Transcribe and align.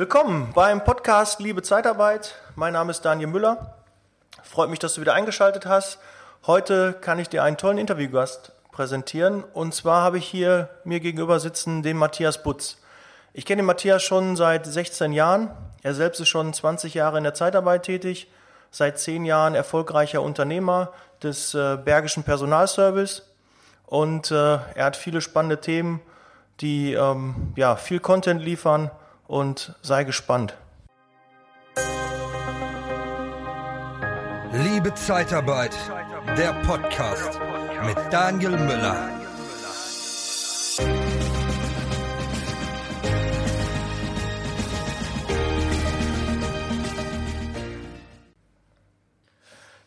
Willkommen 0.00 0.52
beim 0.54 0.82
Podcast 0.82 1.40
Liebe 1.40 1.60
Zeitarbeit. 1.60 2.34
Mein 2.56 2.72
Name 2.72 2.90
ist 2.90 3.02
Daniel 3.02 3.28
Müller. 3.28 3.74
Freut 4.42 4.70
mich, 4.70 4.78
dass 4.78 4.94
du 4.94 5.02
wieder 5.02 5.12
eingeschaltet 5.12 5.66
hast. 5.66 5.98
Heute 6.46 6.94
kann 6.94 7.18
ich 7.18 7.28
dir 7.28 7.42
einen 7.42 7.58
tollen 7.58 7.76
Interviewgast 7.76 8.52
präsentieren. 8.72 9.44
Und 9.44 9.74
zwar 9.74 10.02
habe 10.02 10.16
ich 10.16 10.26
hier 10.26 10.70
mir 10.84 11.00
gegenüber 11.00 11.38
sitzen 11.38 11.82
den 11.82 11.98
Matthias 11.98 12.42
Butz. 12.42 12.78
Ich 13.34 13.44
kenne 13.44 13.60
den 13.60 13.66
Matthias 13.66 14.02
schon 14.02 14.36
seit 14.36 14.64
16 14.64 15.12
Jahren. 15.12 15.50
Er 15.82 15.92
selbst 15.92 16.18
ist 16.18 16.30
schon 16.30 16.54
20 16.54 16.94
Jahre 16.94 17.18
in 17.18 17.24
der 17.24 17.34
Zeitarbeit 17.34 17.82
tätig, 17.82 18.30
seit 18.70 18.98
10 18.98 19.26
Jahren 19.26 19.54
erfolgreicher 19.54 20.22
Unternehmer 20.22 20.94
des 21.22 21.52
äh, 21.52 21.76
Bergischen 21.76 22.22
Personalservice. 22.22 23.30
Und 23.84 24.30
äh, 24.30 24.60
er 24.74 24.84
hat 24.86 24.96
viele 24.96 25.20
spannende 25.20 25.60
Themen, 25.60 26.00
die 26.62 26.94
ähm, 26.94 27.52
ja, 27.54 27.76
viel 27.76 28.00
Content 28.00 28.40
liefern 28.40 28.90
und 29.30 29.74
sei 29.80 30.02
gespannt. 30.02 30.56
Liebe 34.52 34.92
Zeitarbeit, 34.94 35.76
der 36.36 36.52
Podcast 36.66 37.38
mit 37.86 37.96
Daniel 38.10 38.50
Müller. 38.50 39.08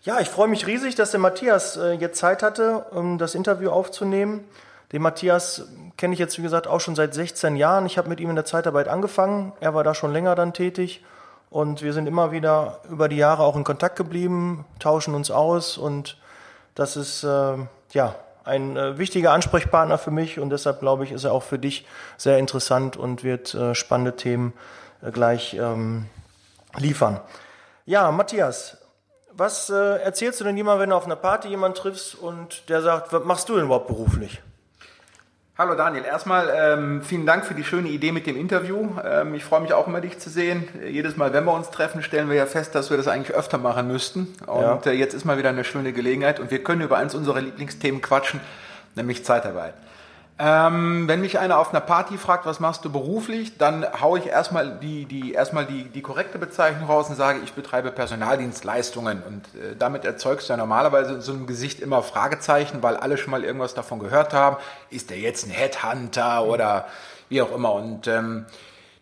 Ja, 0.03 0.19
ich 0.21 0.29
freue 0.29 0.47
mich 0.47 0.67
riesig, 0.67 0.95
dass 0.95 1.11
der 1.11 1.19
Matthias 1.19 1.75
äh, 1.75 1.93
jetzt 1.93 2.17
Zeit 2.17 2.43
hatte, 2.43 2.85
um 2.91 3.17
das 3.17 3.35
Interview 3.35 3.71
aufzunehmen. 3.71 4.45
Den 4.93 5.01
Matthias 5.01 5.67
kenne 5.97 6.13
ich 6.13 6.19
jetzt, 6.19 6.37
wie 6.37 6.43
gesagt, 6.43 6.67
auch 6.67 6.79
schon 6.79 6.95
seit 6.95 7.15
16 7.15 7.55
Jahren. 7.55 7.87
Ich 7.87 7.97
habe 7.97 8.09
mit 8.09 8.19
ihm 8.19 8.29
in 8.29 8.35
der 8.35 8.45
Zeitarbeit 8.45 8.87
angefangen. 8.87 9.51
Er 9.59 9.73
war 9.73 9.83
da 9.83 9.95
schon 9.95 10.13
länger 10.13 10.35
dann 10.35 10.53
tätig. 10.53 11.03
Und 11.49 11.81
wir 11.81 11.93
sind 11.93 12.07
immer 12.07 12.31
wieder 12.31 12.79
über 12.89 13.09
die 13.09 13.17
Jahre 13.17 13.43
auch 13.43 13.55
in 13.55 13.63
Kontakt 13.63 13.95
geblieben, 13.95 14.65
tauschen 14.77 15.15
uns 15.15 15.31
aus. 15.31 15.79
Und 15.79 16.17
das 16.75 16.95
ist, 16.95 17.23
äh, 17.23 17.57
ja, 17.91 18.15
ein 18.43 18.77
äh, 18.77 18.97
wichtiger 18.99 19.31
Ansprechpartner 19.31 19.97
für 19.97 20.11
mich. 20.11 20.39
Und 20.39 20.51
deshalb, 20.51 20.79
glaube 20.79 21.05
ich, 21.05 21.11
ist 21.11 21.23
er 21.23 21.31
auch 21.31 21.43
für 21.43 21.57
dich 21.57 21.87
sehr 22.17 22.37
interessant 22.37 22.95
und 22.95 23.23
wird 23.23 23.55
äh, 23.55 23.73
spannende 23.73 24.15
Themen 24.15 24.53
äh, 25.01 25.09
gleich 25.09 25.55
ähm, 25.55 26.05
liefern. 26.77 27.19
Ja, 27.85 28.11
Matthias, 28.11 28.77
was 29.31 29.71
äh, 29.71 30.01
erzählst 30.01 30.39
du 30.39 30.43
denn 30.43 30.55
jemand, 30.55 30.79
wenn 30.79 30.91
du 30.91 30.95
auf 30.95 31.05
einer 31.05 31.15
Party 31.15 31.47
jemanden 31.47 31.77
triffst 31.77 32.13
und 32.13 32.69
der 32.69 32.83
sagt, 32.83 33.11
was 33.11 33.23
machst 33.23 33.49
du 33.49 33.55
denn 33.55 33.65
überhaupt 33.65 33.87
beruflich? 33.87 34.41
Hallo 35.55 35.75
Daniel, 35.75 36.03
erstmal 36.03 36.51
ähm, 36.51 37.03
vielen 37.03 37.27
Dank 37.27 37.45
für 37.45 37.53
die 37.53 37.63
schöne 37.63 37.87
Idee 37.87 38.11
mit 38.11 38.25
dem 38.25 38.35
Interview. 38.35 38.89
Ähm, 39.05 39.35
ich 39.35 39.45
freue 39.45 39.61
mich 39.61 39.71
auch 39.71 39.85
immer, 39.85 40.01
dich 40.01 40.17
zu 40.17 40.31
sehen. 40.31 40.67
Jedes 40.89 41.15
Mal, 41.15 41.31
wenn 41.31 41.45
wir 41.45 41.53
uns 41.53 41.69
treffen, 41.69 42.01
stellen 42.01 42.27
wir 42.27 42.35
ja 42.35 42.47
fest, 42.47 42.73
dass 42.73 42.89
wir 42.89 42.97
das 42.97 43.07
eigentlich 43.07 43.37
öfter 43.37 43.59
machen 43.59 43.87
müssten. 43.87 44.33
Und 44.47 44.85
ja. 44.85 44.91
äh, 44.91 44.93
jetzt 44.93 45.13
ist 45.13 45.25
mal 45.25 45.37
wieder 45.37 45.49
eine 45.49 45.63
schöne 45.63 45.93
Gelegenheit 45.93 46.39
und 46.39 46.49
wir 46.49 46.63
können 46.63 46.81
über 46.81 46.97
eins 46.97 47.13
unserer 47.13 47.39
Lieblingsthemen 47.39 48.01
quatschen, 48.01 48.39
nämlich 48.95 49.23
Zeitarbeit. 49.25 49.75
Ähm, 50.39 51.07
wenn 51.07 51.21
mich 51.21 51.37
einer 51.37 51.59
auf 51.59 51.69
einer 51.69 51.79
Party 51.79 52.17
fragt, 52.17 52.47
was 52.47 52.59
machst 52.59 52.83
du 52.83 52.91
beruflich, 52.91 53.57
dann 53.59 53.85
haue 54.01 54.17
ich 54.17 54.25
erstmal 54.25 54.79
die, 54.79 55.05
die, 55.05 55.33
erstmal 55.33 55.65
die, 55.65 55.83
die 55.85 56.01
korrekte 56.01 56.39
Bezeichnung 56.39 56.89
raus 56.89 57.07
und 57.09 57.15
sage, 57.15 57.39
ich 57.43 57.53
betreibe 57.53 57.91
Personaldienstleistungen. 57.91 59.21
Und 59.21 59.45
äh, 59.61 59.75
damit 59.77 60.05
erzeugst 60.05 60.49
du 60.49 60.53
ja 60.53 60.57
normalerweise 60.57 61.13
in 61.13 61.21
so 61.21 61.33
einem 61.33 61.45
Gesicht 61.45 61.79
immer 61.79 62.01
Fragezeichen, 62.01 62.81
weil 62.81 62.97
alle 62.97 63.17
schon 63.17 63.29
mal 63.29 63.43
irgendwas 63.43 63.75
davon 63.75 63.99
gehört 63.99 64.33
haben. 64.33 64.57
Ist 64.89 65.11
der 65.11 65.19
jetzt 65.19 65.45
ein 65.45 65.51
Headhunter 65.51 66.45
oder 66.45 66.87
wie 67.29 67.41
auch 67.41 67.53
immer? 67.53 67.73
Und 67.73 68.07
ähm, 68.07 68.47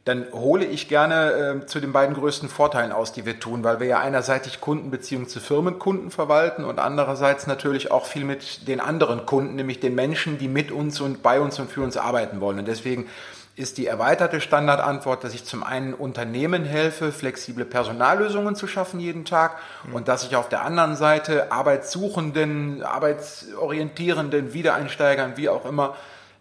dann 0.06 0.26
hole 0.34 0.66
ich 0.66 0.88
gerne 0.88 1.62
äh, 1.62 1.66
zu 1.68 1.80
den 1.80 1.94
beiden 1.94 2.16
größten 2.16 2.50
Vorteilen 2.50 2.92
aus, 2.92 3.14
die 3.14 3.26
wir 3.26 3.40
tun, 3.40 3.64
weil 3.64 3.80
wir 3.80 3.88
ja 3.88 4.00
einerseits 4.00 4.60
Kundenbeziehungen 4.60 5.28
zu 5.28 5.40
Firmenkunden 5.40 6.10
verwalten 6.10 6.66
und 6.66 6.80
andererseits 6.80 7.46
natürlich 7.46 7.92
auch 7.92 8.06
viel 8.06 8.26
mit 8.26 8.68
den 8.68 8.80
anderen 8.80 9.28
Kunden, 9.28 9.56
nämlich 9.56 9.80
den 9.80 9.94
Menschen, 9.94 10.40
die 10.40 10.48
mit 10.48 10.72
uns 10.72 11.00
und 11.02 11.22
bei 11.22 11.40
uns 11.40 11.60
und 11.60 11.70
für 11.70 11.82
uns 11.82 11.98
arbeiten 11.98 12.42
wollen. 12.42 12.60
Und 12.60 12.68
deswegen 12.68 13.08
ist 13.56 13.78
die 13.78 13.86
erweiterte 13.86 14.42
Standardantwort, 14.42 15.24
dass 15.24 15.36
ich 15.36 15.46
zum 15.46 15.64
einen 15.64 15.94
Unternehmen 15.94 16.64
helfe, 16.66 17.12
flexible 17.12 17.66
Personallösungen 17.66 18.56
zu 18.56 18.66
schaffen 18.66 19.00
jeden 19.00 19.24
Tag 19.24 19.58
mhm. 19.86 19.96
und 19.96 20.08
dass 20.08 20.24
ich 20.24 20.36
auf 20.36 20.50
der 20.50 20.64
anderen 20.64 20.96
Seite 20.96 21.52
Arbeitssuchenden, 21.52 22.82
Arbeitsorientierenden, 22.82 24.54
Wiedereinsteigern, 24.54 25.34
wie 25.36 25.50
auch 25.50 25.66
immer, 25.66 25.96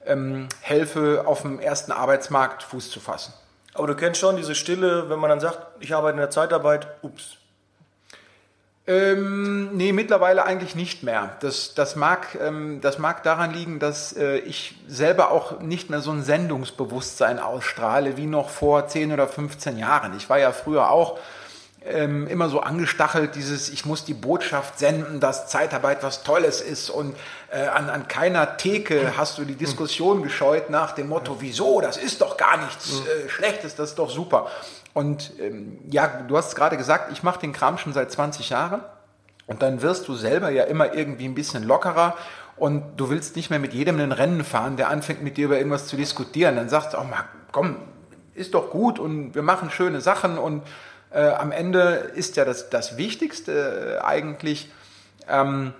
ähm, 0.07 0.49
helfe, 0.63 1.25
auf 1.27 1.43
dem 1.43 1.61
ersten 1.61 1.93
Arbeitsmarkt 1.93 2.63
Fuß 2.63 2.91
zu 2.91 3.01
fassen. 3.01 3.35
Aber 3.75 3.87
du 3.87 3.95
kennst 3.95 4.21
schon 4.21 4.37
diese 4.37 4.55
Stille, 4.55 5.09
wenn 5.09 5.19
man 5.19 5.31
dann 5.31 5.41
sagt, 5.41 5.59
ich 5.81 5.95
arbeite 5.95 6.15
in 6.15 6.21
der 6.21 6.31
Zeitarbeit, 6.31 6.89
ups. 7.03 7.37
Ähm, 8.87 9.77
nee, 9.77 9.93
mittlerweile 9.93 10.45
eigentlich 10.45 10.75
nicht 10.75 11.05
mehr. 11.05 11.37
Das, 11.41 11.75
das, 11.75 11.95
mag, 11.95 12.37
ähm, 12.41 12.81
das 12.81 12.99
mag 12.99 13.23
daran 13.23 13.53
liegen, 13.53 13.79
dass 13.79 14.17
äh, 14.17 14.39
ich 14.39 14.75
selber 14.89 15.31
auch 15.31 15.61
nicht 15.61 15.91
mehr 15.91 16.01
so 16.01 16.11
ein 16.11 16.25
Sendungsbewusstsein 16.25 17.39
ausstrahle 17.39 18.17
wie 18.17 18.27
noch 18.27 18.49
vor 18.49 18.89
10 18.89 19.13
oder 19.13 19.29
15 19.29 19.79
Jahren. 19.79 20.17
Ich 20.17 20.29
war 20.29 20.39
ja 20.39 20.51
früher 20.51 20.91
auch 20.91 21.19
ähm, 21.85 22.27
immer 22.27 22.49
so 22.49 22.61
angestachelt, 22.61 23.35
dieses, 23.35 23.71
ich 23.71 23.87
muss 23.87 24.05
die 24.05 24.15
Botschaft 24.15 24.79
senden, 24.79 25.19
dass 25.19 25.49
Zeitarbeit 25.49 26.03
was 26.03 26.23
Tolles 26.23 26.61
ist. 26.61 26.91
Und 26.91 27.17
äh, 27.51 27.67
an, 27.67 27.89
an 27.89 28.07
keiner 28.07 28.57
Theke 28.57 29.17
hast 29.17 29.39
du 29.39 29.45
die 29.45 29.55
Diskussion 29.55 30.23
gescheut 30.23 30.69
nach 30.69 30.93
dem 30.93 31.09
Motto, 31.09 31.37
wieso, 31.41 31.81
das 31.81 31.97
ist 31.97 32.21
doch 32.21 32.37
gar 32.37 32.59
nichts 32.59 33.01
äh, 33.01 33.29
Schlechtes, 33.29 33.75
das 33.77 33.91
ist 33.91 33.99
doch 33.99 34.11
super. 34.11 34.49
Und 34.93 35.33
ähm, 35.41 35.79
ja, 35.89 36.07
du 36.29 36.37
hast 36.37 36.55
gerade 36.55 36.77
gesagt, 36.77 37.13
ich 37.13 37.23
mache 37.23 37.41
den 37.41 37.53
Kram 37.53 37.79
schon 37.79 37.93
seit 37.93 38.11
20 38.11 38.51
Jahren. 38.51 38.83
Und 39.47 39.63
dann 39.63 39.83
wirst 39.83 40.07
du 40.07 40.15
selber 40.15 40.51
ja 40.51 40.65
immer 40.65 40.95
irgendwie 40.95 41.25
ein 41.25 41.35
bisschen 41.35 41.65
lockerer. 41.65 42.17
Und 42.57 42.99
du 42.99 43.09
willst 43.09 43.37
nicht 43.37 43.51
mehr 43.51 43.59
mit 43.59 43.73
jedem 43.73 43.99
ein 43.99 44.13
Rennen 44.13 44.45
fahren, 44.45 44.77
der 44.77 44.91
anfängt 44.91 45.23
mit 45.23 45.39
dir 45.39 45.47
über 45.47 45.57
irgendwas 45.57 45.87
zu 45.87 45.97
diskutieren. 45.97 46.57
Dann 46.57 46.69
sagst 46.69 46.93
du, 46.93 46.99
oh, 46.99 47.07
komm, 47.53 47.77
ist 48.35 48.55
doch 48.55 48.71
gut 48.71 48.99
und 48.99 49.35
wir 49.35 49.43
machen 49.43 49.71
schöne 49.71 50.01
Sachen. 50.01 50.39
Und 50.39 50.63
äh, 51.13 51.29
am 51.29 51.53
Ende 51.53 52.11
ist 52.15 52.37
ja 52.37 52.45
das, 52.45 52.71
das 52.71 52.97
Wichtigste 52.97 53.99
äh, 54.01 54.05
eigentlich, 54.05 54.71
ähm, 55.29 55.73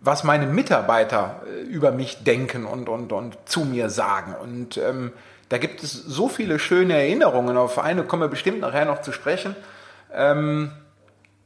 was 0.00 0.24
meine 0.24 0.46
Mitarbeiter 0.46 1.42
äh, 1.46 1.62
über 1.62 1.92
mich 1.92 2.24
denken 2.24 2.66
und, 2.66 2.88
und, 2.88 3.12
und 3.12 3.38
zu 3.46 3.64
mir 3.64 3.88
sagen. 3.90 4.34
Und 4.34 4.76
ähm, 4.76 5.12
da 5.48 5.58
gibt 5.58 5.82
es 5.82 5.92
so 5.92 6.28
viele 6.28 6.58
schöne 6.58 6.94
Erinnerungen. 6.94 7.56
Auf 7.56 7.78
eine 7.78 8.04
kommen 8.04 8.22
wir 8.22 8.28
bestimmt 8.28 8.60
nachher 8.60 8.84
noch 8.84 9.02
zu 9.02 9.12
sprechen. 9.12 9.54
Ähm, 10.12 10.72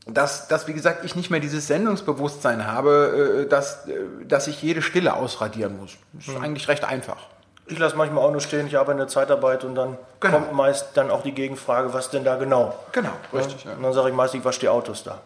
dass, 0.07 0.47
dass, 0.47 0.69
wie 0.69 0.73
gesagt, 0.73 1.05
ich 1.05 1.17
nicht 1.17 1.31
mehr 1.31 1.41
dieses 1.41 1.67
Sendungsbewusstsein 1.67 2.67
habe, 2.67 3.45
äh, 3.45 3.49
dass, 3.49 3.89
äh, 3.89 3.95
dass 4.25 4.47
ich 4.47 4.63
jede 4.63 4.81
Stille 4.81 5.15
ausradieren 5.15 5.77
muss. 5.77 5.97
Das 6.13 6.29
ist 6.29 6.39
mhm. 6.39 6.45
eigentlich 6.45 6.69
recht 6.69 6.85
einfach. 6.85 7.27
Ich 7.69 7.79
lasse 7.79 7.97
manchmal 7.97 8.25
auch 8.25 8.31
nur 8.31 8.41
stehen, 8.41 8.69
ich 8.69 8.77
arbeite 8.77 8.93
in 8.93 8.99
der 8.99 9.09
Zeitarbeit 9.09 9.65
und 9.65 9.75
dann 9.75 9.99
genau. 10.21 10.39
kommt 10.39 10.53
meist 10.53 10.91
dann 10.95 11.11
auch 11.11 11.23
die 11.23 11.33
Gegenfrage, 11.33 11.93
was 11.93 12.11
denn 12.11 12.23
da 12.23 12.37
genau? 12.37 12.75
Genau, 12.93 13.11
richtig. 13.33 13.65
Ja. 13.65 13.73
Und 13.73 13.83
dann 13.83 13.93
sage 13.93 14.11
ich 14.11 14.15
meist, 14.15 14.35
ich 14.35 14.45
wasche 14.45 14.61
die 14.61 14.69
Autos 14.69 15.03
da. 15.03 15.19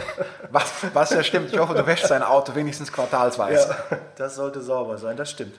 was, 0.50 0.72
was 0.94 1.10
ja 1.10 1.22
stimmt. 1.22 1.52
Ich 1.52 1.58
hoffe, 1.58 1.74
du 1.74 1.86
wäschst 1.86 2.08
sein 2.08 2.22
Auto 2.22 2.54
wenigstens 2.54 2.90
quartalsweise. 2.90 3.76
Ja, 3.90 3.98
das 4.16 4.36
sollte 4.36 4.62
sauber 4.62 4.96
sein, 4.96 5.18
das 5.18 5.30
stimmt. 5.30 5.54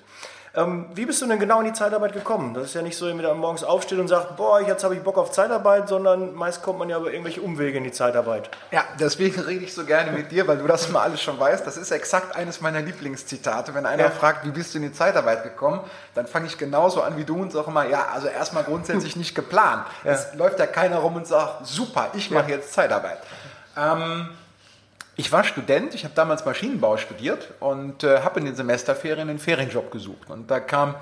Ähm, 0.56 0.86
wie 0.94 1.08
bist 1.08 1.20
du 1.20 1.26
denn 1.26 1.40
genau 1.40 1.62
in 1.62 1.66
die 1.66 1.74
Zeitarbeit 1.74 2.14
gekommen? 2.14 2.54
Das 2.54 2.66
ist 2.66 2.76
ja 2.76 2.84
nicht 2.84 2.96
so, 2.96 3.08
wenn 3.08 3.18
man 3.18 3.38
morgens 3.40 3.64
aufsteht 3.64 3.98
und 3.98 4.08
sagt, 4.08 4.38
boah, 4.38 4.62
jetzt 4.62 4.84
habe 4.84 4.94
ich 4.94 5.02
Bock 5.02 5.18
auf 5.18 5.32
Zeitarbeit, 5.32 5.90
sondern 5.90 6.36
meist 6.36 6.62
kommt 6.62 6.78
man 6.78 6.90
ja 6.90 7.00
über 7.00 7.12
irgendwelche 7.12 7.42
Umwege 7.42 7.80
in 7.80 7.84
die 7.84 7.92
Zeitarbeit. 7.92 8.52
Ja, 8.70 8.84
deswegen 9.00 9.42
rede 9.42 9.66
ich 9.66 9.74
so 9.74 9.84
gerne 9.84 10.12
mit 10.12 10.32
dir, 10.32 10.48
weil 10.48 10.58
du 10.58 10.68
das 10.68 10.90
mal 10.90 11.02
alles 11.02 11.24
schon 11.24 11.40
weißt. 11.40 11.66
Das 11.66 11.76
ist 11.76 11.90
exakt 11.90 12.36
eines 12.36 12.62
meiner 12.62 12.82
Lieblingszitate. 12.82 13.74
Wenn 13.74 13.88
einer 13.88 14.04
ja. 14.04 14.10
fragt, 14.12 14.46
wie 14.46 14.52
bist 14.52 14.76
du 14.76 14.78
in 14.78 14.84
die 14.84 14.94
Zeitarbeit 14.94 15.42
gekommen, 15.42 15.80
dann 16.14 16.28
fange 16.28 16.46
ich 16.46 16.60
genauso 16.60 17.02
an 17.02 17.18
wie 17.18 17.24
du 17.24 17.42
und 17.42 17.52
sage 17.52 17.72
immer, 17.72 17.88
ja, 17.88 18.10
also 18.14 18.28
erstmal 18.28 18.64
grundsätzlich 18.64 19.16
nicht 19.16 19.34
geplant. 19.34 19.88
Ja. 20.04 20.12
Es 20.12 20.36
läuft 20.36 20.60
ja 20.60 20.68
keiner 20.68 20.98
rum 20.98 21.16
und 21.16 21.26
sagt, 21.26 21.66
super, 21.66 22.12
ich 22.14 22.30
mache 22.30 22.52
ja. 22.52 22.58
jetzt 22.58 22.74
Zeitarbeit. 22.74 23.18
Ähm, 23.76 24.30
ich 25.16 25.32
war 25.32 25.44
Student, 25.44 25.94
ich 25.94 26.04
habe 26.04 26.16
damals 26.16 26.46
Maschinenbau 26.46 26.98
studiert 26.98 27.50
und 27.60 28.04
äh, 28.04 28.22
habe 28.22 28.40
in 28.40 28.46
den 28.46 28.56
Semesterferien 28.56 29.30
einen 29.30 29.40
Ferienjob 29.40 29.92
gesucht. 29.92 30.30
Und 30.30 30.50
da 30.50 30.60
kam 30.60 30.96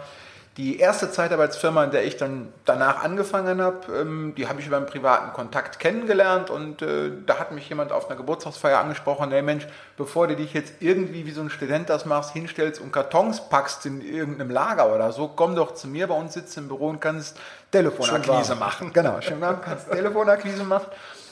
die 0.58 0.80
erste 0.80 1.10
Zeitarbeitsfirma, 1.10 1.86
in 1.86 1.92
der 1.92 2.04
ich 2.04 2.18
dann 2.18 2.52
danach 2.66 3.04
angefangen 3.04 3.62
habe, 3.62 3.80
ähm, 3.96 4.34
die 4.36 4.50
habe 4.50 4.60
ich 4.60 4.68
über 4.68 4.76
einen 4.76 4.86
privaten 4.86 5.32
Kontakt 5.32 5.80
kennengelernt 5.80 6.50
und 6.50 6.82
äh, 6.82 7.10
da 7.26 7.40
hat 7.40 7.54
mich 7.54 7.70
jemand 7.70 7.94
auf 7.94 8.10
einer 8.10 8.18
Geburtstagsfeier 8.18 8.78
angesprochen, 8.80 9.32
hey 9.32 9.42
Mensch, 9.42 9.66
bevor 9.96 10.28
du 10.28 10.36
dich 10.36 10.54
jetzt 10.54 10.74
irgendwie 10.82 11.26
wie 11.26 11.32
so 11.32 11.40
ein 11.40 11.50
Student 11.50 11.90
das 11.90 12.06
machst, 12.06 12.34
hinstellst 12.34 12.82
und 12.82 12.92
Kartons 12.92 13.48
packst 13.48 13.86
in 13.86 14.02
irgendeinem 14.02 14.52
Lager 14.52 14.94
oder 14.94 15.14
so, 15.14 15.30
komm 15.30 15.56
doch 15.56 15.74
zu 15.74 15.88
mir, 15.88 16.08
bei 16.08 16.16
uns 16.16 16.34
sitzt 16.34 16.58
im 16.58 16.68
Büro 16.68 16.90
und 16.90 17.00
kannst 17.00 17.40
Telefonakquise 17.72 18.56
machen. 18.56 18.92
Genau, 18.92 19.22
schön 19.22 19.40
warm, 19.40 19.62
kannst 19.62 19.90
Telefonakquise 19.90 20.66
machen. 20.66 20.88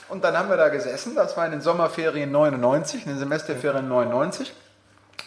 Und 0.09 0.23
dann 0.23 0.38
haben 0.38 0.50
wir 0.50 0.57
da 0.57 0.69
gesessen, 0.69 1.15
das 1.15 1.38
war 1.38 1.45
in 1.45 1.51
den 1.51 1.61
Sommerferien 1.61 2.31
99, 2.31 3.06
in 3.06 3.11
den 3.11 3.19
Semesterferien 3.19 3.88
99. 3.88 4.51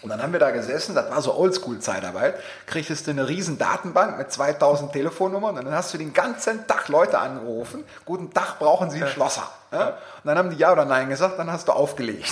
Und 0.02 0.08
dann 0.08 0.20
haben 0.20 0.32
wir 0.32 0.40
da 0.40 0.50
gesessen, 0.50 0.96
das 0.96 1.10
war 1.10 1.22
so 1.22 1.34
Oldschool-Zeitarbeit, 1.34 2.34
kriegtest 2.66 3.06
du 3.06 3.12
eine 3.12 3.28
riesen 3.28 3.58
Datenbank 3.58 4.18
mit 4.18 4.32
2000 4.32 4.92
Telefonnummern 4.92 5.56
und 5.56 5.64
dann 5.64 5.74
hast 5.74 5.94
du 5.94 5.98
den 5.98 6.12
ganzen 6.12 6.66
Tag 6.66 6.88
Leute 6.88 7.18
angerufen, 7.18 7.84
guten 8.04 8.32
Tag, 8.32 8.58
brauchen 8.58 8.90
Sie 8.90 9.00
einen 9.00 9.12
Schlosser. 9.12 9.48
Ja? 9.70 9.88
Und 9.88 9.96
dann 10.24 10.38
haben 10.38 10.50
die 10.50 10.56
Ja 10.56 10.72
oder 10.72 10.84
Nein 10.84 11.08
gesagt, 11.08 11.38
dann 11.38 11.52
hast 11.52 11.68
du 11.68 11.72
aufgelegt. 11.72 12.28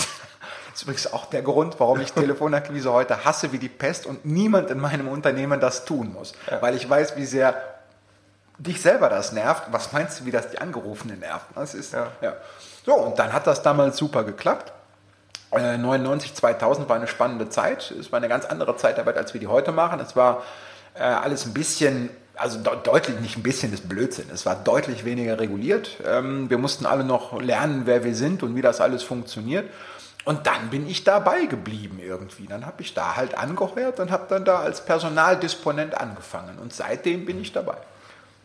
Das 0.70 0.74
ist 0.74 0.82
übrigens 0.82 1.12
auch 1.12 1.26
der 1.26 1.42
Grund, 1.42 1.78
warum 1.78 2.00
ich 2.00 2.12
Telefonakquise 2.12 2.92
heute 2.92 3.24
hasse 3.24 3.52
wie 3.52 3.58
die 3.58 3.68
Pest 3.68 4.06
und 4.06 4.24
niemand 4.24 4.70
in 4.70 4.78
meinem 4.78 5.08
Unternehmen 5.08 5.60
das 5.60 5.84
tun 5.84 6.12
muss. 6.12 6.32
Weil 6.60 6.74
ich 6.76 6.88
weiß, 6.88 7.16
wie 7.16 7.26
sehr 7.26 7.79
dich 8.60 8.80
selber 8.80 9.08
das 9.08 9.32
nervt. 9.32 9.64
Was 9.70 9.92
meinst 9.92 10.20
du, 10.20 10.26
wie 10.26 10.30
das 10.30 10.50
die 10.50 10.58
Angerufenen 10.58 11.20
nervt? 11.20 11.46
Das 11.54 11.74
ist, 11.74 11.92
ja. 11.92 12.08
ja. 12.20 12.34
So, 12.84 12.94
und 12.94 13.18
dann 13.18 13.32
hat 13.32 13.46
das 13.46 13.62
damals 13.62 13.96
super 13.96 14.24
geklappt. 14.24 14.72
99, 15.52 16.30
äh, 16.30 16.34
2000 16.34 16.88
war 16.88 16.96
eine 16.96 17.08
spannende 17.08 17.48
Zeit. 17.48 17.90
Es 17.90 18.12
war 18.12 18.18
eine 18.18 18.28
ganz 18.28 18.44
andere 18.44 18.76
Zeitarbeit, 18.76 19.16
als 19.16 19.34
wir 19.34 19.40
die 19.40 19.48
heute 19.48 19.72
machen. 19.72 19.98
Es 20.00 20.14
war 20.14 20.42
äh, 20.94 21.02
alles 21.02 21.46
ein 21.46 21.54
bisschen, 21.54 22.10
also 22.36 22.58
de 22.58 22.72
deutlich 22.84 23.18
nicht 23.20 23.36
ein 23.36 23.42
bisschen 23.42 23.72
das 23.72 23.80
Blödsinn. 23.80 24.26
Es 24.32 24.46
war 24.46 24.54
deutlich 24.56 25.04
weniger 25.04 25.38
reguliert. 25.40 25.96
Ähm, 26.06 26.48
wir 26.50 26.58
mussten 26.58 26.86
alle 26.86 27.02
noch 27.02 27.40
lernen, 27.40 27.82
wer 27.86 28.04
wir 28.04 28.14
sind 28.14 28.42
und 28.42 28.54
wie 28.54 28.62
das 28.62 28.80
alles 28.80 29.02
funktioniert. 29.02 29.68
Und 30.24 30.46
dann 30.46 30.68
bin 30.70 30.86
ich 30.86 31.02
dabei 31.02 31.46
geblieben 31.46 31.98
irgendwie. 31.98 32.46
Dann 32.46 32.66
habe 32.66 32.82
ich 32.82 32.94
da 32.94 33.16
halt 33.16 33.36
angeheuert 33.36 33.98
und 34.00 34.10
habe 34.10 34.26
dann 34.28 34.44
da 34.44 34.60
als 34.60 34.84
Personaldisponent 34.84 35.98
angefangen. 35.98 36.58
Und 36.58 36.74
seitdem 36.74 37.24
bin 37.24 37.40
ich 37.40 37.52
dabei. 37.52 37.78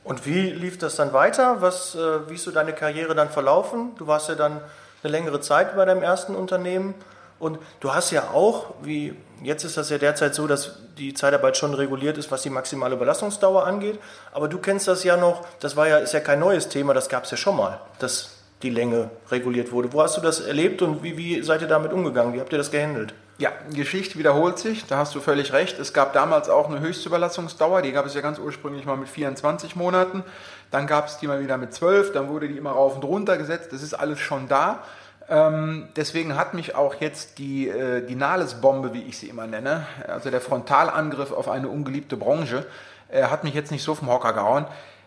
Und 0.05 0.25
wie 0.27 0.51
lief 0.51 0.77
das 0.77 0.95
dann 0.95 1.13
weiter? 1.13 1.61
Was, 1.61 1.95
äh, 1.95 2.29
wie 2.29 2.35
ist 2.35 2.43
so 2.43 2.51
deine 2.51 2.73
Karriere 2.73 3.15
dann 3.15 3.29
verlaufen? 3.29 3.95
Du 3.97 4.05
warst 4.05 4.29
ja 4.29 4.35
dann 4.35 4.61
eine 5.03 5.11
längere 5.11 5.41
Zeit 5.41 5.75
bei 5.75 5.83
deinem 5.83 6.03
ersten 6.03 6.35
Unternehmen. 6.35 6.93
Und 7.39 7.57
du 7.79 7.93
hast 7.93 8.11
ja 8.11 8.29
auch, 8.31 8.75
wie 8.83 9.15
jetzt 9.41 9.63
ist 9.63 9.77
das 9.77 9.89
ja 9.89 9.97
derzeit 9.97 10.35
so, 10.35 10.45
dass 10.45 10.77
die 10.97 11.15
Zeitarbeit 11.15 11.57
schon 11.57 11.73
reguliert 11.73 12.19
ist, 12.19 12.31
was 12.31 12.43
die 12.43 12.51
maximale 12.51 12.95
Belastungsdauer 12.95 13.65
angeht. 13.65 13.99
Aber 14.31 14.47
du 14.47 14.59
kennst 14.59 14.87
das 14.87 15.03
ja 15.03 15.17
noch, 15.17 15.45
das 15.59 15.75
war 15.75 15.87
ja, 15.87 15.97
ist 15.97 16.13
ja 16.13 16.19
kein 16.19 16.39
neues 16.39 16.69
Thema, 16.69 16.93
das 16.93 17.09
gab 17.09 17.25
es 17.25 17.31
ja 17.31 17.37
schon 17.37 17.57
mal, 17.57 17.81
dass 17.97 18.29
die 18.61 18.69
Länge 18.69 19.09
reguliert 19.31 19.71
wurde. 19.71 19.91
Wo 19.91 20.03
hast 20.03 20.17
du 20.17 20.21
das 20.21 20.39
erlebt 20.39 20.83
und 20.83 21.01
wie, 21.01 21.17
wie 21.17 21.41
seid 21.41 21.61
ihr 21.61 21.67
damit 21.67 21.91
umgegangen? 21.91 22.33
Wie 22.33 22.39
habt 22.39 22.53
ihr 22.53 22.59
das 22.59 22.71
gehandelt? 22.71 23.15
Ja, 23.37 23.51
Geschichte 23.73 24.17
wiederholt 24.17 24.57
sich, 24.59 24.85
da 24.85 24.97
hast 24.97 25.13
du 25.13 25.19
völlig 25.19 25.51
recht. 25.51 25.77
Es 25.77 25.91
gab 25.91 26.13
damals 26.13 26.47
auch 26.47 26.69
eine 26.69 26.79
Höchstüberlassungsdauer, 26.79 27.81
die 27.81 27.91
gab 27.91 28.05
es 28.05 28.13
ja 28.13 28.21
ganz 28.21 28.39
ursprünglich 28.39 28.85
mal 28.85 28.95
mit 28.95 29.09
24 29.09 29.75
Monaten. 29.75 30.23
Dann 30.71 30.87
gab 30.87 31.07
es 31.07 31.17
die 31.17 31.27
mal 31.27 31.41
wieder 31.41 31.57
mit 31.57 31.73
12, 31.73 32.13
dann 32.13 32.29
wurde 32.29 32.47
die 32.47 32.57
immer 32.57 32.71
rauf 32.71 32.95
und 32.95 33.03
runter 33.03 33.37
gesetzt. 33.37 33.73
Das 33.73 33.83
ist 33.83 33.93
alles 33.93 34.19
schon 34.19 34.47
da. 34.47 34.83
Ähm, 35.27 35.89
deswegen 35.97 36.37
hat 36.37 36.53
mich 36.53 36.75
auch 36.75 36.95
jetzt 37.01 37.37
die, 37.37 37.67
äh, 37.67 38.05
die 38.05 38.15
Nahles-Bombe, 38.15 38.93
wie 38.93 39.01
ich 39.01 39.17
sie 39.17 39.27
immer 39.27 39.47
nenne, 39.47 39.85
also 40.07 40.29
der 40.29 40.39
Frontalangriff 40.39 41.33
auf 41.33 41.49
eine 41.49 41.67
ungeliebte 41.67 42.15
Branche, 42.15 42.65
äh, 43.09 43.23
hat 43.23 43.43
mich 43.43 43.53
jetzt 43.53 43.71
nicht 43.71 43.83
so 43.83 43.95
vom 43.95 44.07
Hocker 44.07 44.31
gehauen. 44.31 44.65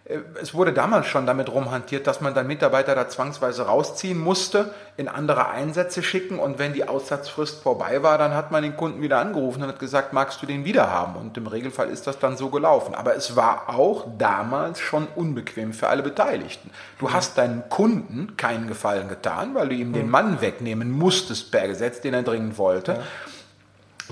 Äh, 0.09 0.19
es 0.41 0.55
wurde 0.55 0.73
damals 0.73 1.07
schon 1.07 1.27
damit 1.27 1.53
rumhantiert, 1.53 2.07
dass 2.07 2.21
man 2.21 2.35
dann 2.35 2.47
Mitarbeiter 2.47 2.95
da 2.95 3.09
zwangsweise 3.09 3.67
rausziehen 3.67 4.19
musste, 4.19 4.75
in 4.97 5.09
andere 5.09 5.49
Einsätze 5.51 6.03
schicken 6.03 6.39
und 6.39 6.59
wenn 6.59 6.73
die 6.73 6.89
Aussatzfrist 6.89 7.63
vorbei 7.63 8.03
war, 8.03 8.19
dann 8.19 8.35
hat 8.35 8.51
man 8.51 8.63
den 8.63 8.77
Kunden 8.77 9.01
wieder 9.03 9.19
angerufen 9.19 9.63
und 9.63 9.69
hat 9.69 9.79
gesagt, 9.79 10.13
magst 10.13 10.43
du 10.43 10.47
den 10.47 10.65
wieder 10.65 10.91
haben? 10.91 11.17
Und 11.17 11.37
im 11.37 11.47
Regelfall 11.47 11.89
ist 11.89 12.07
das 12.07 12.19
dann 12.19 12.37
so 12.37 12.49
gelaufen. 12.49 12.95
Aber 12.95 13.15
es 13.15 13.37
war 13.37 13.69
auch 13.69 14.07
damals 14.19 14.81
schon 14.81 15.07
unbequem 15.15 15.73
für 15.73 15.89
alle 15.89 16.03
Beteiligten. 16.03 16.71
Du 16.99 17.13
hast 17.13 17.39
deinem 17.39 17.69
Kunden 17.69 18.37
keinen 18.37 18.67
Gefallen 18.67 19.09
getan, 19.09 19.55
weil 19.55 19.69
du 19.69 19.75
ihm 19.75 19.93
den. 19.93 20.09
Mann 20.09 20.41
wegnehmen 20.41 20.91
musstest 20.91 21.53
per 21.53 21.69
Gesetz, 21.69 22.01
den 22.01 22.15
er 22.15 22.23
dringend 22.23 22.57
wollte. 22.57 22.93
Ja. 22.93 22.99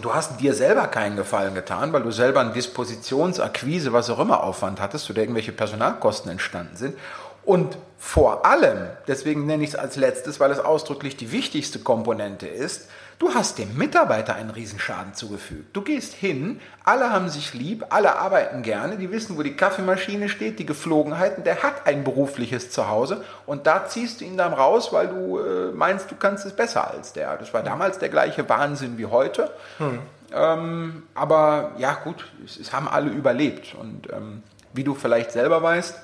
Du 0.01 0.13
hast 0.13 0.41
dir 0.41 0.55
selber 0.55 0.89
keinen 0.89 1.17
Gefallen 1.17 1.55
getan, 1.55 1.93
weil 1.93 2.03
du 2.03 2.11
selber 2.11 2.41
einen 2.41 2.53
Dispositionsakquise, 2.53 3.95
was 3.95 4.11
auch 4.11 4.19
immer 4.19 4.43
Aufwand 4.43 4.81
hattest, 4.81 5.09
oder 5.09 5.21
irgendwelche 5.23 5.53
Personalkosten 5.53 6.31
entstanden 6.31 6.77
sind. 6.77 6.99
Und 7.45 7.79
vor 7.97 8.45
allem, 8.45 8.89
deswegen 9.07 9.47
nenne 9.47 9.65
ich 9.65 9.71
es 9.71 9.77
als 9.77 9.97
letztes, 9.97 10.39
weil 10.39 10.51
es 10.51 10.59
ausdrücklich 10.59 11.17
die 11.17 11.33
wichtigste 11.33 11.79
Komponente 11.79 12.47
ist, 12.47 12.89
Du 13.19 13.33
hast 13.33 13.59
dem 13.59 13.79
Mitarbeiter 13.79 14.35
einen 14.35 14.51
Riesenschaden 14.51 15.15
zugefügt. 15.15 15.75
Du 15.75 15.81
gehst 15.81 16.13
hin, 16.13 16.61
alle 16.85 17.11
haben 17.11 17.31
sich 17.31 17.55
lieb, 17.55 17.87
alle 17.89 18.17
arbeiten 18.17 18.63
gerne, 18.63 18.99
die 18.99 19.11
wissen, 19.11 19.39
wo 19.39 19.43
die 19.43 19.57
Kaffeemaschine 19.57 20.29
steht, 20.29 20.59
die 20.59 20.67
Geflogenheiten, 20.67 21.43
der 21.43 21.63
hat 21.63 21.87
ein 21.87 22.05
berufliches 22.05 22.71
Zuhause 22.71 23.25
und 23.47 23.67
da 23.67 23.87
ziehst 23.87 24.21
du 24.21 24.27
ihn 24.27 24.37
dann 24.37 24.53
raus, 24.53 24.93
weil 24.93 25.09
du 25.09 25.39
äh, 25.39 25.73
meinst, 25.73 26.11
du 26.11 26.15
kannst 26.15 26.45
es 26.45 26.53
besser 26.53 26.91
als 26.91 27.15
der. 27.15 27.39
Das 27.39 27.55
war 27.55 27.63
damals 27.63 27.99
der 27.99 28.11
gleiche 28.11 28.47
Wahnsinn 28.51 28.99
wie 28.99 29.07
heute. 29.07 29.51
Hm. 29.79 29.99
Ähm, 30.35 31.03
aber 31.15 31.73
ja 31.79 31.95
gut, 31.95 32.27
es, 32.45 32.59
es, 32.59 32.73
haben 32.73 32.89
alle 32.89 33.11
überlebt. 33.11 33.75
Und 33.75 34.13
ähm, 34.13 34.43
wie 34.75 34.85
du 34.85 34.95
vielleicht 34.95 35.33
selber 35.33 35.63
weißt, 35.63 35.97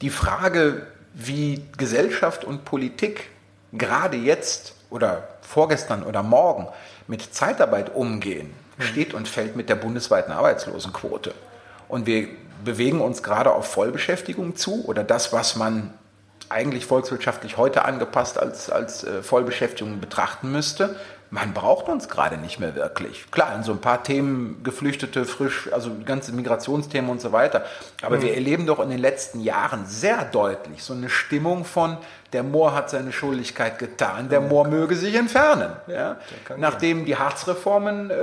die 0.00 0.10
Frage, 0.10 0.86
wie 1.14 1.64
Gesellschaft 1.76 2.44
und 2.44 2.64
Politik 2.64 3.30
gerade 3.72 4.16
jetzt 4.16 4.74
oder 4.90 5.26
vorgestern 5.46 6.02
oder 6.02 6.22
morgen 6.22 6.68
mit 7.06 7.34
Zeitarbeit 7.34 7.94
umgehen, 7.94 8.52
mhm. 8.76 8.82
steht 8.82 9.14
und 9.14 9.28
fällt 9.28 9.56
mit 9.56 9.68
der 9.68 9.76
bundesweiten 9.76 10.32
Arbeitslosenquote. 10.32 11.34
Und 11.88 12.06
wir 12.06 12.28
bewegen 12.64 13.00
uns 13.00 13.22
gerade 13.22 13.52
auf 13.52 13.66
Vollbeschäftigung 13.66 14.56
zu 14.56 14.84
oder 14.86 15.04
das, 15.04 15.32
was 15.32 15.56
man 15.56 15.94
eigentlich 16.48 16.86
volkswirtschaftlich 16.86 17.56
heute 17.56 17.84
angepasst 17.84 18.38
als, 18.38 18.70
als 18.70 19.04
äh, 19.04 19.22
Vollbeschäftigung 19.22 20.00
betrachten 20.00 20.52
müsste, 20.52 20.96
man 21.30 21.52
braucht 21.52 21.88
uns 21.88 22.08
gerade 22.08 22.36
nicht 22.36 22.60
mehr 22.60 22.74
wirklich. 22.74 23.30
Klar, 23.30 23.54
in 23.56 23.62
so 23.62 23.72
ein 23.72 23.80
paar 23.80 24.02
Themen, 24.02 24.62
Geflüchtete, 24.62 25.24
frisch, 25.24 25.68
also 25.72 25.90
ganze 26.04 26.32
Migrationsthemen 26.32 27.10
und 27.10 27.20
so 27.20 27.32
weiter. 27.32 27.64
Aber 28.02 28.18
mhm. 28.18 28.22
wir 28.22 28.34
erleben 28.34 28.66
doch 28.66 28.78
in 28.78 28.90
den 28.90 28.98
letzten 28.98 29.40
Jahren 29.40 29.86
sehr 29.86 30.24
deutlich 30.24 30.82
so 30.82 30.92
eine 30.92 31.08
Stimmung 31.08 31.64
von, 31.64 31.98
der 32.32 32.42
Moor 32.42 32.74
hat 32.74 32.90
seine 32.90 33.12
Schuldigkeit 33.12 33.78
getan, 33.78 34.28
der 34.28 34.40
Moor 34.40 34.66
möge 34.66 34.94
sich 34.94 35.14
entfernen. 35.14 35.72
Ja? 35.86 36.16
Nachdem 36.56 37.04
die 37.04 37.16
Harzreformen 37.16 38.10
äh, 38.10 38.14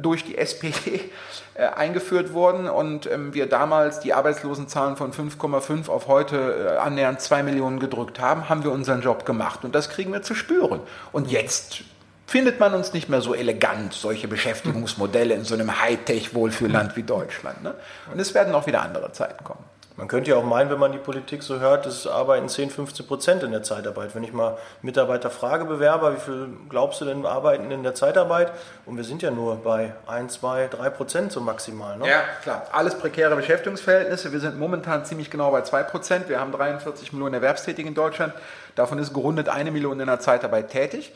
durch 0.00 0.24
die 0.24 0.36
SPD 0.36 1.10
äh, 1.54 1.66
eingeführt 1.66 2.32
wurden 2.32 2.68
und 2.68 3.06
ähm, 3.06 3.34
wir 3.34 3.46
damals 3.46 4.00
die 4.00 4.12
Arbeitslosenzahlen 4.12 4.96
von 4.96 5.12
5,5 5.12 5.88
auf 5.88 6.08
heute 6.08 6.74
äh, 6.74 6.78
annähernd 6.78 7.20
2 7.20 7.42
Millionen 7.42 7.80
gedrückt 7.80 8.18
haben, 8.18 8.48
haben 8.48 8.64
wir 8.64 8.72
unseren 8.72 9.02
Job 9.02 9.24
gemacht 9.24 9.64
und 9.64 9.74
das 9.74 9.90
kriegen 9.90 10.12
wir 10.12 10.22
zu 10.22 10.34
spüren. 10.34 10.80
Und 11.12 11.30
jetzt 11.30 11.82
findet 12.30 12.60
man 12.60 12.74
uns 12.74 12.92
nicht 12.92 13.08
mehr 13.08 13.20
so 13.20 13.34
elegant, 13.34 13.92
solche 13.92 14.28
Beschäftigungsmodelle 14.28 15.34
in 15.34 15.42
so 15.42 15.54
einem 15.54 15.80
Hightech-Wohlfühlland 15.82 16.94
wie 16.94 17.02
Deutschland. 17.02 17.60
Ne? 17.64 17.74
Und 18.12 18.20
es 18.20 18.34
werden 18.34 18.54
auch 18.54 18.68
wieder 18.68 18.82
andere 18.82 19.10
Zeiten 19.10 19.42
kommen. 19.42 19.64
Man 19.96 20.06
könnte 20.06 20.30
ja 20.30 20.36
auch 20.36 20.44
meinen, 20.44 20.70
wenn 20.70 20.78
man 20.78 20.92
die 20.92 20.98
Politik 20.98 21.42
so 21.42 21.58
hört, 21.58 21.86
es 21.86 22.06
arbeiten 22.06 22.48
10, 22.48 22.70
15 22.70 23.06
Prozent 23.06 23.42
in 23.42 23.50
der 23.50 23.64
Zeitarbeit. 23.64 24.14
Wenn 24.14 24.22
ich 24.22 24.32
mal 24.32 24.56
Mitarbeiter 24.80 25.28
frage, 25.28 25.64
Bewerber, 25.64 26.14
wie 26.14 26.20
viel 26.20 26.48
glaubst 26.68 27.00
du 27.00 27.04
denn 27.04 27.26
arbeiten 27.26 27.68
in 27.72 27.82
der 27.82 27.96
Zeitarbeit? 27.96 28.52
Und 28.86 28.96
wir 28.96 29.02
sind 29.02 29.22
ja 29.22 29.32
nur 29.32 29.56
bei 29.56 29.92
1, 30.06 30.34
2, 30.34 30.68
3 30.68 30.90
Prozent 30.90 31.32
so 31.32 31.40
maximal. 31.40 31.98
Ne? 31.98 32.08
Ja, 32.08 32.22
klar. 32.44 32.64
Alles 32.70 32.94
prekäre 32.94 33.34
Beschäftigungsverhältnisse. 33.34 34.30
Wir 34.30 34.38
sind 34.38 34.56
momentan 34.56 35.04
ziemlich 35.04 35.30
genau 35.30 35.50
bei 35.50 35.62
2 35.62 35.82
Prozent. 35.82 36.28
Wir 36.28 36.38
haben 36.38 36.52
43 36.52 37.12
Millionen 37.12 37.34
Erwerbstätige 37.34 37.88
in 37.88 37.94
Deutschland. 37.96 38.32
Davon 38.76 39.00
ist 39.00 39.12
gerundet 39.12 39.48
eine 39.48 39.72
Million 39.72 39.98
in 39.98 40.06
der 40.06 40.20
Zeitarbeit 40.20 40.70
tätig. 40.70 41.12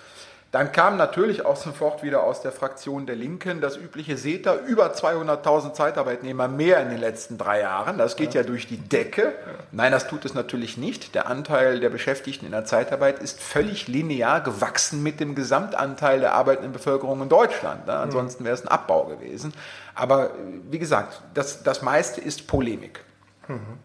Dann 0.54 0.70
kam 0.70 0.96
natürlich 0.96 1.44
auch 1.44 1.56
sofort 1.56 2.04
wieder 2.04 2.22
aus 2.22 2.40
der 2.40 2.52
Fraktion 2.52 3.06
der 3.06 3.16
Linken 3.16 3.60
das 3.60 3.76
übliche 3.76 4.16
SETA, 4.16 4.54
über 4.68 4.92
200.000 4.92 5.72
Zeitarbeitnehmer 5.72 6.46
mehr 6.46 6.80
in 6.80 6.90
den 6.90 7.00
letzten 7.00 7.38
drei 7.38 7.62
Jahren. 7.62 7.98
Das 7.98 8.14
geht 8.14 8.34
ja, 8.34 8.42
ja 8.42 8.46
durch 8.46 8.68
die 8.68 8.76
Decke. 8.76 9.32
Nein, 9.72 9.90
das 9.90 10.06
tut 10.06 10.24
es 10.24 10.32
natürlich 10.32 10.76
nicht. 10.78 11.16
Der 11.16 11.26
Anteil 11.26 11.80
der 11.80 11.90
Beschäftigten 11.90 12.46
in 12.46 12.52
der 12.52 12.64
Zeitarbeit 12.64 13.18
ist 13.18 13.40
völlig 13.40 13.88
linear 13.88 14.42
gewachsen 14.42 15.02
mit 15.02 15.18
dem 15.18 15.34
Gesamtanteil 15.34 16.20
der 16.20 16.34
arbeitenden 16.34 16.72
Bevölkerung 16.72 17.20
in 17.20 17.28
Deutschland. 17.28 17.88
Ne? 17.88 17.94
Ansonsten 17.94 18.44
wäre 18.44 18.54
es 18.54 18.62
ein 18.62 18.68
Abbau 18.68 19.06
gewesen. 19.06 19.52
Aber 19.96 20.30
wie 20.70 20.78
gesagt, 20.78 21.20
das, 21.34 21.64
das 21.64 21.82
meiste 21.82 22.20
ist 22.20 22.46
Polemik. 22.46 23.00
Mhm. 23.48 23.80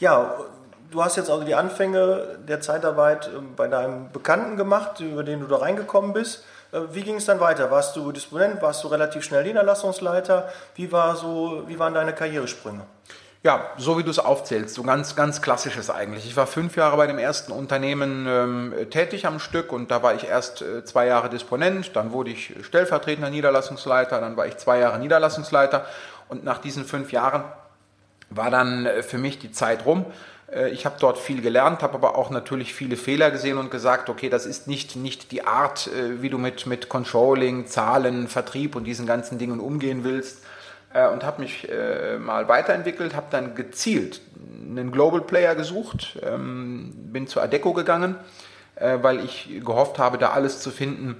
Ja, 0.00 0.40
du 0.92 1.02
hast 1.02 1.16
jetzt 1.16 1.30
also 1.30 1.44
die 1.44 1.54
Anfänge 1.54 2.38
der 2.46 2.60
Zeitarbeit 2.60 3.28
ähm, 3.36 3.54
bei 3.56 3.66
deinem 3.66 4.12
Bekannten 4.12 4.56
gemacht, 4.56 5.00
über 5.00 5.24
den 5.24 5.40
du 5.40 5.46
da 5.46 5.56
reingekommen 5.56 6.12
bist. 6.12 6.44
Äh, 6.70 6.80
wie 6.92 7.02
ging 7.02 7.16
es 7.16 7.24
dann 7.24 7.40
weiter? 7.40 7.70
Warst 7.70 7.96
du 7.96 8.12
Disponent? 8.12 8.62
Warst 8.62 8.84
du 8.84 8.88
relativ 8.88 9.24
schnell 9.24 9.42
Niederlassungsleiter? 9.42 10.48
Wie, 10.76 10.92
war 10.92 11.16
so, 11.16 11.64
wie 11.66 11.78
waren 11.78 11.94
deine 11.94 12.12
Karrieresprünge? 12.12 12.82
Ja, 13.44 13.70
so 13.76 13.98
wie 13.98 14.04
du 14.04 14.10
es 14.10 14.20
aufzählst, 14.20 14.76
so 14.76 14.84
ganz, 14.84 15.16
ganz 15.16 15.42
klassisches 15.42 15.90
eigentlich. 15.90 16.26
Ich 16.26 16.36
war 16.36 16.46
fünf 16.46 16.76
Jahre 16.76 16.96
bei 16.96 17.08
dem 17.08 17.18
ersten 17.18 17.50
Unternehmen 17.50 18.24
ähm, 18.28 18.90
tätig 18.90 19.26
am 19.26 19.40
Stück 19.40 19.72
und 19.72 19.90
da 19.90 20.04
war 20.04 20.14
ich 20.14 20.28
erst 20.28 20.62
äh, 20.62 20.84
zwei 20.84 21.06
Jahre 21.06 21.28
Disponent, 21.28 21.96
dann 21.96 22.12
wurde 22.12 22.30
ich 22.30 22.54
stellvertretender 22.62 23.30
Niederlassungsleiter, 23.30 24.20
dann 24.20 24.36
war 24.36 24.46
ich 24.46 24.58
zwei 24.58 24.78
Jahre 24.78 25.00
Niederlassungsleiter 25.00 25.86
und 26.28 26.44
nach 26.44 26.58
diesen 26.58 26.84
fünf 26.84 27.10
Jahren 27.10 27.42
war 28.30 28.50
dann 28.50 28.86
äh, 28.86 29.02
für 29.02 29.18
mich 29.18 29.40
die 29.40 29.50
Zeit 29.50 29.86
rum. 29.86 30.06
Äh, 30.52 30.70
Ich 30.70 30.84
habe 30.86 30.96
dort 31.00 31.18
viel 31.18 31.40
gelernt, 31.42 31.82
habe 31.82 31.94
aber 31.94 32.16
auch 32.16 32.30
natürlich 32.30 32.74
viele 32.74 32.96
Fehler 32.96 33.30
gesehen 33.30 33.58
und 33.58 33.70
gesagt, 33.70 34.08
okay, 34.08 34.28
das 34.28 34.46
ist 34.46 34.66
nicht, 34.66 34.96
nicht 34.96 35.32
die 35.32 35.44
Art, 35.46 35.88
äh, 35.88 36.22
wie 36.22 36.30
du 36.30 36.38
mit, 36.38 36.66
mit 36.66 36.88
Controlling, 36.88 37.66
Zahlen, 37.66 38.28
Vertrieb 38.28 38.76
und 38.76 38.84
diesen 38.84 39.06
ganzen 39.06 39.38
Dingen 39.38 39.60
umgehen 39.60 40.04
willst. 40.04 40.44
Äh, 40.92 41.08
Und 41.08 41.24
habe 41.24 41.42
mich 41.42 41.68
mal 42.20 42.48
weiterentwickelt, 42.48 43.16
habe 43.16 43.26
dann 43.30 43.54
gezielt 43.54 44.20
einen 44.68 44.92
Global 44.92 45.20
Player 45.20 45.54
gesucht, 45.54 46.18
ähm, 46.22 46.92
bin 46.94 47.26
zu 47.26 47.40
Adeco 47.40 47.72
gegangen, 47.72 48.16
weil 48.76 49.22
ich 49.24 49.60
gehofft 49.64 49.98
habe, 49.98 50.16
da 50.16 50.30
alles 50.30 50.60
zu 50.60 50.70
finden, 50.70 51.16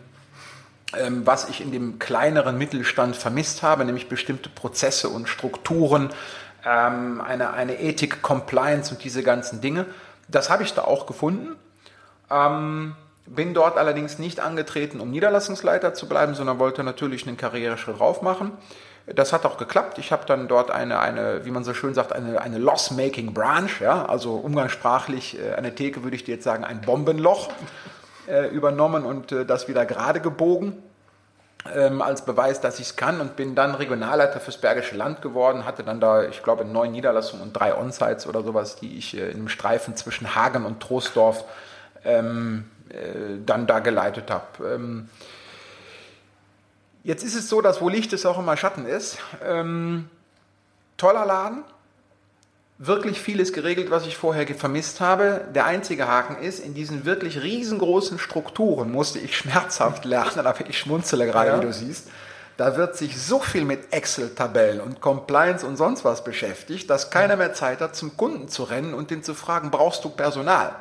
ähm, 0.96 1.22
was 1.24 1.48
ich 1.48 1.60
in 1.60 1.70
dem 1.72 1.98
kleineren 1.98 2.58
Mittelstand 2.58 3.16
vermisst 3.16 3.62
habe, 3.62 3.84
nämlich 3.84 4.08
bestimmte 4.08 4.48
Prozesse 4.50 5.08
und 5.08 5.28
Strukturen, 5.28 6.10
ähm, 6.64 7.20
eine, 7.20 7.52
eine 7.52 7.80
Ethik, 7.80 8.22
Compliance 8.22 8.92
und 8.94 9.02
diese 9.04 9.22
ganzen 9.22 9.60
Dinge. 9.60 9.86
Das 10.28 10.50
habe 10.50 10.62
ich 10.62 10.74
da 10.74 10.82
auch 10.82 11.06
gefunden. 11.06 11.56
Ähm, 12.30 12.94
bin 13.26 13.54
dort 13.54 13.78
allerdings 13.78 14.18
nicht 14.18 14.40
angetreten, 14.40 15.00
um 15.00 15.10
Niederlassungsleiter 15.10 15.94
zu 15.94 16.08
bleiben, 16.08 16.34
sondern 16.34 16.58
wollte 16.58 16.82
natürlich 16.82 17.26
einen 17.26 17.36
Karriereschritt 17.36 18.00
rauf 18.00 18.22
machen. 18.22 18.52
Das 19.06 19.32
hat 19.32 19.44
auch 19.44 19.58
geklappt. 19.58 19.98
Ich 19.98 20.12
habe 20.12 20.26
dann 20.26 20.46
dort 20.48 20.70
eine, 20.70 21.00
eine, 21.00 21.44
wie 21.44 21.50
man 21.50 21.64
so 21.64 21.74
schön 21.74 21.92
sagt, 21.92 22.12
eine, 22.12 22.40
eine 22.40 22.58
Loss-Making 22.58 23.34
Branch, 23.34 23.80
ja, 23.80 24.06
also 24.06 24.34
umgangssprachlich 24.34 25.38
äh, 25.38 25.54
eine 25.54 25.74
Theke 25.74 26.04
würde 26.04 26.16
ich 26.16 26.24
dir 26.24 26.34
jetzt 26.34 26.44
sagen, 26.44 26.64
ein 26.64 26.80
Bombenloch 26.80 27.50
äh, 28.28 28.48
übernommen 28.48 29.04
und 29.04 29.32
äh, 29.32 29.44
das 29.44 29.66
wieder 29.66 29.86
gerade 29.86 30.20
gebogen 30.20 30.82
ähm, 31.74 32.02
als 32.02 32.24
Beweis, 32.24 32.60
dass 32.60 32.80
ich 32.80 32.86
es 32.86 32.96
kann 32.96 33.20
und 33.20 33.36
bin 33.36 33.54
dann 33.54 33.74
Regionalleiter 33.74 34.40
fürs 34.40 34.58
Bergische 34.58 34.96
Land 34.96 35.22
geworden, 35.22 35.64
hatte 35.64 35.84
dann 35.84 36.00
da, 36.00 36.24
ich 36.24 36.42
glaube, 36.42 36.64
neun 36.64 36.92
Niederlassungen 36.92 37.42
und 37.42 37.52
drei 37.52 37.76
Onsites 37.76 38.26
oder 38.26 38.42
sowas, 38.42 38.76
die 38.76 38.98
ich 38.98 39.16
äh, 39.16 39.30
in 39.30 39.38
einem 39.38 39.48
Streifen 39.48 39.96
zwischen 39.96 40.34
Hagen 40.34 40.64
und 40.64 40.80
Troisdorf 40.80 41.44
ähm, 42.04 42.64
äh, 42.88 43.38
dann 43.46 43.66
da 43.66 43.78
geleitet 43.78 44.30
habe. 44.30 44.74
Ähm, 44.74 45.08
jetzt 47.04 47.22
ist 47.22 47.36
es 47.36 47.48
so, 47.48 47.60
dass 47.60 47.80
wo 47.80 47.88
Licht 47.88 48.12
ist, 48.12 48.26
auch 48.26 48.38
immer 48.38 48.56
Schatten 48.56 48.84
ist. 48.84 49.18
Ähm, 49.44 50.08
toller 50.96 51.24
Laden, 51.24 51.64
wirklich 52.84 53.20
vieles 53.20 53.52
geregelt, 53.52 53.90
was 53.90 54.06
ich 54.06 54.16
vorher 54.16 54.46
vermisst 54.56 55.00
habe. 55.00 55.42
Der 55.54 55.66
einzige 55.66 56.08
Haken 56.08 56.42
ist, 56.42 56.58
in 56.58 56.74
diesen 56.74 57.04
wirklich 57.04 57.40
riesengroßen 57.42 58.18
Strukturen 58.18 58.90
musste 58.90 59.20
ich 59.20 59.36
schmerzhaft 59.36 60.04
lernen, 60.04 60.30
aber 60.46 60.68
ich 60.68 60.78
schmunzele 60.78 61.26
gerade, 61.26 61.50
Ja. 61.50 61.58
wie 61.58 61.66
du 61.66 61.72
siehst. 61.72 62.08
Da 62.56 62.76
wird 62.76 62.96
sich 62.96 63.20
so 63.20 63.38
viel 63.40 63.64
mit 63.64 63.92
Excel-Tabellen 63.92 64.80
und 64.80 65.00
Compliance 65.00 65.66
und 65.66 65.76
sonst 65.76 66.04
was 66.04 66.22
beschäftigt, 66.22 66.90
dass 66.90 67.10
keiner 67.10 67.36
mehr 67.36 67.54
Zeit 67.54 67.80
hat, 67.80 67.96
zum 67.96 68.16
Kunden 68.16 68.48
zu 68.48 68.64
rennen 68.64 68.94
und 68.94 69.10
den 69.10 69.22
zu 69.22 69.34
fragen, 69.34 69.70
brauchst 69.70 70.04
du 70.04 70.10
Personal? 70.10 70.74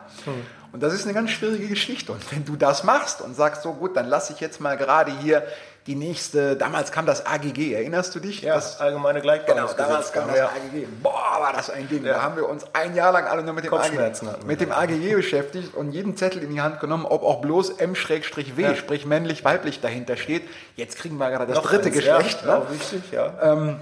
Und 0.74 0.84
das 0.84 0.93
ist 0.93 1.05
eine 1.05 1.13
ganz 1.13 1.31
schwierige 1.31 1.67
Geschichte. 1.67 2.12
Und 2.12 2.31
wenn 2.31 2.43
du 2.46 2.55
das 2.55 2.84
machst 2.84 3.22
und 3.22 3.36
sagst, 3.36 3.62
so 3.63 3.74
gut, 3.74 3.96
dann 3.96 4.08
lasse 4.08 4.34
ich 4.34 4.39
jetzt 4.41 4.60
mal 4.60 4.75
gerade 4.75 5.12
hier 5.22 5.43
die 5.88 5.96
nächste, 5.96 6.56
damals 6.56 6.92
kam 6.92 7.08
das 7.08 7.26
AGG, 7.26 7.74
erinnerst 7.74 8.14
du 8.14 8.20
dich? 8.20 8.42
Ja, 8.44 8.54
das, 8.56 8.80
allgemeine 8.80 9.20
Genau, 9.20 9.34
Gleichbehandlungsgesetz. 9.34 9.88
damals 9.88 10.12
kam 10.12 10.28
das 10.28 10.38
ja. 10.38 10.46
AGG. 10.48 10.86
Boah, 11.02 11.38
war 11.40 11.54
das 11.54 11.72
ein 11.72 11.90
Ding. 11.90 12.04
Da 12.04 12.22
haben 12.22 12.36
wir 12.36 12.48
uns 12.48 12.66
ein 12.74 12.96
Jahr 12.96 13.12
lang 13.12 13.26
alle 13.26 13.42
nur 13.42 13.54
mit 13.54 13.66
dem, 13.66 13.74
AGG, 13.74 13.98
mit 14.46 14.62
dem 14.62 14.72
AGG 14.72 15.16
beschäftigt 15.16 15.74
und 15.74 15.92
jeden 15.92 16.16
Zettel 16.16 16.44
in 16.44 16.52
die 16.54 16.62
Hand 16.62 16.80
genommen, 16.80 17.06
ob 17.06 17.24
auch 17.24 17.42
bloß 17.42 17.72
M-W, 17.72 18.62
Ja. 18.62 18.76
sprich 18.76 19.06
männlich-weiblich 19.08 19.82
dahinter 19.82 20.18
steht. 20.18 20.44
Jetzt 20.76 20.98
kriegen 20.98 21.18
wir 21.18 21.30
gerade 21.32 21.48
das 21.48 21.56
Noch 21.56 21.66
dritte 21.66 21.88
eins, 21.88 21.96
Geschlecht. 21.96 22.42
Ja, 22.46 22.60
ne? 22.60 22.64
ja, 22.64 22.72
richtig, 22.72 23.12
ja. 23.12 23.78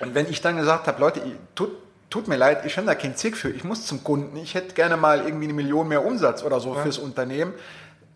Und 0.00 0.14
wenn 0.14 0.28
ich 0.28 0.40
dann 0.42 0.56
gesagt 0.56 0.86
habe, 0.88 1.00
Leute, 1.00 1.20
tut, 1.54 1.70
tut 2.10 2.28
mir 2.28 2.36
leid, 2.36 2.64
ich 2.66 2.76
habe 2.76 2.86
da 2.86 2.94
keinen 2.94 3.16
Zick 3.16 3.36
für, 3.36 3.50
ich 3.50 3.64
muss 3.64 3.86
zum 3.86 4.02
Kunden, 4.04 4.36
ich 4.36 4.54
hätte 4.54 4.74
gerne 4.74 4.96
mal 4.96 5.20
irgendwie 5.24 5.44
eine 5.44 5.54
Million 5.54 5.88
mehr 5.88 6.04
Umsatz 6.04 6.42
oder 6.42 6.58
so 6.60 6.74
fürs 6.74 6.98
Unternehmen, 6.98 7.54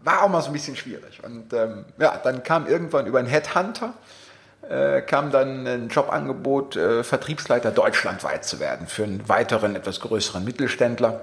war 0.04 0.22
auch 0.22 0.28
mal 0.28 0.42
so 0.42 0.48
ein 0.48 0.52
bisschen 0.52 0.76
schwierig. 0.76 1.22
Und 1.24 1.52
ähm, 1.52 1.84
ja, 1.98 2.20
dann 2.22 2.42
kam 2.42 2.66
irgendwann 2.66 3.06
über 3.06 3.18
einen 3.18 3.28
Headhunter, 3.28 3.94
äh, 4.68 5.00
kam 5.02 5.30
dann 5.30 5.66
ein 5.66 5.88
Jobangebot, 5.88 6.76
äh, 6.76 7.02
Vertriebsleiter 7.02 7.70
deutschlandweit 7.70 8.44
zu 8.44 8.60
werden 8.60 8.86
für 8.86 9.04
einen 9.04 9.28
weiteren, 9.28 9.76
etwas 9.76 10.00
größeren 10.00 10.44
Mittelständler. 10.44 11.20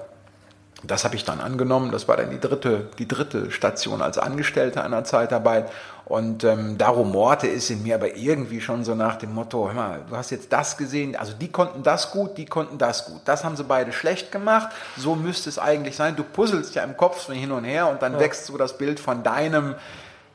Das 0.84 1.04
habe 1.04 1.16
ich 1.16 1.24
dann 1.24 1.40
angenommen. 1.40 1.92
Das 1.92 2.08
war 2.08 2.18
dann 2.18 2.32
die 2.32 2.40
dritte, 2.40 2.90
die 2.98 3.08
dritte 3.08 3.52
Station 3.52 4.02
als 4.02 4.18
Angestellter 4.18 4.84
einer 4.84 5.04
Zeitarbeit. 5.04 5.72
Und 6.06 6.44
ähm, 6.44 6.78
da 6.78 6.90
rumorte 6.90 7.48
es 7.48 7.70
in 7.70 7.84
mir 7.84 7.96
aber 7.96 8.16
irgendwie 8.16 8.60
schon 8.60 8.84
so 8.84 8.96
nach 8.96 9.16
dem 9.16 9.34
Motto, 9.34 9.68
hör 9.68 9.74
mal, 9.74 10.00
du 10.10 10.18
hast 10.18 10.32
jetzt 10.32 10.52
das 10.52 10.76
gesehen, 10.76 11.16
also 11.16 11.34
die 11.34 11.52
konnten 11.52 11.84
das 11.84 12.12
gut, 12.12 12.38
die 12.38 12.46
konnten 12.46 12.78
das 12.78 13.06
gut. 13.06 13.22
Das 13.26 13.44
haben 13.44 13.56
sie 13.56 13.64
beide 13.64 13.94
schlecht 13.94 14.32
gemacht. 14.32 14.70
So 14.98 15.16
müsste 15.16 15.50
es 15.50 15.60
eigentlich 15.60 15.96
sein. 15.96 16.16
Du 16.16 16.24
puzzelst 16.24 16.76
ja 16.76 16.84
im 16.84 16.98
Kopf 16.98 17.22
so 17.22 17.32
hin 17.32 17.52
und 17.52 17.64
her 17.64 17.88
und 17.88 18.02
dann 18.02 18.20
wächst 18.20 18.48
so 18.48 18.58
das 18.58 18.78
Bild 18.78 19.00
von 19.00 19.24
deinem, 19.24 19.76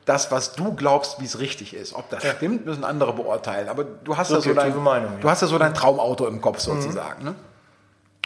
das, 0.05 0.31
was 0.31 0.53
du 0.53 0.73
glaubst, 0.73 1.19
wie 1.19 1.25
es 1.25 1.39
richtig 1.39 1.73
ist. 1.73 1.93
Ob 1.93 2.09
das 2.09 2.25
stimmt, 2.25 2.65
müssen 2.65 2.85
andere 2.85 3.13
beurteilen. 3.13 3.67
Aber 3.67 3.83
du 3.83 4.15
hast 4.15 4.31
ja 4.31 4.39
so 4.39 4.53
dein, 4.53 4.75
Meinung, 4.81 5.13
ja. 5.13 5.19
du 5.19 5.29
hast 5.29 5.41
ja 5.41 5.47
so 5.47 5.57
dein 5.57 5.73
Traumauto 5.73 6.25
im 6.27 6.39
Kopf 6.39 6.59
sozusagen. 6.59 7.25
Ne? 7.25 7.35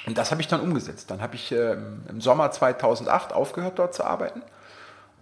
Und 0.05 0.17
das 0.17 0.31
habe 0.31 0.41
ich 0.41 0.47
dann 0.47 0.61
umgesetzt. 0.61 1.11
Dann 1.11 1.21
habe 1.21 1.35
ich 1.35 1.51
ähm, 1.51 2.03
im 2.09 2.21
Sommer 2.21 2.51
2008 2.51 3.33
aufgehört, 3.33 3.77
dort 3.77 3.93
zu 3.93 4.03
arbeiten. 4.03 4.41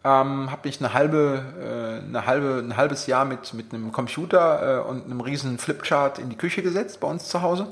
Ähm, 0.03 0.49
habe 0.49 0.61
mich 0.63 0.79
eine 0.79 0.93
halbe, 0.93 1.43
äh, 1.59 2.07
eine 2.07 2.25
halbe, 2.25 2.63
ein 2.63 2.77
halbes 2.77 3.05
Jahr 3.05 3.25
mit, 3.25 3.53
mit 3.53 3.73
einem 3.73 3.91
Computer 3.91 4.79
äh, 4.85 4.89
und 4.89 5.05
einem 5.05 5.19
riesen 5.19 5.57
Flipchart 5.57 6.19
in 6.19 6.29
die 6.29 6.37
Küche 6.37 6.61
gesetzt 6.61 7.01
bei 7.01 7.07
uns 7.07 7.27
zu 7.27 7.41
Hause. 7.41 7.67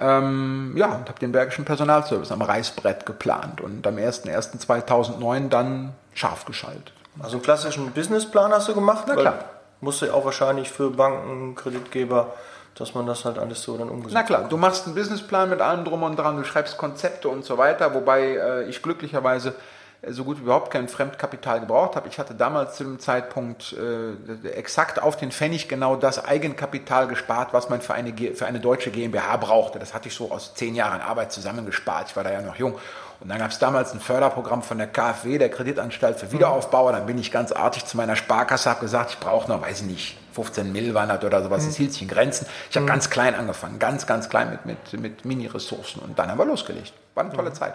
Ähm, 0.00 0.74
ja, 0.76 0.86
und 0.86 1.08
habe 1.08 1.18
den 1.20 1.32
Bergischen 1.32 1.64
Personalservice 1.64 2.32
am 2.32 2.42
Reißbrett 2.42 3.06
geplant 3.06 3.60
und 3.60 3.86
am 3.86 3.96
01.01.2009 3.96 5.48
dann 5.48 5.92
scharf 6.14 6.44
geschaltet. 6.44 6.92
Also 7.20 7.36
einen 7.36 7.42
klassischen 7.42 7.90
Businessplan 7.92 8.52
hast 8.52 8.68
du 8.68 8.74
gemacht? 8.74 9.04
Na 9.06 9.14
klar. 9.14 9.44
Musste 9.80 10.06
ja 10.06 10.12
auch 10.14 10.24
wahrscheinlich 10.24 10.70
für 10.70 10.90
Banken, 10.90 11.54
Kreditgeber, 11.54 12.34
dass 12.78 12.94
man 12.94 13.06
das 13.06 13.24
halt 13.24 13.38
alles 13.38 13.62
so 13.62 13.76
dann 13.76 13.88
umgesetzt 13.88 14.14
Na 14.14 14.22
klar, 14.22 14.48
du 14.48 14.56
machst 14.56 14.86
einen 14.86 14.94
Businessplan 14.94 15.50
mit 15.50 15.60
allem 15.60 15.84
drum 15.84 16.02
und 16.02 16.16
dran, 16.16 16.36
du 16.36 16.44
schreibst 16.44 16.76
Konzepte 16.76 17.28
und 17.28 17.44
so 17.44 17.58
weiter, 17.58 17.94
wobei 17.94 18.36
äh, 18.36 18.68
ich 18.68 18.82
glücklicherweise 18.82 19.54
äh, 20.02 20.12
so 20.12 20.24
gut 20.24 20.38
wie 20.38 20.42
überhaupt 20.42 20.70
kein 20.70 20.88
Fremdkapital 20.88 21.60
gebraucht 21.60 21.96
habe. 21.96 22.08
Ich 22.08 22.18
hatte 22.18 22.34
damals 22.34 22.76
zu 22.76 22.84
dem 22.84 23.00
Zeitpunkt 23.00 23.74
äh, 23.74 24.48
exakt 24.50 25.02
auf 25.02 25.16
den 25.16 25.32
Pfennig 25.32 25.68
genau 25.68 25.96
das 25.96 26.24
Eigenkapital 26.24 27.08
gespart, 27.08 27.52
was 27.52 27.68
man 27.68 27.80
für 27.80 27.94
eine, 27.94 28.14
für 28.34 28.46
eine 28.46 28.60
deutsche 28.60 28.90
GmbH 28.90 29.36
brauchte. 29.38 29.78
Das 29.78 29.94
hatte 29.94 30.08
ich 30.08 30.14
so 30.14 30.30
aus 30.30 30.54
zehn 30.54 30.74
Jahren 30.74 31.00
Arbeit 31.00 31.32
zusammengespart. 31.32 32.10
Ich 32.10 32.16
war 32.16 32.24
da 32.24 32.32
ja 32.32 32.42
noch 32.42 32.56
jung. 32.56 32.78
Und 33.20 33.28
dann 33.30 33.38
gab 33.38 33.50
es 33.50 33.58
damals 33.58 33.92
ein 33.92 34.00
Förderprogramm 34.00 34.62
von 34.62 34.78
der 34.78 34.86
KfW, 34.86 35.38
der 35.38 35.50
Kreditanstalt 35.50 36.20
für 36.20 36.30
Wiederaufbau. 36.30 36.92
Dann 36.92 37.06
bin 37.06 37.18
ich 37.18 37.32
ganz 37.32 37.50
artig 37.50 37.84
zu 37.84 37.96
meiner 37.96 38.14
Sparkasse, 38.14 38.70
habe 38.70 38.80
gesagt, 38.80 39.10
ich 39.10 39.18
brauche 39.18 39.50
noch, 39.50 39.60
weiß 39.60 39.80
ich 39.80 39.86
nicht, 39.86 40.18
15 40.34 40.70
Mill 40.70 40.94
waren 40.94 41.08
das 41.08 41.24
oder 41.24 41.42
sowas. 41.42 41.66
Das 41.66 41.76
hielt 41.76 41.92
sich 41.92 42.02
in 42.02 42.08
Grenzen. 42.08 42.46
Ich 42.70 42.76
habe 42.76 42.86
ganz 42.86 43.10
klein 43.10 43.34
angefangen, 43.34 43.80
ganz, 43.80 44.06
ganz 44.06 44.28
klein 44.28 44.50
mit, 44.50 44.66
mit, 44.66 45.00
mit 45.00 45.24
Mini-Ressourcen. 45.24 46.00
Und 46.00 46.18
dann 46.18 46.30
haben 46.30 46.38
wir 46.38 46.46
losgelegt. 46.46 46.92
War 47.14 47.24
eine 47.24 47.32
tolle 47.32 47.52
Zeit. 47.52 47.74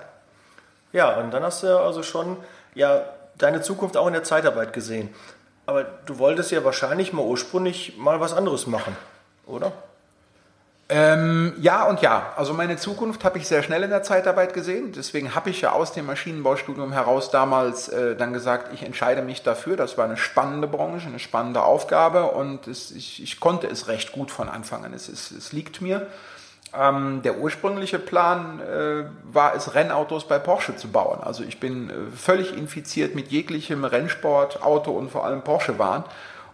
Ja, 0.93 1.19
und 1.19 1.31
dann 1.31 1.43
hast 1.43 1.63
du 1.63 1.67
ja 1.67 1.77
also 1.77 2.03
schon 2.03 2.37
ja, 2.73 3.03
deine 3.37 3.61
Zukunft 3.61 3.97
auch 3.97 4.07
in 4.07 4.13
der 4.13 4.23
Zeitarbeit 4.23 4.71
gesehen. 4.71 5.13
Aber 5.65 5.83
du 5.83 6.19
wolltest 6.19 6.51
ja 6.51 6.63
wahrscheinlich 6.63 7.11
mal 7.11 7.25
ursprünglich 7.25 7.97
mal 7.97 8.19
was 8.19 8.33
anderes 8.33 8.67
machen, 8.67 8.95
oder? 9.45 9.73
Ähm, 10.95 11.53
ja 11.59 11.85
und 11.85 12.01
ja. 12.01 12.33
Also 12.35 12.53
meine 12.53 12.77
Zukunft 12.77 13.23
habe 13.23 13.39
ich 13.39 13.47
sehr 13.47 13.63
schnell 13.63 13.81
in 13.81 13.89
der 13.89 14.03
Zeitarbeit 14.03 14.53
gesehen. 14.53 14.91
Deswegen 14.91 15.33
habe 15.33 15.49
ich 15.49 15.59
ja 15.61 15.71
aus 15.71 15.91
dem 15.91 16.05
Maschinenbaustudium 16.05 16.93
heraus 16.93 17.31
damals 17.31 17.89
äh, 17.89 18.15
dann 18.15 18.31
gesagt, 18.31 18.71
ich 18.75 18.83
entscheide 18.83 19.23
mich 19.23 19.41
dafür. 19.41 19.75
Das 19.75 19.97
war 19.97 20.05
eine 20.05 20.17
spannende 20.17 20.67
Branche, 20.67 21.07
eine 21.07 21.17
spannende 21.17 21.63
Aufgabe 21.63 22.25
und 22.25 22.67
es, 22.67 22.91
ich, 22.91 23.23
ich 23.23 23.39
konnte 23.39 23.65
es 23.65 23.87
recht 23.87 24.11
gut 24.11 24.29
von 24.29 24.49
Anfang 24.49 24.85
an. 24.85 24.93
Es, 24.93 25.09
es, 25.09 25.31
es 25.31 25.51
liegt 25.51 25.81
mir. 25.81 26.05
Ähm, 26.79 27.23
der 27.23 27.39
ursprüngliche 27.39 27.97
Plan 27.97 28.59
äh, 28.59 29.05
war 29.23 29.55
es, 29.55 29.73
Rennautos 29.73 30.27
bei 30.27 30.37
Porsche 30.37 30.75
zu 30.75 30.89
bauen. 30.89 31.21
Also 31.23 31.43
ich 31.43 31.59
bin 31.59 31.89
äh, 31.89 31.93
völlig 32.15 32.55
infiziert 32.55 33.15
mit 33.15 33.31
jeglichem 33.31 33.83
Rennsport, 33.83 34.61
Auto 34.61 34.91
und 34.91 35.09
vor 35.09 35.25
allem 35.25 35.41
Porsche-Waren. 35.41 36.03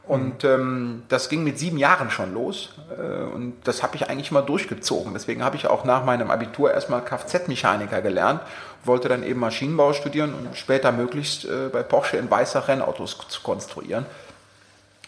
Und 0.09 0.43
ähm, 0.43 1.03
das 1.07 1.29
ging 1.29 1.43
mit 1.43 1.59
sieben 1.59 1.77
Jahren 1.77 2.09
schon 2.09 2.33
los. 2.33 2.69
Äh, 2.97 3.25
und 3.31 3.53
das 3.65 3.83
habe 3.83 3.95
ich 3.95 4.09
eigentlich 4.09 4.31
mal 4.31 4.41
durchgezogen. 4.41 5.13
Deswegen 5.13 5.43
habe 5.43 5.55
ich 5.55 5.67
auch 5.67 5.83
nach 5.83 6.03
meinem 6.03 6.31
Abitur 6.31 6.73
erstmal 6.73 7.05
Kfz-Mechaniker 7.05 8.01
gelernt, 8.01 8.41
wollte 8.83 9.07
dann 9.07 9.21
eben 9.21 9.39
Maschinenbau 9.39 9.93
studieren 9.93 10.33
und 10.33 10.57
später 10.57 10.91
möglichst 10.91 11.45
äh, 11.45 11.69
bei 11.71 11.83
Porsche 11.83 12.17
in 12.17 12.31
weißer 12.31 12.67
Rennautos 12.67 13.19
zu 13.27 13.41
konstruieren. 13.41 14.07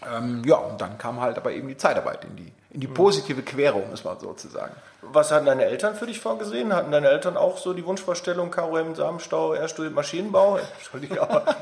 Ähm, 0.08 0.44
ja, 0.44 0.54
und 0.54 0.80
dann 0.80 0.98
kam 0.98 1.20
halt 1.20 1.36
aber 1.36 1.50
eben 1.50 1.66
die 1.66 1.76
Zeitarbeit 1.76 2.24
in 2.24 2.36
die, 2.36 2.52
in 2.70 2.78
die 2.78 2.86
positive 2.86 3.42
Querung, 3.42 3.90
muss 3.90 4.04
man 4.04 4.20
sozusagen. 4.20 4.72
Was 5.00 5.32
hatten 5.32 5.46
deine 5.46 5.64
Eltern 5.64 5.96
für 5.96 6.06
dich 6.06 6.20
vorgesehen? 6.20 6.72
Hatten 6.72 6.92
deine 6.92 7.08
Eltern 7.08 7.36
auch 7.36 7.58
so 7.58 7.72
die 7.72 7.84
Wunschvorstellung, 7.84 8.52
Karo 8.52 8.78
im 8.78 8.94
Samenstau, 8.94 9.54
er 9.54 9.66
studiert 9.66 9.96
Maschinenbau? 9.96 10.58
Entschuldigung, 10.78 11.18
aber 11.18 11.44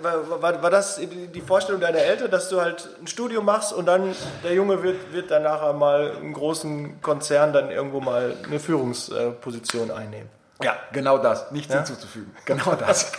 war, 0.00 0.42
war, 0.42 0.62
war, 0.62 0.70
das 0.70 1.00
die 1.00 1.40
Vorstellung 1.40 1.80
deiner 1.80 1.98
Eltern, 1.98 2.30
dass 2.30 2.48
du 2.48 2.60
halt 2.60 2.88
ein 3.00 3.06
Studium 3.06 3.44
machst 3.44 3.72
und 3.72 3.86
dann 3.86 4.14
der 4.42 4.54
Junge 4.54 4.82
wird, 4.82 5.12
wird 5.12 5.30
dann 5.30 5.42
nachher 5.42 5.72
mal 5.72 6.12
im 6.20 6.32
großen 6.32 7.00
Konzern 7.02 7.52
dann 7.52 7.70
irgendwo 7.70 8.00
mal 8.00 8.34
eine 8.44 8.60
Führungsposition 8.60 9.90
einnehmen? 9.90 10.28
Ja, 10.62 10.76
genau 10.92 11.18
das. 11.18 11.50
Nichts 11.50 11.72
Ja? 11.72 11.78
hinzuzufügen. 11.80 12.34
Genau 12.44 12.74
das. 12.74 13.12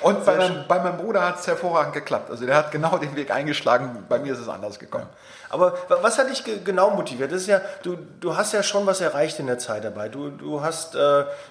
Und 0.00 0.24
bei 0.24 0.36
meinem, 0.36 0.64
bei 0.68 0.78
meinem 0.80 0.98
Bruder 0.98 1.26
hat 1.26 1.40
es 1.40 1.46
hervorragend 1.46 1.94
geklappt. 1.94 2.30
Also 2.30 2.44
der 2.44 2.56
hat 2.56 2.70
genau 2.70 2.98
den 2.98 3.16
Weg 3.16 3.30
eingeschlagen. 3.30 4.04
Bei 4.08 4.18
mir 4.18 4.32
ist 4.34 4.40
es 4.40 4.48
anders 4.48 4.78
gekommen. 4.78 5.06
Aber 5.54 5.72
wa- 5.88 5.98
was 6.02 6.18
hat 6.18 6.28
dich 6.28 6.42
ge- 6.44 6.58
genau 6.64 6.90
motiviert? 6.90 7.30
Das 7.32 7.42
ist 7.42 7.46
ja, 7.46 7.60
du, 7.84 7.96
du 8.20 8.36
hast 8.36 8.52
ja 8.52 8.62
schon 8.62 8.84
was 8.86 9.00
erreicht 9.00 9.38
in 9.38 9.46
der 9.46 9.58
Zeit 9.58 9.84
dabei. 9.84 10.08
Du, 10.08 10.30
du 10.30 10.60
hast, 10.62 10.94
äh, 10.96 10.98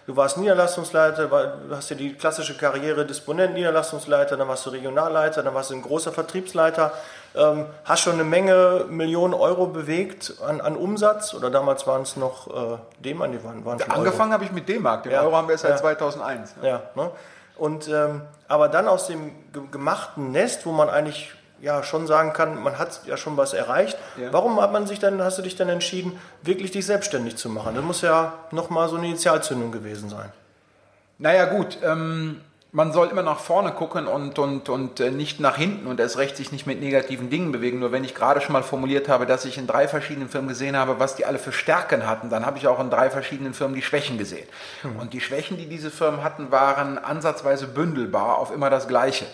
du 0.06 0.16
warst 0.18 0.38
Niederlassungsleiter, 0.38 1.32
war, 1.32 1.48
du 1.70 1.76
hast 1.76 1.90
ja 1.90 1.96
die 1.96 2.14
klassische 2.14 2.56
Karriere 2.58 3.06
Disponent, 3.06 3.54
Niederlassungsleiter, 3.54 4.36
dann 4.38 4.48
warst 4.48 4.66
du 4.66 4.72
Regionalleiter, 4.72 5.42
dann 5.42 5.54
warst 5.54 5.70
du 5.72 5.76
ein 5.76 5.82
großer 5.82 6.12
Vertriebsleiter, 6.12 6.92
ähm, 7.36 7.66
hast 7.86 8.02
schon 8.02 8.14
eine 8.14 8.24
Menge 8.26 8.86
Millionen 8.90 9.34
Euro 9.34 9.68
bewegt 9.68 10.34
an, 10.46 10.60
an 10.62 10.76
Umsatz 10.76 11.34
oder 11.34 11.50
damals 11.50 11.88
waren 11.88 12.02
es 12.02 12.18
noch 12.18 12.48
äh, 12.74 12.78
D-Mark, 13.00 13.32
die 13.32 13.44
waren, 13.44 13.64
waren. 13.66 13.82
Angefangen 13.90 14.34
habe 14.34 14.44
ich 14.44 14.52
mit 14.52 14.68
D-Mark. 14.68 15.04
Den 15.04 15.14
Ja. 15.14 15.22
Euro 15.22 15.36
haben 15.38 15.48
wir 15.48 15.54
erst 15.54 15.64
seit 15.64 15.72
Ja. 15.72 15.78
2001. 15.78 16.56
Ja, 16.62 16.82
ne? 16.96 17.10
Und 17.56 17.88
ähm, 17.88 18.22
aber 18.48 18.68
dann 18.68 18.88
aus 18.88 19.08
dem 19.08 19.32
ge 19.54 19.62
gemachten 19.72 20.32
Nest, 20.32 20.66
wo 20.66 20.72
man 20.72 20.90
eigentlich 20.90 21.32
ja 21.64 21.82
schon 21.82 22.08
sagen 22.08 22.34
kann, 22.34 22.62
man 22.62 22.78
hat 22.78 23.02
ja 23.06 23.16
schon 23.16 23.38
was 23.38 23.54
erreicht. 23.54 23.98
Ja. 24.18 24.34
Warum 24.34 24.62
hat 24.62 24.74
man 24.74 24.86
sich 24.86 25.00
dann, 25.00 25.24
hast 25.24 25.38
du 25.38 25.42
dich 25.42 25.56
dann 25.56 25.70
entschieden, 25.70 26.20
wirklich 26.42 26.72
dich 26.72 26.86
selbstständig 26.86 27.38
zu 27.38 27.50
machen? 27.50 27.74
Das 27.74 27.84
muss 27.84 28.02
ja 28.02 28.34
nochmal 28.52 28.90
so 28.90 28.98
eine 28.98 29.08
Initialzündung 29.08 29.72
gewesen 29.72 30.10
sein. 30.10 30.30
Naja 31.20 31.46
gut, 31.46 31.78
ähm, 31.82 32.42
man 32.74 32.92
soll 32.92 33.08
immer 33.08 33.22
nach 33.22 33.40
vorne 33.40 33.72
gucken 33.72 34.08
und, 34.08 34.40
und, 34.40 34.68
und 34.68 35.00
äh, 35.00 35.10
nicht 35.10 35.40
nach 35.40 35.56
hinten 35.56 35.88
und 35.88 36.02
erst 36.02 36.18
recht 36.18 36.36
sich 36.36 36.52
nicht 36.52 36.68
mit 36.68 36.82
negativen 36.82 37.30
Dingen 37.30 37.54
bewegen. 37.54 37.80
Nur 37.80 37.94
wenn 37.94 38.04
ich 38.04 38.14
gerade 38.14 38.42
schon 38.42 38.52
mal 38.52 38.64
formuliert 38.64 39.08
habe, 39.08 39.26
dass 39.26 39.46
ich 39.46 39.58
in 39.58 39.66
drei 39.66 39.88
verschiedenen 39.88 40.28
Firmen 40.28 40.50
gesehen 40.50 40.76
habe, 40.76 41.00
was 41.00 41.16
die 41.16 41.26
alle 41.26 41.40
für 41.40 41.54
Stärken 41.54 42.06
hatten, 42.06 42.30
dann 42.30 42.46
habe 42.46 42.58
ich 42.58 42.68
auch 42.68 42.82
in 42.82 42.90
drei 42.90 43.10
verschiedenen 43.10 43.54
Firmen 43.54 43.76
die 43.76 43.82
Schwächen 43.82 44.18
gesehen. 44.18 44.48
Und 45.00 45.14
die 45.14 45.22
Schwächen, 45.22 45.56
die 45.56 45.68
diese 45.68 45.92
Firmen 45.92 46.26
hatten, 46.26 46.52
waren 46.52 46.98
ansatzweise 46.98 47.68
bündelbar 47.68 48.38
auf 48.38 48.54
immer 48.54 48.70
das 48.70 48.90
Gleiche. 48.90 49.26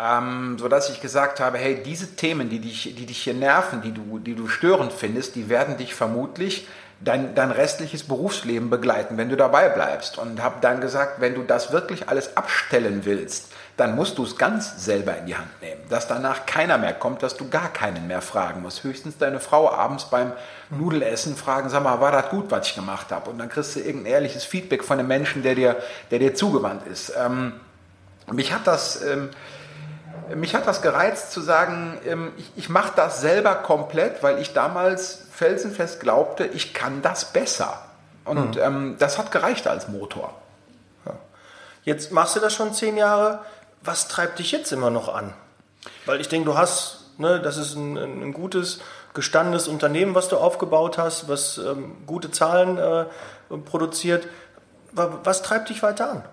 Ähm, 0.00 0.56
sodass 0.58 0.88
ich 0.90 1.00
gesagt 1.00 1.38
habe, 1.38 1.58
hey, 1.58 1.82
diese 1.84 2.16
Themen, 2.16 2.48
die 2.48 2.60
dich, 2.60 2.94
die 2.96 3.06
dich 3.06 3.18
hier 3.18 3.34
nerven, 3.34 3.82
die 3.82 3.92
du, 3.92 4.18
die 4.18 4.34
du 4.34 4.48
störend 4.48 4.92
findest, 4.92 5.34
die 5.34 5.48
werden 5.48 5.76
dich 5.76 5.94
vermutlich 5.94 6.66
dein, 7.04 7.34
dein 7.34 7.50
restliches 7.50 8.04
Berufsleben 8.04 8.70
begleiten, 8.70 9.16
wenn 9.16 9.28
du 9.28 9.36
dabei 9.36 9.68
bleibst. 9.68 10.18
Und 10.18 10.42
habe 10.42 10.56
dann 10.60 10.80
gesagt, 10.80 11.20
wenn 11.20 11.34
du 11.34 11.42
das 11.42 11.72
wirklich 11.72 12.08
alles 12.08 12.36
abstellen 12.36 13.04
willst, 13.04 13.52
dann 13.76 13.94
musst 13.94 14.18
du 14.18 14.24
es 14.24 14.36
ganz 14.36 14.84
selber 14.84 15.16
in 15.16 15.26
die 15.26 15.36
Hand 15.36 15.48
nehmen. 15.60 15.80
Dass 15.88 16.06
danach 16.06 16.46
keiner 16.46 16.78
mehr 16.78 16.94
kommt, 16.94 17.22
dass 17.22 17.36
du 17.36 17.48
gar 17.48 17.72
keinen 17.72 18.06
mehr 18.06 18.22
fragen 18.22 18.62
musst. 18.62 18.84
Höchstens 18.84 19.18
deine 19.18 19.40
Frau 19.40 19.70
abends 19.70 20.04
beim 20.04 20.32
Nudelessen 20.70 21.36
fragen, 21.36 21.68
sag 21.68 21.82
mal, 21.82 22.00
war 22.00 22.12
das 22.12 22.28
gut, 22.30 22.50
was 22.50 22.68
ich 22.68 22.74
gemacht 22.74 23.10
habe? 23.10 23.30
Und 23.30 23.38
dann 23.38 23.48
kriegst 23.48 23.76
du 23.76 23.80
irgendein 23.80 24.12
ehrliches 24.12 24.44
Feedback 24.44 24.84
von 24.84 24.98
einem 24.98 25.08
Menschen, 25.08 25.42
der 25.42 25.54
dir, 25.54 25.76
der 26.10 26.18
dir 26.18 26.34
zugewandt 26.34 26.86
ist. 26.86 27.12
Ähm, 27.18 27.52
mich 28.30 28.52
hat 28.52 28.66
das... 28.66 29.02
Ähm, 29.02 29.30
mich 30.34 30.54
hat 30.54 30.66
das 30.66 30.82
gereizt 30.82 31.32
zu 31.32 31.40
sagen, 31.40 31.98
ähm, 32.06 32.32
ich, 32.36 32.50
ich 32.56 32.68
mache 32.68 32.92
das 32.96 33.20
selber 33.20 33.54
komplett, 33.56 34.22
weil 34.22 34.38
ich 34.38 34.52
damals 34.52 35.22
felsenfest 35.32 36.00
glaubte, 36.00 36.44
ich 36.46 36.74
kann 36.74 37.02
das 37.02 37.26
besser. 37.32 37.82
Und 38.24 38.56
ähm, 38.56 38.96
das 38.98 39.18
hat 39.18 39.32
gereicht 39.32 39.66
als 39.66 39.88
Motor. 39.88 40.32
Jetzt 41.84 42.12
machst 42.12 42.36
du 42.36 42.40
das 42.40 42.54
schon 42.54 42.72
zehn 42.72 42.96
Jahre. 42.96 43.40
Was 43.82 44.06
treibt 44.06 44.38
dich 44.38 44.52
jetzt 44.52 44.70
immer 44.70 44.90
noch 44.90 45.12
an? 45.12 45.32
Weil 46.06 46.20
ich 46.20 46.28
denke, 46.28 46.46
du 46.46 46.56
hast, 46.56 47.10
ne, 47.18 47.40
das 47.40 47.56
ist 47.56 47.74
ein, 47.74 47.96
ein 47.96 48.32
gutes, 48.32 48.80
gestandenes 49.14 49.66
Unternehmen, 49.66 50.14
was 50.14 50.28
du 50.28 50.36
aufgebaut 50.36 50.98
hast, 50.98 51.28
was 51.28 51.58
ähm, 51.58 51.96
gute 52.06 52.30
Zahlen 52.30 52.78
äh, 52.78 53.06
produziert. 53.64 54.28
Wa- 54.92 55.18
Was 55.24 55.42
treibt 55.42 55.70
dich 55.70 55.82
weiter 55.82 56.10
an? 56.12 56.24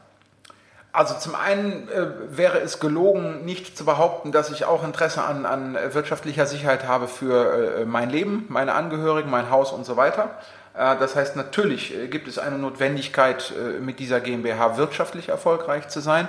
Also 1.00 1.14
zum 1.14 1.34
einen 1.34 1.88
äh, 1.88 2.08
wäre 2.30 2.60
es 2.60 2.82
gelogen, 2.82 3.46
nicht 3.46 3.78
zu 3.78 3.86
behaupten, 3.86 4.34
dass 4.34 4.52
ich 4.52 4.66
auch 4.66 4.84
Interesse 4.84 5.24
an, 5.24 5.46
an 5.46 5.78
wirtschaftlicher 5.94 6.46
Sicherheit 6.46 6.90
habe 6.90 7.08
für 7.08 7.84
äh, 7.84 7.86
mein 7.86 8.10
Leben, 8.10 8.46
meine 8.50 8.74
Angehörigen, 8.74 9.30
mein 9.30 9.50
Haus 9.50 9.72
und 9.72 9.86
so 9.86 9.96
weiter. 9.96 10.32
Äh, 10.74 10.98
das 10.98 11.16
heißt, 11.16 11.38
natürlich 11.38 11.96
äh, 11.96 12.10
gibt 12.10 12.28
es 12.28 12.38
eine 12.38 12.58
Notwendigkeit, 12.58 13.54
äh, 13.58 13.80
mit 13.80 14.00
dieser 14.00 14.20
GmbH 14.20 14.76
wirtschaftlich 14.76 15.30
erfolgreich 15.30 15.88
zu 15.88 16.02
sein. 16.02 16.28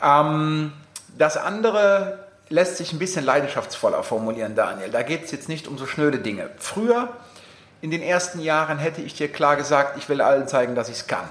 Ähm, 0.00 0.72
das 1.18 1.36
andere 1.36 2.20
lässt 2.48 2.76
sich 2.76 2.92
ein 2.92 3.00
bisschen 3.00 3.24
leidenschaftsvoller 3.24 4.04
formulieren, 4.04 4.54
Daniel. 4.54 4.90
Da 4.90 5.02
geht 5.02 5.24
es 5.24 5.32
jetzt 5.32 5.48
nicht 5.48 5.66
um 5.66 5.78
so 5.78 5.86
schnöde 5.86 6.18
Dinge. 6.18 6.48
Früher, 6.58 7.08
in 7.80 7.90
den 7.90 8.02
ersten 8.02 8.38
Jahren, 8.38 8.78
hätte 8.78 9.02
ich 9.02 9.14
dir 9.14 9.26
klar 9.26 9.56
gesagt, 9.56 9.98
ich 9.98 10.08
will 10.08 10.20
allen 10.20 10.46
zeigen, 10.46 10.76
dass 10.76 10.88
ich 10.88 10.94
es 10.98 11.06
kann. 11.08 11.28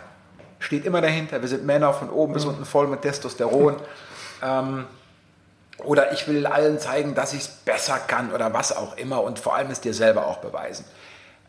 Steht 0.65 0.83
immer 0.83 0.99
dahinter, 0.99 1.41
wir 1.41 1.47
sind 1.47 1.63
Männer 1.63 1.93
von 1.93 2.09
oben 2.09 2.33
bis 2.33 2.43
unten 2.43 2.65
voll 2.65 2.87
mit 2.87 3.03
Testosteron. 3.03 3.75
ähm, 4.41 4.87
oder 5.77 6.11
ich 6.11 6.27
will 6.27 6.47
allen 6.47 6.79
zeigen, 6.79 7.13
dass 7.13 7.33
ich 7.33 7.41
es 7.41 7.47
besser 7.47 7.99
kann 7.99 8.31
oder 8.31 8.51
was 8.51 8.75
auch 8.75 8.97
immer 8.97 9.21
und 9.21 9.37
vor 9.37 9.55
allem 9.55 9.69
es 9.69 9.79
dir 9.79 9.93
selber 9.93 10.25
auch 10.25 10.37
beweisen. 10.37 10.83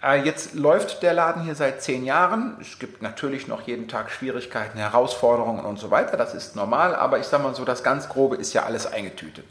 Äh, 0.03 0.23
Jetzt 0.23 0.53
läuft 0.53 1.03
der 1.03 1.15
Laden 1.15 1.45
hier 1.45 1.55
seit 1.55 1.81
zehn 1.81 2.05
Jahren. 2.05 2.59
Es 2.61 2.79
gibt 2.79 3.01
natürlich 3.01 3.49
noch 3.49 3.63
jeden 3.63 3.89
Tag 3.89 4.11
Schwierigkeiten, 4.11 4.77
Herausforderungen 4.77 5.65
und 5.65 5.79
so 5.79 5.91
weiter. 5.91 6.19
Das 6.19 6.35
ist 6.35 6.55
normal, 6.55 6.95
aber 6.95 7.19
ich 7.19 7.25
sage 7.25 7.43
mal 7.43 7.55
so, 7.55 7.65
das 7.65 7.83
ganz 7.83 8.11
Grobe 8.11 8.37
ist 8.37 8.53
ja 8.53 8.65
alles 8.65 8.87
eingetütet. 8.87 9.47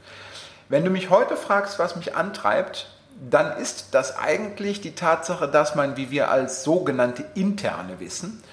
Wenn 0.69 0.83
du 0.83 0.91
mich 0.91 1.09
heute 1.09 1.37
fragst, 1.37 1.79
was 1.79 1.95
mich 1.95 2.15
antreibt, 2.15 2.87
dann 3.31 3.57
ist 3.57 3.95
das 3.95 4.15
eigentlich 4.15 4.81
die 4.81 4.93
Tatsache, 4.93 5.47
dass 5.47 5.73
man, 5.73 5.97
wie 5.97 6.11
wir 6.11 6.29
als 6.29 6.63
sogenannte 6.63 7.25
Interne 7.33 7.99
wissen, 7.99 8.43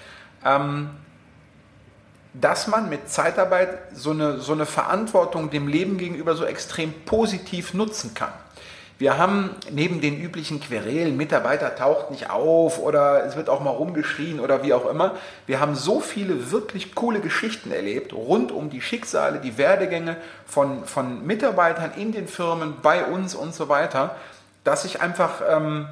ähm, 0.45 0.89
dass 2.33 2.67
man 2.67 2.89
mit 2.89 3.09
Zeitarbeit 3.09 3.77
so 3.93 4.11
eine, 4.11 4.39
so 4.39 4.53
eine 4.53 4.65
Verantwortung 4.65 5.49
dem 5.49 5.67
Leben 5.67 5.97
gegenüber 5.97 6.35
so 6.35 6.45
extrem 6.45 6.93
positiv 7.05 7.73
nutzen 7.73 8.13
kann. 8.13 8.33
Wir 8.99 9.17
haben 9.17 9.49
neben 9.71 10.01
den 10.01 10.19
üblichen 10.19 10.61
Querelen, 10.61 11.17
Mitarbeiter 11.17 11.75
taucht 11.75 12.11
nicht 12.11 12.29
auf 12.29 12.79
oder 12.79 13.25
es 13.25 13.35
wird 13.35 13.49
auch 13.49 13.59
mal 13.59 13.71
rumgeschrien 13.71 14.39
oder 14.39 14.63
wie 14.63 14.73
auch 14.73 14.89
immer, 14.89 15.15
wir 15.47 15.59
haben 15.59 15.75
so 15.75 15.99
viele 15.99 16.51
wirklich 16.51 16.95
coole 16.95 17.19
Geschichten 17.19 17.71
erlebt 17.71 18.13
rund 18.13 18.51
um 18.51 18.69
die 18.69 18.81
Schicksale, 18.81 19.39
die 19.39 19.57
Werdegänge 19.57 20.15
von, 20.45 20.85
von 20.85 21.25
Mitarbeitern 21.25 21.91
in 21.97 22.11
den 22.11 22.27
Firmen, 22.27 22.75
bei 22.81 23.03
uns 23.03 23.35
und 23.35 23.53
so 23.53 23.67
weiter, 23.67 24.15
dass 24.63 24.85
ich 24.85 25.01
einfach 25.01 25.41
ähm, 25.49 25.87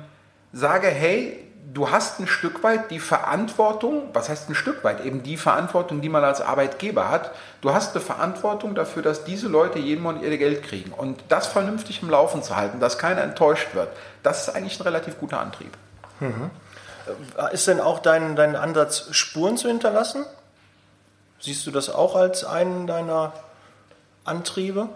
sage, 0.54 0.88
hey, 0.88 1.40
du 1.74 1.90
hast 1.90 2.20
ein 2.20 2.28
Stück 2.28 2.64
weit 2.64 2.92
die 2.92 3.00
Verantwortung, 3.00 4.10
was 4.14 4.30
heißt 4.30 4.50
ein 4.50 4.56
Stück 4.56 4.84
weit, 4.84 5.06
eben 5.06 5.24
die 5.24 5.38
Verantwortung, 5.38 6.02
die 6.02 6.10
man 6.10 6.24
als 6.24 6.42
Arbeitgeber 6.42 7.10
hat. 7.10 7.32
Du 7.62 7.74
hast 7.74 7.96
eine 7.96 8.04
Verantwortung 8.04 8.76
dafür, 8.76 9.02
dass 9.02 9.24
diese 9.24 9.48
Leute 9.48 9.80
jeden 9.80 10.04
Monat 10.04 10.24
ihr 10.24 10.38
Geld 10.38 10.64
kriegen. 10.64 10.92
Und 10.92 11.24
das 11.30 11.48
vernünftig 11.48 12.02
im 12.02 12.10
Laufen 12.10 12.44
zu 12.44 12.56
halten, 12.56 12.80
dass 12.80 12.98
keiner 12.98 13.22
enttäuscht 13.22 13.74
wird, 13.74 13.90
das 14.24 14.48
ist 14.48 14.56
eigentlich 14.56 14.80
ein 14.80 14.84
relativ 14.84 15.20
guter 15.20 15.40
Antrieb. 15.40 15.72
Ist 17.52 17.68
denn 17.68 17.80
auch 17.80 18.00
dein, 18.00 18.36
dein 18.36 18.56
Ansatz, 18.56 19.08
Spuren 19.12 19.58
zu 19.58 19.68
hinterlassen? 19.68 20.26
Siehst 21.40 21.66
du 21.66 21.72
das 21.72 21.90
auch 21.90 22.16
als 22.16 22.44
einen 22.44 22.86
deiner 22.86 23.34
Antriebe? 24.24 24.90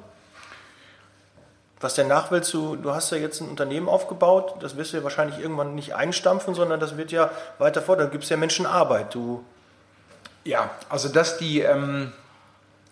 Was 1.86 1.94
der 1.94 2.06
Nachwelt 2.06 2.46
zu, 2.46 2.78
du 2.78 2.96
hast 2.96 3.12
ja 3.12 3.18
jetzt 3.18 3.42
ein 3.42 3.48
Unternehmen 3.48 3.88
aufgebaut, 3.88 4.56
das 4.60 4.76
wirst 4.76 4.92
du 4.92 4.98
ja 4.98 5.04
wahrscheinlich 5.04 5.38
irgendwann 5.38 5.76
nicht 5.76 5.94
einstampfen, 5.94 6.56
sondern 6.56 6.80
das 6.80 6.98
wird 6.98 7.12
ja 7.12 7.30
weiter 7.60 7.80
fort, 7.80 8.00
dann 8.00 8.10
gibt 8.10 8.24
es 8.24 8.32
ja 8.32 8.38
Menschen 8.38 8.66
Arbeit. 8.66 9.14
Du, 9.14 9.46
Ja, 10.46 10.72
also 10.90 11.10
dass 11.10 11.38
die, 11.38 11.60
ähm, 11.60 12.12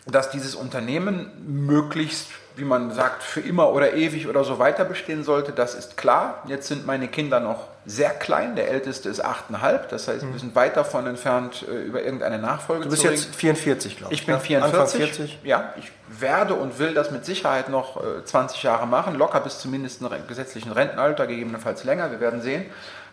dass 0.06 0.30
dieses 0.30 0.54
Unternehmen 0.54 1.32
möglichst, 1.44 2.28
wie 2.56 2.66
man 2.66 2.92
sagt, 2.92 3.24
für 3.24 3.40
immer 3.42 3.72
oder 3.72 3.94
ewig 3.94 4.28
oder 4.28 4.44
so 4.44 4.60
weiter 4.60 4.86
bestehen 4.86 5.24
sollte, 5.24 5.52
das 5.52 5.74
ist 5.76 5.98
klar. 5.98 6.44
Jetzt 6.48 6.68
sind 6.68 6.86
meine 6.86 7.08
Kinder 7.08 7.40
noch 7.40 7.68
sehr 7.86 8.12
klein. 8.12 8.56
Der 8.56 8.70
älteste 8.70 9.10
ist 9.10 9.26
8,5. 9.26 9.88
Das 9.90 10.08
heißt, 10.08 10.32
wir 10.32 10.40
sind 10.40 10.56
weit 10.56 10.78
davon 10.78 11.08
entfernt, 11.08 11.66
äh, 11.68 11.82
über 11.82 12.02
irgendeine 12.04 12.38
Nachfolge 12.38 12.84
du 12.84 12.90
bist 12.90 13.02
zu 13.02 13.10
jetzt 13.10 13.26
reden. 13.26 13.34
44, 13.34 13.98
glaube 13.98 14.14
ich. 14.14 14.22
Ich 14.22 14.26
bin 14.26 14.36
ne? 14.36 14.42
44. 14.42 14.80
Anfang 14.80 15.00
40. 15.00 15.40
Ja, 15.44 15.74
ich 15.78 15.92
werde 16.08 16.54
und 16.54 16.80
will 16.80 16.94
das 16.94 17.12
mit 17.12 17.26
Sicherheit 17.26 17.70
noch 17.70 17.98
äh, 17.98 18.24
20 18.24 18.64
Jahre 18.64 18.88
machen, 18.88 19.16
locker 19.16 19.40
bis 19.40 19.60
zumindest 19.60 20.04
einem 20.04 20.28
gesetzlichen 20.28 20.72
Rentenalter, 20.72 21.28
gegebenenfalls 21.28 21.84
länger, 21.84 22.12
wir 22.12 22.20
werden 22.20 22.42
sehen. 22.42 22.66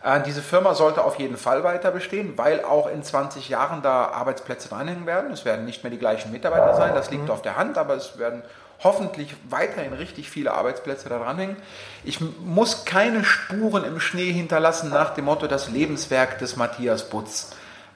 Äh, 0.03 0.21
diese 0.23 0.43
Firma 0.43 0.75
sollte 0.75 1.03
auf 1.03 1.19
jeden 1.19 1.37
Fall 1.37 1.65
weiter 1.65 1.91
bestehen, 1.91 2.35
weil 2.37 2.65
auch 2.65 2.89
in 2.91 3.03
20 3.03 3.49
Jahren 3.49 3.83
da 3.83 4.07
Arbeitsplätze 4.09 4.69
dranhängen 4.69 5.07
werden. 5.07 5.31
Es 5.33 5.45
werden 5.45 5.65
nicht 5.65 5.83
mehr 5.83 5.91
die 5.91 5.99
gleichen 5.99 6.31
Mitarbeiter 6.31 6.77
sein, 6.77 6.95
das 6.95 7.11
liegt 7.11 7.29
auf 7.29 7.43
der 7.43 7.57
Hand, 7.57 7.77
aber 7.77 7.95
es 7.95 8.19
werden 8.19 8.43
hoffentlich 8.83 9.35
weiterhin 9.49 9.93
richtig 9.93 10.31
viele 10.31 10.53
Arbeitsplätze 10.53 11.09
da 11.09 11.19
dranhängen. 11.19 11.57
Ich 12.05 12.19
muss 12.21 12.85
keine 12.85 13.25
Spuren 13.25 13.85
im 13.85 14.01
Schnee 14.01 14.33
hinterlassen 14.33 14.91
nach 14.91 15.15
dem 15.15 15.27
Motto 15.27 15.47
das 15.47 15.69
Lebenswerk 15.71 16.39
des 16.39 16.57
Matthias 16.57 17.09
Butz. 17.11 17.51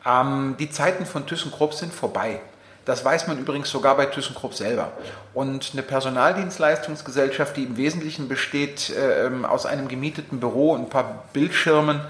Ähm, 0.06 0.56
die 0.58 0.70
Zeiten 0.70 1.06
von 1.06 1.26
ThyssenKrupp 1.26 1.74
sind 1.74 1.92
vorbei. 1.92 2.40
Das 2.84 3.02
weiß 3.02 3.28
man 3.28 3.38
übrigens 3.38 3.70
sogar 3.70 3.96
bei 3.96 4.06
ThyssenKrupp 4.06 4.52
selber. 4.52 4.92
Und 5.32 5.70
eine 5.72 5.82
Personaldienstleistungsgesellschaft, 5.82 7.56
die 7.56 7.64
im 7.64 7.78
Wesentlichen 7.78 8.28
besteht 8.28 8.90
äh, 8.90 9.26
ähm, 9.26 9.46
aus 9.46 9.64
einem 9.64 9.88
gemieteten 9.88 10.38
Büro, 10.38 10.76
ein 10.76 10.90
paar 10.90 11.24
Bildschirmen 11.32 12.02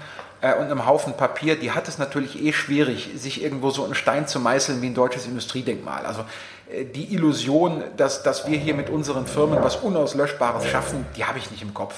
und 0.53 0.65
einem 0.65 0.85
Haufen 0.85 1.13
Papier, 1.13 1.55
die 1.55 1.71
hat 1.71 1.87
es 1.87 1.97
natürlich 1.97 2.41
eh 2.41 2.53
schwierig, 2.53 3.11
sich 3.15 3.41
irgendwo 3.41 3.69
so 3.71 3.83
einen 3.83 3.95
Stein 3.95 4.27
zu 4.27 4.39
meißeln 4.39 4.81
wie 4.81 4.87
ein 4.87 4.93
deutsches 4.93 5.25
Industriedenkmal. 5.25 6.05
Also 6.05 6.25
äh, 6.71 6.85
die 6.85 7.13
Illusion, 7.13 7.83
dass, 7.97 8.23
dass 8.23 8.47
wir 8.47 8.57
hier 8.57 8.73
mit 8.73 8.89
unseren 8.89 9.27
Firmen 9.27 9.63
was 9.63 9.77
Unauslöschbares 9.77 10.65
schaffen, 10.65 11.05
die 11.15 11.25
habe 11.25 11.39
ich 11.39 11.51
nicht 11.51 11.61
im 11.61 11.73
Kopf. 11.73 11.95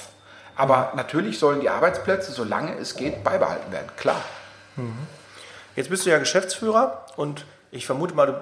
Aber 0.56 0.92
natürlich 0.96 1.38
sollen 1.38 1.60
die 1.60 1.68
Arbeitsplätze, 1.68 2.32
solange 2.32 2.76
es 2.78 2.96
geht, 2.96 3.22
beibehalten 3.22 3.70
werden, 3.70 3.88
klar. 3.96 4.20
Mhm. 4.76 5.06
Jetzt 5.76 5.90
bist 5.90 6.04
du 6.04 6.10
ja 6.10 6.18
Geschäftsführer 6.18 7.06
und 7.16 7.44
ich 7.70 7.86
vermute 7.86 8.14
mal, 8.14 8.26
du, 8.26 8.34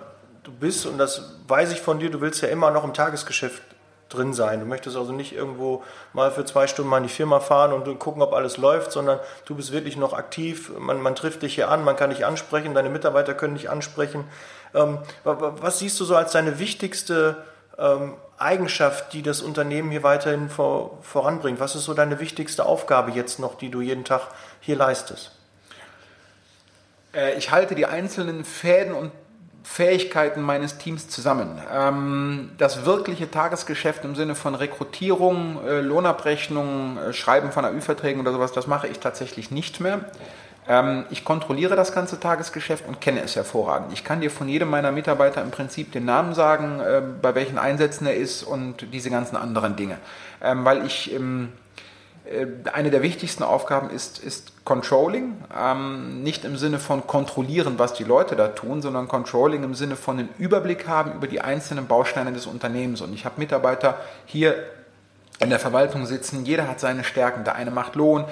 du 0.45 0.53
bist, 0.53 0.87
und 0.87 0.97
das 0.99 1.35
weiß 1.49 1.73
ich 1.73 1.81
von 1.83 1.99
dir, 1.99 2.11
du 2.11 2.21
willst 2.21 2.41
ja 2.41 2.49
immer 2.49 2.71
noch 2.71 2.85
im 2.85 2.95
Tagesgeschäft 2.95 3.63
drin 4.09 4.33
sein. 4.33 4.61
Du 4.61 4.67
möchtest 4.67 4.97
also 4.97 5.13
nicht 5.13 5.35
irgendwo 5.35 5.83
mal 6.13 6.31
für 6.31 6.45
zwei 6.45 6.67
Stunden 6.67 6.91
mal 6.91 6.99
in 6.99 7.05
die 7.05 7.09
Firma 7.09 7.41
fahren 7.41 7.73
und 7.73 7.99
gucken, 7.99 8.23
ob 8.23 8.33
alles 8.33 8.57
läuft, 8.57 8.93
sondern 8.93 9.19
du 9.47 9.55
bist 9.55 9.73
wirklich 9.73 9.97
noch 9.97 10.13
aktiv. 10.13 10.71
Man, 10.79 11.01
man 11.01 11.15
trifft 11.15 11.43
dich 11.43 11.55
hier 11.55 11.71
an, 11.71 11.85
man 11.85 11.97
kann 11.97 12.11
dich 12.11 12.25
ansprechen, 12.25 12.75
deine 12.75 12.89
Mitarbeiter 12.89 13.35
können 13.35 13.55
dich 13.55 13.69
ansprechen. 13.69 14.25
Ähm, 14.75 14.99
was 15.25 15.79
siehst 15.81 15.99
du 15.99 16.05
so 16.05 16.15
als 16.15 16.33
deine 16.33 16.59
wichtigste 16.59 17.45
ähm, 17.79 18.15
Eigenschaft, 18.39 19.13
die 19.13 19.23
das 19.23 19.43
Unternehmen 19.43 19.91
hier 19.91 20.03
weiterhin 20.03 20.51
vor, 20.51 20.99
voranbringt? 21.03 21.59
Was 21.59 21.75
ist 21.75 21.85
so 21.85 21.95
deine 21.95 22.21
wichtigste 22.21 22.67
Aufgabe 22.67 23.11
jetzt 23.11 23.39
noch, 23.39 23.57
die 23.57 23.71
du 23.71 23.81
jeden 23.81 24.05
Tag 24.05 24.29
hier 24.61 24.77
leistest? 24.77 25.33
Äh, 27.13 27.37
ich 27.37 27.51
halte 27.51 27.75
die 27.75 27.87
einzelnen 27.87 28.45
Fäden 28.45 28.95
und 28.95 29.11
Fähigkeiten 29.69 30.41
meines 30.41 30.79
Teams 30.79 31.09
zusammen. 31.09 31.61
Ähm, 31.75 32.53
das 32.57 32.87
wirkliche 32.87 33.31
Tagesgeschäft 33.31 34.05
im 34.05 34.15
Sinne 34.15 34.35
von 34.35 34.55
Rekrutierung, 34.55 35.59
äh, 35.67 35.81
Lohnabrechnung, 35.81 36.97
äh, 36.97 37.13
Schreiben 37.13 37.51
von 37.51 37.65
AÜ-Verträgen 37.65 38.21
oder 38.21 38.33
sowas, 38.33 38.53
das 38.53 38.69
mache 38.69 38.87
ich 38.87 39.01
tatsächlich 39.01 39.51
nicht 39.51 39.81
mehr. 39.81 40.01
Ähm, 40.69 41.05
ich 41.11 41.25
kontrolliere 41.25 41.77
das 41.77 41.93
ganze 41.93 42.19
Tagesgeschäft 42.19 42.87
und 42.87 43.01
kenne 43.01 43.23
es 43.23 43.37
hervorragend. 43.37 43.93
Ich 43.93 44.05
kann 44.05 44.21
dir 44.21 44.31
von 44.31 44.49
jedem 44.49 44.71
meiner 44.71 44.93
Mitarbeiter 44.93 45.43
im 45.43 45.51
Prinzip 45.51 45.93
den 45.93 46.05
Namen 46.07 46.33
sagen, 46.33 46.81
bei 47.21 47.35
welchen 47.35 47.59
Einsätzen 47.59 48.07
er 48.07 48.15
ist 48.15 48.45
und 48.45 48.95
diese 48.95 49.11
ganzen 49.11 49.37
anderen 49.37 49.77
Dinge. 49.77 49.99
Ähm, 50.43 50.65
weil 50.65 50.87
ich 50.87 51.13
äh, 51.13 51.19
eine 52.73 52.91
der 52.91 53.03
wichtigsten 53.03 53.43
Aufgaben 53.43 53.91
ist, 53.91 54.19
ist 54.19 54.65
Controlling. 54.65 55.37
Ähm, 55.57 56.23
nicht 56.23 56.45
im 56.45 56.57
Sinne 56.57 56.79
von 56.79 57.07
kontrollieren, 57.07 57.79
was 57.79 57.95
die 57.95 58.05
Leute 58.05 58.35
da 58.35 58.49
tun, 58.49 58.83
sondern 58.83 59.07
Controlling 59.07 59.63
im 59.63 59.75
Sinne 59.75 59.97
von 59.97 60.19
einen 60.19 60.29
Überblick 60.39 60.89
haben 60.89 61.13
über 61.13 61.29
die 61.29 61.41
einzelnen 61.41 61.87
Bausteine 61.87 62.33
des 62.33 62.47
Unternehmens. 62.47 63.01
Und 63.01 63.15
ich 63.15 63.25
habe 63.25 63.39
Mitarbeiter 63.39 63.99
hier 64.25 64.57
in 65.39 65.51
der 65.51 65.59
Verwaltung 65.59 66.07
sitzen, 66.07 66.45
jeder 66.45 66.67
hat 66.67 66.81
seine 66.81 67.05
Stärken. 67.05 67.45
Der 67.45 67.55
eine 67.55 67.71
macht 67.71 67.95
Lohn, 67.95 68.23
äh, 68.23 68.27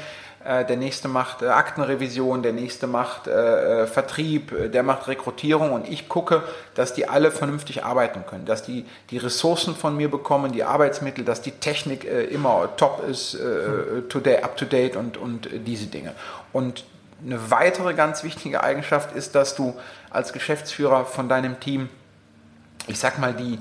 der 0.44 0.76
nächste 0.76 1.08
macht 1.08 1.42
äh, 1.42 1.46
Aktenrevision, 1.46 2.42
der 2.42 2.52
nächste 2.52 2.86
macht 2.86 3.26
äh, 3.26 3.86
Vertrieb, 3.86 4.72
der 4.72 4.82
macht 4.82 5.08
Rekrutierung 5.08 5.72
und 5.72 5.88
ich 5.88 6.08
gucke, 6.08 6.42
dass 6.74 6.92
die 6.92 7.08
alle 7.08 7.30
vernünftig 7.30 7.84
arbeiten 7.84 8.24
können, 8.26 8.44
dass 8.44 8.62
die 8.62 8.84
die 9.10 9.18
Ressourcen 9.18 9.74
von 9.74 9.96
mir 9.96 10.10
bekommen, 10.10 10.52
die 10.52 10.64
Arbeitsmittel, 10.64 11.24
dass 11.24 11.40
die 11.40 11.52
Technik 11.52 12.04
immer 12.04 12.68
top 12.76 13.02
ist, 13.08 13.38
today, 14.08 14.42
up 14.42 14.56
to 14.56 14.64
date 14.64 14.96
und, 14.96 15.16
und 15.16 15.48
diese 15.66 15.86
Dinge. 15.86 16.12
Und 16.52 16.84
eine 17.24 17.50
weitere 17.50 17.94
ganz 17.94 18.22
wichtige 18.24 18.62
Eigenschaft 18.62 19.14
ist, 19.14 19.34
dass 19.34 19.54
du 19.54 19.74
als 20.10 20.32
Geschäftsführer 20.32 21.06
von 21.06 21.28
deinem 21.28 21.60
Team, 21.60 21.88
ich 22.86 22.98
sag 22.98 23.18
mal, 23.18 23.32
die 23.32 23.58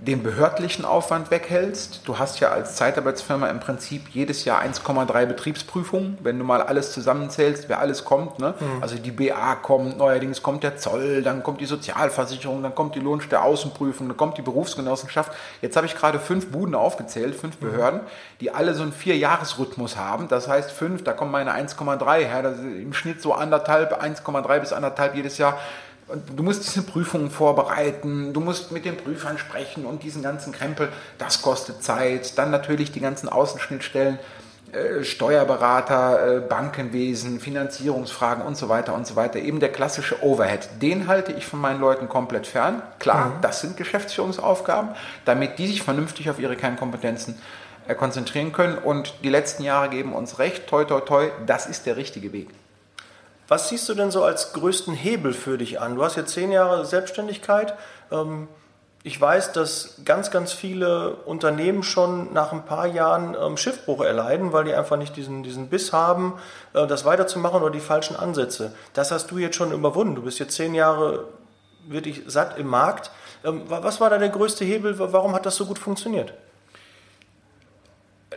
den 0.00 0.22
behördlichen 0.22 0.86
Aufwand 0.86 1.30
weghältst. 1.30 2.00
Du 2.06 2.18
hast 2.18 2.40
ja 2.40 2.48
als 2.48 2.76
Zeitarbeitsfirma 2.76 3.48
im 3.48 3.60
Prinzip 3.60 4.08
jedes 4.08 4.46
Jahr 4.46 4.62
1,3 4.62 5.26
Betriebsprüfungen, 5.26 6.16
wenn 6.22 6.38
du 6.38 6.44
mal 6.44 6.62
alles 6.62 6.92
zusammenzählst, 6.92 7.68
wer 7.68 7.80
alles 7.80 8.04
kommt. 8.04 8.38
Ne? 8.38 8.54
Mhm. 8.58 8.82
Also 8.82 8.96
die 8.96 9.10
BA 9.10 9.56
kommt, 9.56 9.98
neuerdings 9.98 10.42
kommt 10.42 10.62
der 10.62 10.78
Zoll, 10.78 11.22
dann 11.22 11.42
kommt 11.42 11.60
die 11.60 11.66
Sozialversicherung, 11.66 12.62
dann 12.62 12.74
kommt 12.74 12.94
die 12.94 13.00
Lohnsteuer 13.00 13.42
Außenprüfung, 13.42 14.08
dann 14.08 14.16
kommt 14.16 14.38
die 14.38 14.42
Berufsgenossenschaft. 14.42 15.32
Jetzt 15.60 15.76
habe 15.76 15.86
ich 15.86 15.94
gerade 15.94 16.18
fünf 16.18 16.50
Buden 16.50 16.74
aufgezählt, 16.74 17.34
fünf 17.34 17.60
mhm. 17.60 17.66
Behörden, 17.66 18.00
die 18.40 18.50
alle 18.50 18.72
so 18.72 18.82
einen 18.82 18.92
Vierjahresrhythmus 18.92 19.98
haben. 19.98 20.28
Das 20.28 20.48
heißt 20.48 20.72
fünf, 20.72 21.04
da 21.04 21.12
kommen 21.12 21.30
meine 21.30 21.52
1,3 21.52 22.18
her, 22.20 22.54
im 22.58 22.94
Schnitt 22.94 23.20
so 23.20 23.34
anderthalb, 23.34 24.02
1,3 24.02 24.60
bis 24.60 24.72
anderthalb 24.72 25.14
jedes 25.14 25.36
Jahr 25.36 25.58
du 26.36 26.42
musst 26.42 26.64
diese 26.64 26.82
Prüfungen 26.82 27.30
vorbereiten, 27.30 28.32
du 28.32 28.40
musst 28.40 28.72
mit 28.72 28.84
den 28.84 28.96
Prüfern 28.96 29.38
sprechen 29.38 29.86
und 29.86 30.02
diesen 30.02 30.22
ganzen 30.22 30.52
Krempel, 30.52 30.88
das 31.18 31.42
kostet 31.42 31.82
Zeit. 31.82 32.38
Dann 32.38 32.50
natürlich 32.50 32.92
die 32.92 33.00
ganzen 33.00 33.28
Außenschnittstellen, 33.28 34.18
äh, 34.72 35.02
Steuerberater, 35.02 36.36
äh, 36.36 36.40
Bankenwesen, 36.40 37.40
Finanzierungsfragen 37.40 38.44
und 38.44 38.56
so 38.56 38.68
weiter 38.68 38.94
und 38.94 39.06
so 39.06 39.16
weiter. 39.16 39.40
Eben 39.40 39.58
der 39.58 39.72
klassische 39.72 40.22
Overhead. 40.22 40.68
Den 40.80 41.08
halte 41.08 41.32
ich 41.32 41.44
von 41.44 41.60
meinen 41.60 41.80
Leuten 41.80 42.08
komplett 42.08 42.46
fern. 42.46 42.82
Klar, 43.00 43.26
mhm. 43.26 43.40
das 43.42 43.60
sind 43.60 43.76
Geschäftsführungsaufgaben, 43.76 44.90
damit 45.24 45.58
die 45.58 45.66
sich 45.66 45.82
vernünftig 45.82 46.30
auf 46.30 46.38
ihre 46.38 46.54
Kernkompetenzen 46.54 47.36
äh, 47.88 47.96
konzentrieren 47.96 48.52
können. 48.52 48.78
Und 48.78 49.14
die 49.24 49.30
letzten 49.30 49.64
Jahre 49.64 49.88
geben 49.88 50.12
uns 50.12 50.38
recht, 50.38 50.68
toi, 50.68 50.84
toi, 50.84 51.00
toi, 51.00 51.30
das 51.46 51.66
ist 51.66 51.86
der 51.86 51.96
richtige 51.96 52.32
Weg. 52.32 52.48
Was 53.50 53.68
siehst 53.68 53.88
du 53.88 53.94
denn 53.94 54.12
so 54.12 54.22
als 54.22 54.52
größten 54.52 54.94
Hebel 54.94 55.32
für 55.32 55.58
dich 55.58 55.80
an? 55.80 55.96
Du 55.96 56.04
hast 56.04 56.14
jetzt 56.14 56.32
zehn 56.32 56.52
Jahre 56.52 56.86
Selbstständigkeit. 56.86 57.74
Ähm, 58.12 58.46
ich 59.02 59.20
weiß, 59.20 59.52
dass 59.52 60.02
ganz, 60.04 60.30
ganz 60.30 60.52
viele 60.52 61.16
Unternehmen 61.26 61.82
schon 61.82 62.32
nach 62.32 62.52
ein 62.52 62.64
paar 62.64 62.86
Jahren 62.86 63.34
ähm, 63.34 63.56
Schiffbruch 63.56 64.04
erleiden, 64.04 64.52
weil 64.52 64.62
die 64.62 64.72
einfach 64.72 64.96
nicht 64.96 65.16
diesen, 65.16 65.42
diesen 65.42 65.68
Biss 65.68 65.92
haben, 65.92 66.38
äh, 66.74 66.86
das 66.86 67.04
weiterzumachen 67.04 67.60
oder 67.60 67.72
die 67.72 67.80
falschen 67.80 68.14
Ansätze. 68.14 68.72
Das 68.92 69.10
hast 69.10 69.32
du 69.32 69.38
jetzt 69.38 69.56
schon 69.56 69.72
überwunden. 69.72 70.14
Du 70.14 70.22
bist 70.22 70.38
jetzt 70.38 70.54
zehn 70.54 70.72
Jahre 70.72 71.24
wirklich 71.88 72.22
satt 72.28 72.56
im 72.56 72.68
Markt. 72.68 73.10
Ähm, 73.42 73.62
was 73.66 74.00
war 74.00 74.10
da 74.10 74.18
der 74.18 74.28
größte 74.28 74.64
Hebel? 74.64 74.96
Warum 74.96 75.34
hat 75.34 75.44
das 75.44 75.56
so 75.56 75.66
gut 75.66 75.80
funktioniert? 75.80 76.34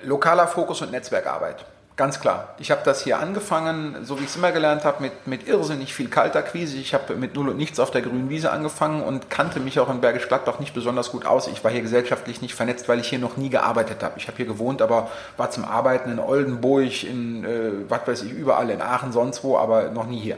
Lokaler 0.01 0.47
Fokus 0.47 0.81
und 0.81 0.89
Netzwerkarbeit. 0.89 1.67
Ganz 1.95 2.19
klar. 2.19 2.55
Ich 2.57 2.71
habe 2.71 2.81
das 2.83 3.03
hier 3.03 3.19
angefangen, 3.19 3.97
so 4.03 4.17
wie 4.17 4.23
ich 4.23 4.29
es 4.29 4.35
immer 4.35 4.51
gelernt 4.51 4.83
habe, 4.83 5.03
mit, 5.03 5.27
mit 5.27 5.47
irrsinnig 5.47 5.93
viel 5.93 6.07
Kaltakquise. 6.07 6.75
Ich 6.77 6.95
habe 6.95 7.13
mit 7.15 7.35
null 7.35 7.49
und 7.49 7.57
nichts 7.57 7.79
auf 7.79 7.91
der 7.91 8.01
grünen 8.01 8.31
Wiese 8.31 8.51
angefangen 8.51 9.03
und 9.03 9.29
kannte 9.29 9.59
mich 9.59 9.79
auch 9.79 9.91
in 9.91 10.01
Bergisch 10.01 10.27
Gladbach 10.27 10.59
nicht 10.59 10.73
besonders 10.73 11.11
gut 11.11 11.27
aus. 11.27 11.47
Ich 11.47 11.63
war 11.63 11.69
hier 11.69 11.83
gesellschaftlich 11.83 12.41
nicht 12.41 12.55
vernetzt, 12.55 12.89
weil 12.89 12.99
ich 12.99 13.09
hier 13.09 13.19
noch 13.19 13.37
nie 13.37 13.49
gearbeitet 13.49 14.01
habe. 14.01 14.15
Ich 14.17 14.25
habe 14.27 14.37
hier 14.37 14.47
gewohnt, 14.47 14.81
aber 14.81 15.11
war 15.37 15.51
zum 15.51 15.65
Arbeiten 15.65 16.11
in 16.11 16.17
Oldenburg, 16.17 17.03
in, 17.03 17.45
äh, 17.45 17.71
was 17.87 18.07
weiß 18.07 18.23
ich, 18.23 18.31
überall, 18.31 18.71
in 18.71 18.81
Aachen, 18.81 19.11
sonst 19.11 19.43
wo, 19.43 19.59
aber 19.59 19.89
noch 19.89 20.07
nie 20.07 20.19
hier. 20.19 20.37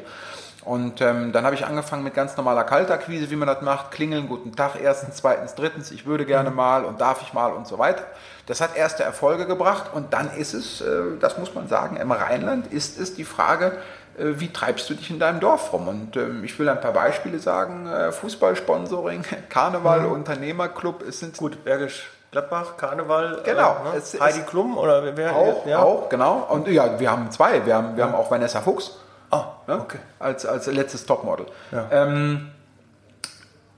Und 0.66 1.00
ähm, 1.00 1.32
dann 1.32 1.46
habe 1.46 1.54
ich 1.54 1.64
angefangen 1.64 2.04
mit 2.04 2.16
ganz 2.16 2.36
normaler 2.38 2.64
Kaltakquise, 2.64 3.30
wie 3.30 3.36
man 3.36 3.48
das 3.48 3.62
macht. 3.62 3.92
Klingeln, 3.92 4.28
guten 4.28 4.56
Tag, 4.56 4.72
erstens, 4.82 5.18
zweitens, 5.18 5.54
drittens, 5.54 5.92
ich 5.92 6.08
würde 6.08 6.26
gerne 6.26 6.50
mhm. 6.50 6.56
mal 6.56 6.86
und 6.86 7.00
darf 7.00 7.22
ich 7.22 7.34
mal 7.34 7.54
und 7.54 7.68
so 7.68 7.78
weiter. 7.78 8.04
Das 8.48 8.62
hat 8.62 8.76
erste 8.76 9.04
Erfolge 9.04 9.46
gebracht 9.46 9.92
und 9.94 10.14
dann 10.14 10.32
ist 10.36 10.56
es, 10.56 10.82
äh, 10.82 11.18
das 11.20 11.38
muss 11.38 11.54
man 11.54 11.68
sagen, 11.68 11.98
im 11.98 12.12
Rheinland 12.12 12.74
ist 12.74 13.00
es 13.00 13.14
die 13.14 13.26
Frage, 13.26 13.74
äh, 14.18 14.40
wie 14.40 14.52
treibst 14.52 14.90
du 14.90 14.96
dich 14.96 15.12
in 15.12 15.20
deinem 15.20 15.40
Dorf 15.40 15.72
rum? 15.72 15.88
Und 15.88 16.18
ähm, 16.18 16.44
ich 16.44 16.58
will 16.58 16.68
ein 16.68 16.82
paar 16.82 16.94
Beispiele 16.94 17.38
sagen. 17.38 17.88
Äh, 17.88 18.12
Fußballsponsoring, 18.12 19.24
Karneval, 19.50 20.02
mhm. 20.02 20.12
Unternehmerclub, 20.14 21.04
es 21.08 21.20
sind... 21.20 21.38
Gut, 21.38 21.64
Bergisch 21.64 22.10
Gladbach, 22.32 22.76
Karneval, 22.76 23.42
genau. 23.46 23.78
Äh, 23.94 23.98
ne? 23.98 24.20
Heidi 24.20 24.42
Klum 24.42 24.78
oder 24.78 25.16
wer? 25.16 25.34
Auch, 25.34 25.66
ja. 25.66 25.80
auch, 25.80 26.10
genau. 26.10 26.46
Und 26.50 26.68
ja, 26.68 27.00
wir 27.00 27.10
haben 27.10 27.32
zwei. 27.32 27.66
Wir 27.66 27.76
haben, 27.76 27.96
wir 27.96 28.04
haben 28.04 28.14
auch 28.14 28.30
Vanessa 28.30 28.60
Fuchs. 28.60 28.92
Ah, 29.32 29.46
ja, 29.68 29.80
okay. 29.80 30.00
Als, 30.20 30.46
als 30.46 30.68
letztes 30.68 31.06
Topmodel. 31.06 31.46
Ja. 31.72 31.88
Ähm, 31.92 32.52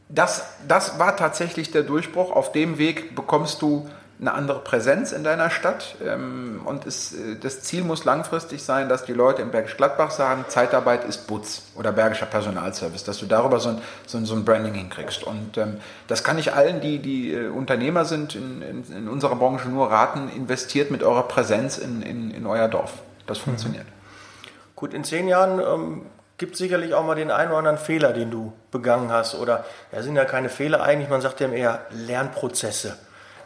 das, 0.10 0.46
das 0.68 1.00
war 1.00 1.16
tatsächlich 1.18 1.72
der 1.72 1.84
Durchbruch. 1.84 2.32
Auf 2.32 2.52
dem 2.52 2.78
Weg 2.78 3.16
bekommst 3.16 3.62
du 3.62 3.90
eine 4.20 4.34
andere 4.34 4.60
Präsenz 4.60 5.12
in 5.12 5.24
deiner 5.24 5.52
Stadt 5.52 5.96
ähm, 6.04 6.62
und 6.66 6.88
es, 6.88 7.14
äh, 7.14 7.36
das 7.40 7.62
Ziel 7.62 7.84
muss 7.84 8.04
langfristig 8.04 8.64
sein, 8.64 8.90
dass 8.90 9.06
die 9.06 9.14
Leute 9.14 9.44
im 9.44 9.52
Bergisch 9.52 9.78
Gladbach 9.78 10.10
sagen, 10.10 10.46
Zeitarbeit 10.48 11.04
ist 11.04 11.28
Butz 11.28 11.64
oder 11.76 11.92
Bergischer 11.92 12.26
Personalservice, 12.26 13.04
dass 13.04 13.20
du 13.20 13.28
darüber 13.28 13.60
so 13.60 13.70
ein, 13.70 13.82
so 14.08 14.18
ein, 14.18 14.26
so 14.26 14.34
ein 14.34 14.44
Branding 14.44 14.74
hinkriegst. 14.74 15.24
Und 15.24 15.58
ähm, 15.58 15.78
das 16.08 16.24
kann 16.24 16.40
ich 16.40 16.54
allen, 16.54 16.82
die, 16.82 16.98
die 16.98 17.32
äh, 17.32 17.50
Unternehmer 17.50 18.06
sind 18.06 18.34
in, 18.34 18.64
in, 18.64 18.84
in, 18.92 19.08
unserer 19.08 19.36
Branche 19.36 19.70
nur 19.70 19.92
raten, 19.92 20.30
investiert 20.36 20.90
mit 20.90 21.04
eurer 21.04 21.28
Präsenz 21.28 21.78
in, 21.78 22.02
in, 22.02 22.32
in 22.32 22.48
euer 22.48 22.68
Dorf. 22.68 22.94
Das 23.28 23.38
funktioniert. 23.38 23.86
Mhm. 23.86 23.97
Gut, 24.78 24.94
in 24.94 25.04
zehn 25.04 25.28
Jahren 25.28 25.60
ähm, 25.60 26.06
gibt 26.38 26.54
es 26.54 26.60
sicherlich 26.60 26.94
auch 26.94 27.04
mal 27.04 27.16
den 27.16 27.32
einen 27.32 27.50
oder 27.50 27.58
anderen 27.58 27.80
Fehler, 27.80 28.14
den 28.14 28.30
du 28.30 28.54
begangen 28.70 29.12
hast. 29.12 29.34
Oder 29.34 29.66
ja, 29.92 30.04
sind 30.04 30.16
ja 30.16 30.24
keine 30.24 30.50
Fehler 30.50 30.84
eigentlich, 30.84 31.10
man 31.10 31.20
sagt 31.20 31.40
ja 31.40 31.50
eher 31.50 31.88
Lernprozesse. 31.90 32.96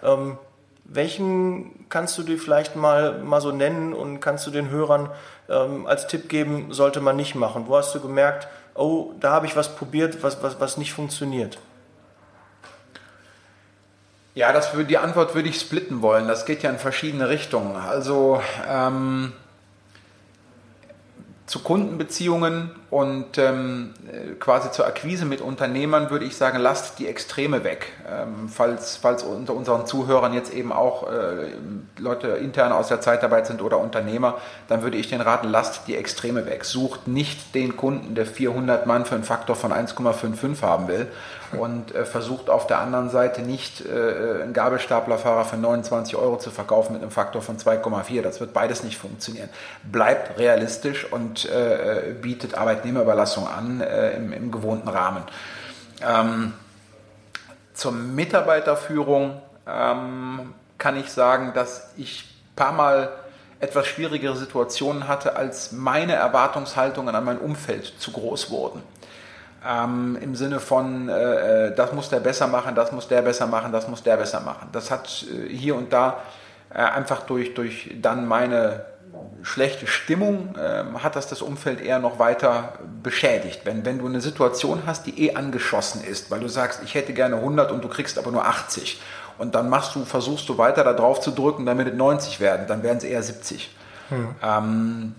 Ähm, 0.03 0.37
welchen 0.83 1.87
kannst 1.87 2.17
du 2.17 2.23
dir 2.23 2.37
vielleicht 2.37 2.75
mal, 2.75 3.19
mal 3.19 3.39
so 3.39 3.53
nennen 3.53 3.93
und 3.93 4.19
kannst 4.19 4.45
du 4.45 4.51
den 4.51 4.69
Hörern 4.71 5.09
ähm, 5.47 5.87
als 5.87 6.07
Tipp 6.07 6.27
geben, 6.27 6.73
sollte 6.73 6.99
man 6.99 7.15
nicht 7.15 7.33
machen? 7.33 7.63
Wo 7.67 7.77
hast 7.77 7.95
du 7.95 8.01
gemerkt, 8.01 8.49
oh, 8.75 9.13
da 9.21 9.31
habe 9.31 9.45
ich 9.45 9.55
was 9.55 9.73
probiert, 9.73 10.21
was, 10.23 10.43
was, 10.43 10.59
was 10.59 10.75
nicht 10.75 10.91
funktioniert? 10.91 11.59
Ja, 14.35 14.51
das 14.51 14.71
die 14.89 14.97
Antwort 14.97 15.33
würde 15.33 15.47
ich 15.47 15.61
splitten 15.61 16.01
wollen. 16.01 16.27
Das 16.27 16.45
geht 16.45 16.61
ja 16.61 16.69
in 16.69 16.77
verschiedene 16.77 17.29
Richtungen. 17.29 17.77
Also 17.77 18.41
ähm, 18.67 19.31
zu 21.51 21.59
Kundenbeziehungen 21.59 22.71
und 22.89 23.37
ähm, 23.37 23.93
quasi 24.39 24.71
zur 24.71 24.87
Akquise 24.87 25.25
mit 25.25 25.41
Unternehmern 25.41 26.09
würde 26.09 26.23
ich 26.23 26.37
sagen, 26.37 26.59
lasst 26.59 26.97
die 26.97 27.07
Extreme 27.07 27.65
weg. 27.65 27.91
Ähm, 28.09 28.47
falls, 28.47 28.95
falls 28.95 29.23
unter 29.23 29.53
unseren 29.53 29.85
Zuhörern 29.85 30.33
jetzt 30.33 30.53
eben 30.53 30.71
auch 30.71 31.11
äh, 31.11 31.49
Leute 31.97 32.27
intern 32.29 32.71
aus 32.71 32.87
der 32.87 33.01
Zeitarbeit 33.01 33.47
sind 33.47 33.61
oder 33.61 33.79
Unternehmer, 33.79 34.37
dann 34.69 34.81
würde 34.81 34.95
ich 34.95 35.09
den 35.09 35.19
raten, 35.19 35.49
lasst 35.49 35.89
die 35.89 35.97
Extreme 35.97 36.45
weg. 36.45 36.63
Sucht 36.63 37.09
nicht 37.09 37.53
den 37.53 37.75
Kunden, 37.75 38.15
der 38.15 38.25
400 38.25 38.85
Mann 38.85 39.03
für 39.03 39.15
einen 39.15 39.25
Faktor 39.25 39.57
von 39.57 39.73
1,55 39.73 40.61
haben 40.61 40.87
will 40.87 41.07
und 41.57 41.93
äh, 41.93 42.05
versucht 42.05 42.49
auf 42.49 42.67
der 42.67 42.79
anderen 42.79 43.09
Seite 43.09 43.41
nicht 43.41 43.85
äh, 43.85 44.41
einen 44.41 44.53
Gabelstaplerfahrer 44.53 45.45
für 45.45 45.57
29 45.57 46.15
Euro 46.15 46.37
zu 46.37 46.51
verkaufen 46.51 46.93
mit 46.93 47.01
einem 47.01 47.11
Faktor 47.11 47.41
von 47.41 47.57
2,4. 47.57 48.21
Das 48.21 48.39
wird 48.39 48.53
beides 48.53 48.83
nicht 48.83 48.97
funktionieren. 48.97 49.49
Bleibt 49.83 50.39
realistisch 50.39 51.11
und 51.11 51.45
äh, 51.45 52.15
bietet 52.21 52.55
Arbeitnehmerüberlassung 52.55 53.47
an 53.47 53.81
äh, 53.81 54.11
im, 54.15 54.33
im, 54.33 54.51
gewohnten 54.51 54.87
Rahmen. 54.87 55.23
Ähm, 56.07 56.53
zur 57.73 57.91
Mitarbeiterführung 57.91 59.41
ähm, 59.67 60.53
kann 60.77 60.97
ich 60.97 61.11
sagen, 61.11 61.53
dass 61.53 61.91
ich 61.97 62.25
ein 62.51 62.55
paar 62.55 62.73
Mal 62.73 63.09
etwas 63.59 63.85
schwierigere 63.87 64.35
Situationen 64.35 65.07
hatte, 65.07 65.35
als 65.35 65.71
meine 65.71 66.13
Erwartungshaltungen 66.13 67.13
an 67.13 67.23
mein 67.23 67.37
Umfeld 67.37 67.85
zu 67.99 68.11
groß 68.11 68.49
wurden. 68.49 68.81
Ähm, 69.67 70.17
Im 70.19 70.35
Sinne 70.35 70.59
von, 70.59 71.07
äh, 71.07 71.67
äh, 71.67 71.75
das 71.75 71.93
muss 71.93 72.09
der 72.09 72.19
besser 72.19 72.47
machen, 72.47 72.73
das 72.73 72.91
muss 72.91 73.07
der 73.07 73.21
besser 73.21 73.45
machen, 73.45 73.71
das 73.71 73.87
muss 73.87 74.01
der 74.01 74.17
besser 74.17 74.39
machen. 74.39 74.69
Das 74.71 74.89
hat 74.89 75.25
äh, 75.31 75.49
hier 75.49 75.75
und 75.75 75.93
da 75.93 76.17
äh, 76.73 76.79
einfach 76.79 77.21
durch, 77.27 77.53
durch 77.53 77.91
dann 78.01 78.27
meine 78.27 78.85
schlechte 79.43 79.87
Stimmung, 79.87 80.55
ähm, 80.59 81.03
hat 81.03 81.15
das 81.15 81.27
das 81.27 81.41
Umfeld 81.41 81.81
eher 81.81 81.99
noch 81.99 82.19
weiter 82.19 82.73
beschädigt. 83.03 83.61
Wenn, 83.63 83.85
wenn 83.85 83.99
du 83.99 84.07
eine 84.07 84.21
Situation 84.21 84.83
hast, 84.85 85.05
die 85.05 85.27
eh 85.27 85.35
angeschossen 85.35 86.03
ist, 86.03 86.31
weil 86.31 86.39
du 86.39 86.47
sagst, 86.47 86.81
ich 86.83 86.95
hätte 86.95 87.13
gerne 87.13 87.35
100 87.35 87.71
und 87.71 87.83
du 87.83 87.87
kriegst 87.87 88.17
aber 88.17 88.31
nur 88.31 88.45
80 88.45 89.01
und 89.37 89.55
dann 89.55 89.69
machst 89.69 89.95
du, 89.95 90.05
versuchst 90.05 90.47
du 90.49 90.57
weiter 90.57 90.83
da 90.83 90.93
drauf 90.93 91.19
zu 91.21 91.31
drücken, 91.31 91.65
damit 91.65 91.87
es 91.87 91.93
90 91.95 92.39
werden, 92.39 92.67
dann 92.67 92.83
werden 92.83 92.97
es 92.97 93.03
eher 93.03 93.21
70. 93.21 93.75
Hm. 94.09 94.35
Ähm, 94.43 95.15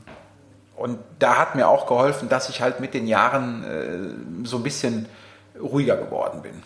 und 0.82 0.98
da 1.20 1.38
hat 1.38 1.54
mir 1.54 1.68
auch 1.68 1.86
geholfen, 1.86 2.28
dass 2.28 2.48
ich 2.48 2.60
halt 2.60 2.80
mit 2.80 2.92
den 2.92 3.06
Jahren 3.06 3.62
äh, 3.62 4.44
so 4.44 4.56
ein 4.56 4.64
bisschen 4.64 5.06
ruhiger 5.56 5.96
geworden 5.96 6.42
bin. 6.42 6.60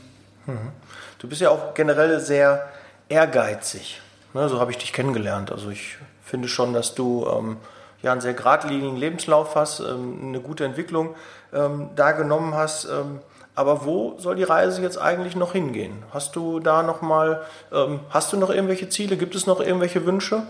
Mhm. 0.47 0.73
Du 1.19 1.29
bist 1.29 1.43
ja 1.43 1.51
auch 1.51 1.75
generell 1.75 2.19
sehr 2.21 2.67
ehrgeizig. 3.11 4.01
Ne, 4.33 4.49
so 4.49 4.59
habe 4.59 4.71
ich 4.71 4.79
dich 4.79 4.95
kennengelernt. 4.95 5.53
Also 5.53 5.69
ich 5.69 5.99
finde 6.23 6.49
schon, 6.49 6.73
dass 6.73 6.95
du 6.95 7.27
ähm, 7.31 7.59
ja 8.01 8.11
einen 8.11 8.23
sehr 8.23 8.33
geradlinigen 8.33 8.97
Lebenslauf 8.97 9.55
hast, 9.55 9.81
ähm, 9.81 10.29
eine 10.29 10.41
gute 10.41 10.65
Entwicklung 10.65 11.15
ähm, 11.53 11.91
da 11.95 12.13
genommen 12.13 12.55
hast. 12.55 12.87
Ähm, 12.87 13.21
aber 13.55 13.85
wo 13.85 14.19
soll 14.19 14.37
die 14.37 14.45
Reise 14.45 14.81
jetzt 14.81 14.97
eigentlich 14.97 15.37
noch 15.37 15.53
hingehen? 15.53 16.05
Hast 16.15 16.37
du 16.37 16.59
da 16.59 16.83
noch 16.83 17.03
mal, 17.03 17.43
ähm, 17.71 18.01
hast 18.09 18.33
du 18.33 18.39
noch 18.39 18.49
irgendwelche 18.49 18.89
Ziele? 18.89 19.19
Gibt 19.19 19.35
es 19.35 19.47
noch 19.47 19.61
irgendwelche 19.61 20.07
Wünsche, 20.07 20.45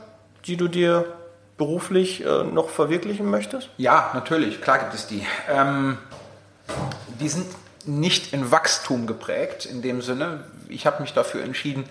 die 0.45 0.57
du 0.57 0.69
dir 0.69 1.05
beruflich 1.57 2.25
äh, 2.25 2.45
noch 2.45 2.69
verwirklichen 2.69 3.31
möchtest? 3.31 3.71
Ja, 3.77 4.11
natürlich, 4.15 4.61
klar 4.61 4.79
gibt 4.79 4.95
es 4.95 5.07
die. 5.07 5.27
Ähm, 5.51 5.99
die 7.21 7.29
sind 7.29 7.47
nicht 7.87 8.33
in 8.33 8.51
Wachstum 8.51 9.07
geprägt, 9.07 9.65
in 9.65 9.81
dem 9.83 10.03
Sinne. 10.03 10.45
Ich 10.69 10.87
habe 10.87 11.01
mich 11.01 11.15
dafür 11.15 11.43
entschieden, 11.43 11.85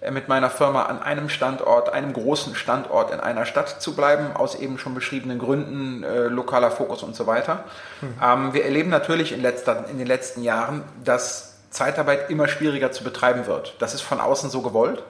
äh, 0.00 0.10
mit 0.10 0.28
meiner 0.28 0.48
Firma 0.48 0.84
an 0.84 1.02
einem 1.02 1.28
Standort, 1.28 1.92
einem 1.92 2.12
großen 2.12 2.54
Standort 2.54 3.12
in 3.12 3.20
einer 3.20 3.44
Stadt 3.44 3.82
zu 3.82 3.94
bleiben, 3.94 4.34
aus 4.34 4.54
eben 4.54 4.78
schon 4.78 4.94
beschriebenen 4.94 5.38
Gründen, 5.38 6.02
äh, 6.02 6.28
lokaler 6.28 6.70
Fokus 6.70 7.02
und 7.02 7.14
so 7.14 7.26
weiter. 7.26 7.64
Hm. 8.00 8.14
Ähm, 8.22 8.54
wir 8.54 8.64
erleben 8.64 8.90
natürlich 8.90 9.32
in, 9.32 9.42
letzter, 9.42 9.86
in 9.90 9.98
den 9.98 10.06
letzten 10.06 10.42
Jahren, 10.42 10.84
dass 11.04 11.56
Zeitarbeit 11.70 12.30
immer 12.30 12.48
schwieriger 12.48 12.90
zu 12.90 13.04
betreiben 13.04 13.46
wird. 13.46 13.74
Das 13.78 13.94
ist 13.94 14.00
von 14.00 14.20
außen 14.20 14.50
so 14.50 14.62
gewollt. 14.62 15.02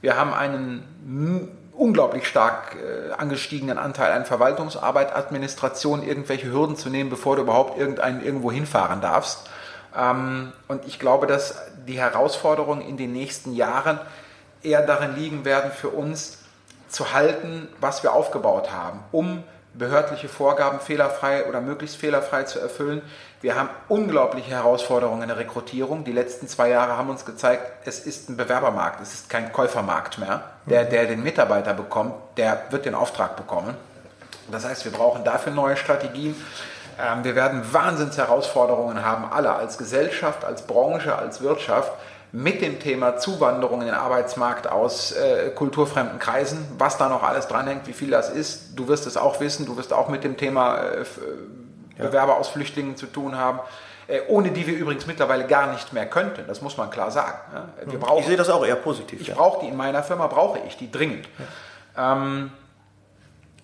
Wir 0.00 0.16
haben 0.16 0.32
einen 0.32 1.50
unglaublich 1.76 2.26
stark 2.26 2.76
äh, 2.76 3.12
angestiegenen 3.12 3.78
Anteil 3.78 4.12
an 4.12 4.24
Verwaltungsarbeit, 4.24 5.14
Administration, 5.14 6.02
irgendwelche 6.02 6.50
Hürden 6.50 6.76
zu 6.76 6.90
nehmen, 6.90 7.10
bevor 7.10 7.36
du 7.36 7.42
überhaupt 7.42 7.78
irgendeinen 7.78 8.24
irgendwo 8.24 8.50
hinfahren 8.50 9.00
darfst. 9.00 9.48
Ähm, 9.96 10.52
und 10.68 10.86
ich 10.86 10.98
glaube, 10.98 11.26
dass 11.26 11.62
die 11.86 11.98
Herausforderungen 11.98 12.82
in 12.82 12.96
den 12.96 13.12
nächsten 13.12 13.54
Jahren 13.54 14.00
eher 14.62 14.82
darin 14.82 15.14
liegen 15.16 15.44
werden, 15.44 15.70
für 15.70 15.88
uns 15.88 16.38
zu 16.88 17.12
halten, 17.12 17.68
was 17.80 18.02
wir 18.02 18.12
aufgebaut 18.12 18.72
haben, 18.72 19.00
um 19.12 19.42
behördliche 19.74 20.28
Vorgaben 20.28 20.80
fehlerfrei 20.80 21.46
oder 21.46 21.60
möglichst 21.60 21.96
fehlerfrei 21.96 22.44
zu 22.44 22.58
erfüllen. 22.58 23.02
Wir 23.42 23.54
haben 23.54 23.68
unglaubliche 23.88 24.50
Herausforderungen 24.50 25.22
in 25.22 25.28
der 25.28 25.36
Rekrutierung. 25.36 26.04
Die 26.04 26.12
letzten 26.12 26.48
zwei 26.48 26.70
Jahre 26.70 26.96
haben 26.96 27.10
uns 27.10 27.24
gezeigt, 27.24 27.86
es 27.86 28.00
ist 28.00 28.30
ein 28.30 28.36
Bewerbermarkt, 28.36 29.00
es 29.02 29.12
ist 29.12 29.30
kein 29.30 29.52
Käufermarkt 29.52 30.18
mehr. 30.18 30.42
Der, 30.64 30.84
der 30.84 31.06
den 31.06 31.22
Mitarbeiter 31.22 31.74
bekommt, 31.74 32.14
der 32.38 32.64
wird 32.70 32.86
den 32.86 32.94
Auftrag 32.94 33.36
bekommen. 33.36 33.74
Das 34.50 34.64
heißt, 34.64 34.84
wir 34.84 34.92
brauchen 34.92 35.22
dafür 35.22 35.52
neue 35.52 35.76
Strategien. 35.76 36.34
Ähm, 36.98 37.24
wir 37.24 37.34
werden 37.34 37.62
Wahnsinnsherausforderungen 37.72 39.04
haben, 39.04 39.30
alle 39.30 39.52
als 39.52 39.76
Gesellschaft, 39.76 40.44
als 40.44 40.62
Branche, 40.62 41.16
als 41.16 41.42
Wirtschaft 41.42 41.92
mit 42.32 42.60
dem 42.60 42.80
Thema 42.80 43.18
Zuwanderung 43.18 43.80
in 43.80 43.86
den 43.86 43.94
Arbeitsmarkt 43.94 44.66
aus 44.66 45.12
äh, 45.12 45.50
kulturfremden 45.50 46.18
Kreisen, 46.18 46.66
was 46.78 46.98
da 46.98 47.08
noch 47.08 47.22
alles 47.22 47.48
dranhängt, 47.48 47.86
wie 47.86 47.92
viel 47.92 48.10
das 48.10 48.30
ist. 48.30 48.76
Du 48.76 48.88
wirst 48.88 49.06
es 49.06 49.16
auch 49.16 49.40
wissen, 49.40 49.66
du 49.66 49.76
wirst 49.76 49.92
auch 49.92 50.08
mit 50.08 50.24
dem 50.24 50.36
Thema 50.36 50.78
äh, 50.78 51.04
Bewerber 51.96 52.36
aus 52.36 52.48
Flüchtlingen 52.48 52.96
zu 52.96 53.06
tun 53.06 53.36
haben. 53.36 53.60
Äh, 54.08 54.20
ohne 54.28 54.50
die 54.52 54.66
wir 54.66 54.74
übrigens 54.76 55.06
mittlerweile 55.06 55.46
gar 55.46 55.72
nicht 55.72 55.92
mehr 55.92 56.06
könnten, 56.06 56.46
das 56.46 56.62
muss 56.62 56.76
man 56.76 56.90
klar 56.90 57.10
sagen. 57.10 57.38
Ja? 57.52 57.90
Wir 57.90 57.98
brauchen, 57.98 58.20
ich 58.20 58.26
sehe 58.26 58.36
das 58.36 58.48
auch 58.48 58.64
eher 58.64 58.76
positiv. 58.76 59.20
Ich 59.20 59.28
ja. 59.28 59.34
brauche 59.34 59.64
die 59.64 59.68
in 59.68 59.76
meiner 59.76 60.02
Firma, 60.04 60.28
brauche 60.28 60.60
ich 60.66 60.76
die 60.76 60.90
dringend. 60.90 61.28
Ja. 61.96 62.12
Ähm, 62.12 62.52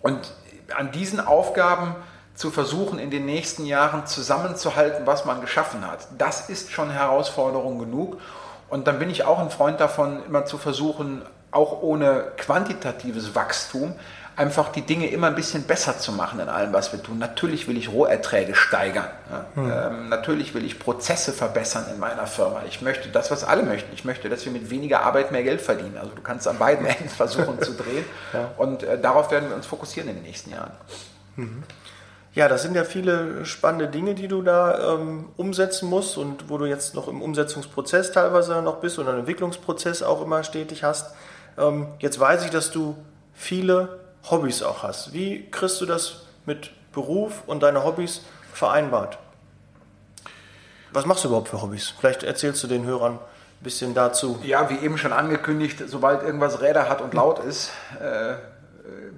und 0.01 0.33
an 0.75 0.91
diesen 0.91 1.21
Aufgaben 1.21 1.95
zu 2.35 2.51
versuchen, 2.51 2.99
in 2.99 3.11
den 3.11 3.25
nächsten 3.25 3.67
Jahren 3.67 4.07
zusammenzuhalten, 4.07 5.07
was 5.07 5.25
man 5.25 5.41
geschaffen 5.41 5.87
hat, 5.89 6.09
das 6.19 6.49
ist 6.49 6.73
schon 6.73 6.91
Herausforderung 6.91 7.79
genug. 7.79 8.21
Und 8.69 8.87
dann 8.87 8.99
bin 8.99 9.11
ich 9.11 9.25
auch 9.25 9.39
ein 9.39 9.51
Freund 9.51 9.81
davon, 9.81 10.25
immer 10.25 10.45
zu 10.45 10.59
versuchen, 10.59 11.23
auch 11.53 11.83
ohne 11.83 12.33
quantitatives 12.39 13.35
Wachstum, 13.35 13.95
einfach 14.37 14.71
die 14.71 14.83
Dinge 14.83 15.09
immer 15.09 15.27
ein 15.27 15.35
bisschen 15.35 15.65
besser 15.65 15.99
zu 15.99 16.13
machen 16.13 16.41
in 16.41 16.49
allem, 16.49 16.73
was 16.73 16.93
wir 16.93 17.03
tun. 17.03 17.19
Natürlich 17.19 17.69
will 17.69 17.77
ich 17.77 17.91
Roherträge 17.91 18.55
steigern. 18.55 19.09
Ja. 19.31 19.47
Hm. 19.55 19.73
Ähm, 19.73 20.09
natürlich 20.09 20.55
will 20.55 20.65
ich 20.65 20.79
Prozesse 20.79 21.33
verbessern 21.33 21.87
in 21.93 21.99
meiner 22.01 22.27
Firma. 22.27 22.63
Ich 22.67 22.81
möchte 22.81 23.09
das, 23.09 23.31
was 23.31 23.45
alle 23.45 23.63
möchten. 23.63 23.93
Ich 23.95 24.05
möchte, 24.05 24.29
dass 24.29 24.45
wir 24.45 24.53
mit 24.53 24.71
weniger 24.71 25.03
Arbeit 25.03 25.33
mehr 25.33 25.43
Geld 25.43 25.61
verdienen. 25.61 25.99
Also 25.99 26.13
du 26.15 26.23
kannst 26.23 26.49
an 26.49 26.59
beiden 26.59 26.87
Enden 26.87 27.09
versuchen 27.09 27.61
zu 27.61 27.73
drehen. 27.73 28.05
Ja. 28.33 28.51
Und 28.57 28.83
äh, 28.83 28.99
darauf 28.99 29.31
werden 29.31 29.49
wir 29.49 29.57
uns 29.57 29.67
fokussieren 29.67 30.09
in 30.09 30.17
den 30.17 30.25
nächsten 30.25 30.51
Jahren. 30.51 30.73
Mhm. 31.37 31.63
Ja, 32.35 32.49
das 32.49 32.63
sind 32.63 32.75
ja 32.75 32.85
viele 32.85 33.45
spannende 33.45 33.89
Dinge, 33.89 34.15
die 34.15 34.27
du 34.27 34.41
da 34.41 34.95
ähm, 34.95 35.29
umsetzen 35.37 35.91
musst 35.91 36.17
und 36.17 36.49
wo 36.49 36.57
du 36.57 36.65
jetzt 36.65 36.95
noch 36.95 37.07
im 37.07 37.21
Umsetzungsprozess 37.21 38.13
teilweise 38.13 38.63
noch 38.63 38.77
bist 38.77 38.99
und 38.99 39.07
einen 39.07 39.19
Entwicklungsprozess 39.19 40.03
auch 40.03 40.23
immer 40.23 40.43
stetig 40.43 40.83
hast. 40.83 41.15
Ähm, 41.59 41.89
jetzt 41.99 42.19
weiß 42.19 42.47
ich, 42.47 42.51
dass 42.51 42.71
du 42.71 42.97
viele 43.35 44.02
Hobbys 44.31 44.63
auch 44.63 44.83
hast. 44.83 45.13
Wie 45.13 45.49
kriegst 45.51 45.81
du 45.81 45.87
das 45.87 46.23
mit 46.47 46.71
Beruf 46.93 47.43
und 47.47 47.63
deine 47.63 47.85
Hobbys 47.85 48.23
vereinbart? 48.53 49.19
Was 50.93 51.07
machst 51.07 51.25
du 51.25 51.29
überhaupt 51.29 51.49
für 51.49 51.63
Hobbys? 51.63 51.95
Vielleicht 51.99 52.23
erzählst 52.23 52.63
du 52.63 52.67
den 52.67 52.85
Hörern 52.85 53.15
ein 53.15 53.65
bisschen 53.65 53.95
dazu. 53.95 54.39
Ja, 54.43 54.69
wie 54.69 54.77
eben 54.77 54.99
schon 54.99 55.13
angekündigt, 55.13 55.83
sobald 55.87 56.23
irgendwas 56.23 56.61
Räder 56.61 56.89
hat 56.89 57.01
und 57.01 57.15
laut 57.15 57.39
ist, 57.39 57.71
äh, 58.01 58.35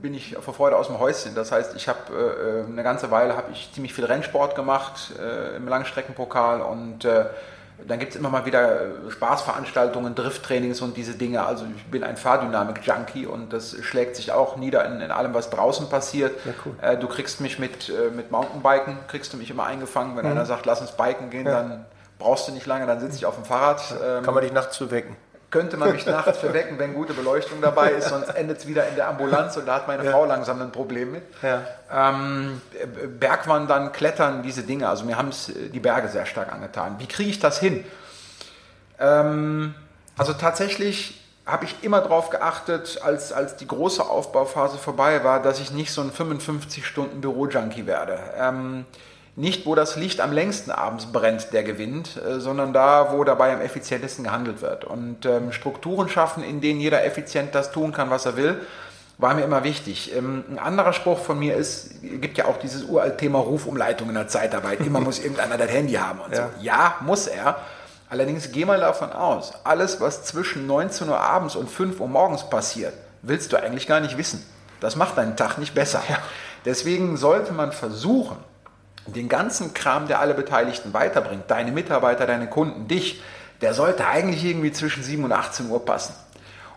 bin 0.01 0.15
ich 0.15 0.37
vor 0.39 0.55
Freude 0.55 0.77
aus 0.77 0.89
dem 0.89 0.99
Häuschen. 0.99 1.35
Das 1.35 1.51
heißt, 1.51 1.75
ich 1.75 1.89
habe 1.89 1.99
äh, 2.13 2.61
äh, 2.61 2.65
eine 2.67 2.83
ganze 2.83 3.11
Weile 3.11 3.37
habe 3.37 3.51
ich 3.53 3.73
ziemlich 3.73 3.95
viel 3.95 4.05
Rennsport 4.05 4.55
gemacht 4.55 5.13
äh, 5.19 5.57
im 5.57 5.67
Langstreckenpokal 5.67 6.61
und 6.61 7.05
äh, 7.05 7.27
dann 7.87 7.99
gibt 7.99 8.13
es 8.13 8.19
immer 8.19 8.31
mal 8.31 8.47
wieder 8.47 8.81
äh, 8.81 9.11
Spaßveranstaltungen, 9.11 10.15
Drifttrainings 10.15 10.81
und 10.81 10.97
diese 10.97 11.15
Dinge. 11.15 11.45
Also 11.45 11.67
ich 11.77 11.85
bin 11.87 12.05
ein 12.05 12.17
Fahrdynamik-Junkie 12.17 13.27
und 13.27 13.53
das 13.53 13.77
schlägt 13.83 14.17
sich 14.17 14.33
auch 14.33 14.57
nieder 14.57 14.85
in, 14.85 15.01
in 15.01 15.11
allem, 15.11 15.35
was 15.35 15.51
draußen 15.51 15.89
passiert. 15.89 16.33
Ja, 16.45 16.53
cool. 16.65 16.75
äh, 16.81 16.97
du 16.97 17.09
kriegst 17.09 17.41
mich 17.41 17.59
mit, 17.59 17.89
äh, 17.89 18.11
mit 18.15 18.31
Mountainbiken, 18.31 18.99
kriegst 19.09 19.33
du 19.33 19.37
mich 19.37 19.51
immer 19.51 19.65
eingefangen. 19.65 20.17
Wenn 20.17 20.25
mhm. 20.25 20.33
einer 20.33 20.47
sagt, 20.47 20.67
lass 20.67 20.81
uns 20.81 20.93
biken 20.93 21.31
gehen, 21.31 21.47
ja. 21.47 21.63
dann 21.63 21.85
brauchst 22.19 22.49
du 22.49 22.53
nicht 22.53 22.67
lange, 22.67 22.87
dann 22.87 23.01
sitze 23.01 23.17
ich 23.17 23.27
auf 23.27 23.35
dem 23.35 23.45
Fahrrad. 23.45 23.83
Ähm, 24.03 24.23
Kann 24.23 24.35
man 24.35 24.43
dich 24.43 24.53
nachts 24.53 24.77
zu 24.77 24.91
wecken 24.91 25.17
könnte 25.55 25.77
man 25.77 25.93
mich 25.93 26.05
nachts 26.05 26.39
verwecken, 26.39 26.81
wenn 26.81 26.95
gute 26.95 27.15
Beleuchtung 27.15 27.61
dabei 27.61 27.93
ist, 27.93 28.09
sonst 28.09 28.29
endet 28.31 28.59
es 28.59 28.67
wieder 28.67 28.89
in 28.89 28.97
der 28.97 29.07
Ambulanz 29.07 29.57
und 29.57 29.67
da 29.67 29.77
hat 29.77 29.87
meine 29.87 30.05
ja. 30.05 30.11
Frau 30.11 30.25
langsam 30.25 30.61
ein 30.61 30.73
Problem 30.73 31.13
mit. 31.13 31.23
Ja. 31.43 31.63
Ähm, 31.93 32.61
Bergwandern, 33.21 33.93
Klettern, 33.93 34.43
diese 34.43 34.65
Dinge, 34.65 34.89
also 34.89 35.05
mir 35.05 35.17
haben 35.17 35.29
es 35.29 35.53
die 35.73 35.79
Berge 35.79 36.09
sehr 36.09 36.27
stark 36.27 36.53
angetan. 36.53 36.97
Wie 36.99 37.07
kriege 37.07 37.31
ich 37.31 37.39
das 37.39 37.61
hin? 37.61 37.85
Ähm, 38.99 39.77
Also 40.17 40.33
tatsächlich 40.33 41.21
habe 41.47 41.67
ich 41.67 41.85
immer 41.85 42.01
darauf 42.01 42.31
geachtet, 42.31 43.01
als, 43.05 43.33
als 43.33 43.55
die 43.55 43.69
große 43.69 44.03
Aufbauphase 44.03 44.77
vorbei 44.77 45.23
war, 45.23 45.41
dass 45.41 45.61
ich 45.61 45.71
nicht 45.71 45.93
so 45.93 46.01
ein 46.01 46.11
55-Stunden-Büro-Junkie 46.11 47.87
werde. 47.87 48.19
Ähm, 48.37 48.87
nicht, 49.37 49.67
wo 49.67 49.75
das 49.75 49.97
Licht 49.97 50.21
am 50.21 50.33
längsten 50.33 50.71
abends 50.71 51.07
brennt, 51.07 51.53
der 51.53 51.65
gewinnt, 51.65 52.17
äh, 52.17 52.39
sondern 52.41 52.73
da, 52.73 53.13
wo 53.13 53.25
dabei 53.25 53.53
am 53.53 53.61
effizientesten 53.61 54.25
gehandelt 54.25 54.63
wird. 54.63 54.85
Und 54.85 55.27
ähm, 55.27 55.53
Strukturen 55.53 56.09
schaffen, 56.09 56.45
in 56.45 56.61
denen 56.61 56.81
jeder 56.81 57.05
effizient 57.05 57.55
das 57.55 57.73
tun 57.73 57.93
kann, 57.93 58.11
was 58.11 58.27
er 58.27 58.37
will, 58.37 58.61
war 59.19 59.35
mir 59.35 59.43
immer 59.43 59.65
wichtig. 59.65 60.15
Ähm, 60.15 60.45
ein 60.51 60.59
anderer 60.59 60.93
Spruch 60.93 61.19
von 61.19 61.39
mir 61.39 61.57
ist, 61.57 62.01
gibt 62.03 62.39
ja 62.39 62.45
auch 62.47 62.59
dieses 62.59 62.85
uralt 62.85 63.19
Thema 63.19 63.41
Rufumleitung 63.41 64.09
in 64.09 64.15
der 64.15 64.29
Zeitarbeit. 64.29 64.81
Immer 64.81 65.01
muss 65.01 65.19
irgendeiner 65.23 65.59
das 65.59 65.71
Handy 65.71 65.95
haben 65.95 66.21
und 66.21 66.33
ja. 66.33 66.51
so. 66.57 66.63
Ja, 66.63 66.97
muss 67.01 67.27
er. 67.27 67.57
Allerdings 68.09 68.53
geh 68.53 68.65
mal 68.65 68.79
davon 68.79 69.11
aus, 69.11 69.55
alles, 69.65 70.01
was 70.01 70.25
zwischen 70.25 70.69
19 70.69 71.09
Uhr 71.09 71.19
abends 71.19 71.57
und 71.57 71.69
5 71.69 71.99
Uhr 71.99 72.07
morgens 72.07 72.49
passiert, 72.49 72.93
willst 73.23 73.53
du 73.53 73.57
eigentlich 73.57 73.89
gar 73.89 73.99
nicht 73.99 74.17
wissen. 74.19 74.45
Das 74.79 74.95
macht 74.95 75.19
deinen 75.19 75.37
Tag 75.37 75.59
nicht 75.59 75.75
besser. 75.75 76.03
Ja. 76.09 76.19
Deswegen 76.65 77.17
sollte 77.17 77.53
man 77.53 77.73
versuchen, 77.73 78.37
den 79.07 79.29
ganzen 79.29 79.75
Kram, 79.75 80.09
der 80.09 80.21
alle 80.21 80.35
Beteiligten 80.35 80.93
weiterbringt, 80.95 81.45
deine 81.49 81.73
Mitarbeiter, 81.73 82.27
deine 82.27 82.49
Kunden, 82.49 82.89
dich, 82.89 83.23
der 83.61 83.75
sollte 83.75 84.07
eigentlich 84.07 84.45
irgendwie 84.45 84.73
zwischen 84.73 85.03
7 85.03 85.25
und 85.25 85.33
18 85.33 85.69
Uhr 85.71 85.85
passen. 85.85 86.15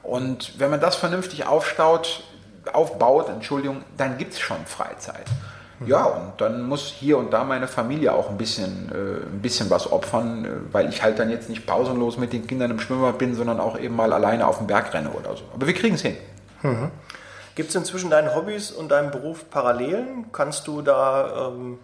Und 0.03 0.59
wenn 0.59 0.69
man 0.69 0.79
das 0.79 0.95
vernünftig 0.95 1.45
aufstaut, 1.45 2.23
aufbaut, 2.71 3.29
Entschuldigung, 3.29 3.83
dann 3.97 4.17
gibt 4.17 4.33
es 4.33 4.39
schon 4.39 4.65
Freizeit. 4.65 5.25
Ja, 5.85 6.05
und 6.05 6.41
dann 6.41 6.63
muss 6.63 6.87
hier 6.87 7.19
und 7.19 7.31
da 7.31 7.43
meine 7.43 7.67
Familie 7.67 8.11
auch 8.13 8.31
ein 8.31 8.37
bisschen, 8.37 8.91
äh, 8.91 9.25
ein 9.27 9.41
bisschen 9.41 9.69
was 9.69 9.91
opfern, 9.91 10.45
äh, 10.45 10.49
weil 10.71 10.89
ich 10.89 11.03
halt 11.03 11.19
dann 11.19 11.29
jetzt 11.29 11.49
nicht 11.49 11.67
pausenlos 11.67 12.17
mit 12.17 12.33
den 12.33 12.47
Kindern 12.47 12.71
im 12.71 12.79
Schwimmbad 12.79 13.19
bin, 13.19 13.35
sondern 13.35 13.59
auch 13.59 13.77
eben 13.77 13.95
mal 13.95 14.11
alleine 14.11 14.47
auf 14.47 14.57
dem 14.57 14.65
Berg 14.65 14.91
renne 14.93 15.11
oder 15.11 15.35
so. 15.37 15.43
Aber 15.53 15.67
wir 15.67 15.73
kriegen 15.75 15.93
es 15.93 16.01
hin. 16.01 16.17
Mhm. 16.63 16.89
Gibt 17.53 17.69
es 17.69 17.75
inzwischen 17.75 18.09
deinen 18.09 18.33
Hobbys 18.33 18.71
und 18.71 18.89
deinem 18.89 19.11
Beruf 19.11 19.49
Parallelen? 19.51 20.31
Kannst 20.31 20.67
du 20.67 20.81
da 20.81 21.49
ähm, 21.49 21.79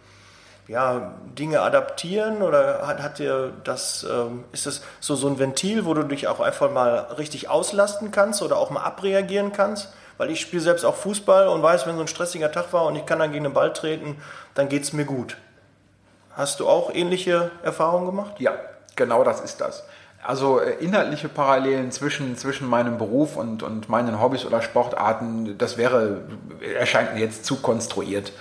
ja, 0.74 1.14
Dinge 1.38 1.62
adaptieren 1.62 2.42
oder 2.42 2.88
hat, 2.88 3.02
hat 3.02 3.20
dir 3.20 3.54
das, 3.64 4.06
ähm, 4.10 4.44
ist 4.52 4.66
das 4.66 4.82
so, 5.00 5.16
so 5.16 5.28
ein 5.28 5.38
Ventil, 5.38 5.86
wo 5.86 5.94
du 5.94 6.02
dich 6.02 6.28
auch 6.28 6.40
einfach 6.40 6.72
mal 6.72 6.98
richtig 7.18 7.48
auslasten 7.48 8.10
kannst 8.10 8.42
oder 8.42 8.58
auch 8.58 8.72
mal 8.72 8.82
abreagieren 8.82 9.54
kannst? 9.54 9.94
Weil 10.18 10.32
ich 10.32 10.42
spiele 10.42 10.64
selbst 10.64 10.84
auch 10.84 10.96
Fußball 10.96 11.48
und 11.48 11.62
weiß, 11.62 11.86
wenn 11.86 11.96
so 11.96 12.02
ein 12.02 12.08
stressiger 12.08 12.52
Tag 12.52 12.74
war 12.74 12.86
und 12.86 12.96
ich 12.96 13.06
kann 13.06 13.20
dann 13.20 13.32
gegen 13.32 13.44
den 13.44 13.54
Ball 13.54 13.72
treten, 13.72 14.18
dann 14.56 14.68
geht 14.68 14.82
es 14.82 14.94
mir 14.94 15.06
gut. 15.06 15.38
Hast 16.32 16.60
du 16.60 16.68
auch 16.68 16.92
ähnliche 16.92 17.52
Erfahrungen 17.62 18.08
gemacht? 18.08 18.34
Ja, 18.40 18.54
genau 18.96 19.24
das 19.24 19.42
ist 19.42 19.62
das. 19.62 19.84
Also 20.24 20.60
äh, 20.60 20.84
inhaltliche 20.84 21.30
Parallelen 21.30 21.92
zwischen, 21.92 22.36
zwischen 22.36 22.68
meinem 22.68 22.98
Beruf 22.98 23.38
und, 23.38 23.62
und 23.62 23.90
meinen 23.90 24.20
Hobbys 24.20 24.46
oder 24.46 24.64
Sportarten, 24.64 25.56
das 25.60 25.78
wäre, 25.78 26.22
erscheint 26.80 27.14
mir 27.14 27.20
jetzt 27.20 27.46
zu 27.46 27.58
konstruiert. 27.58 28.32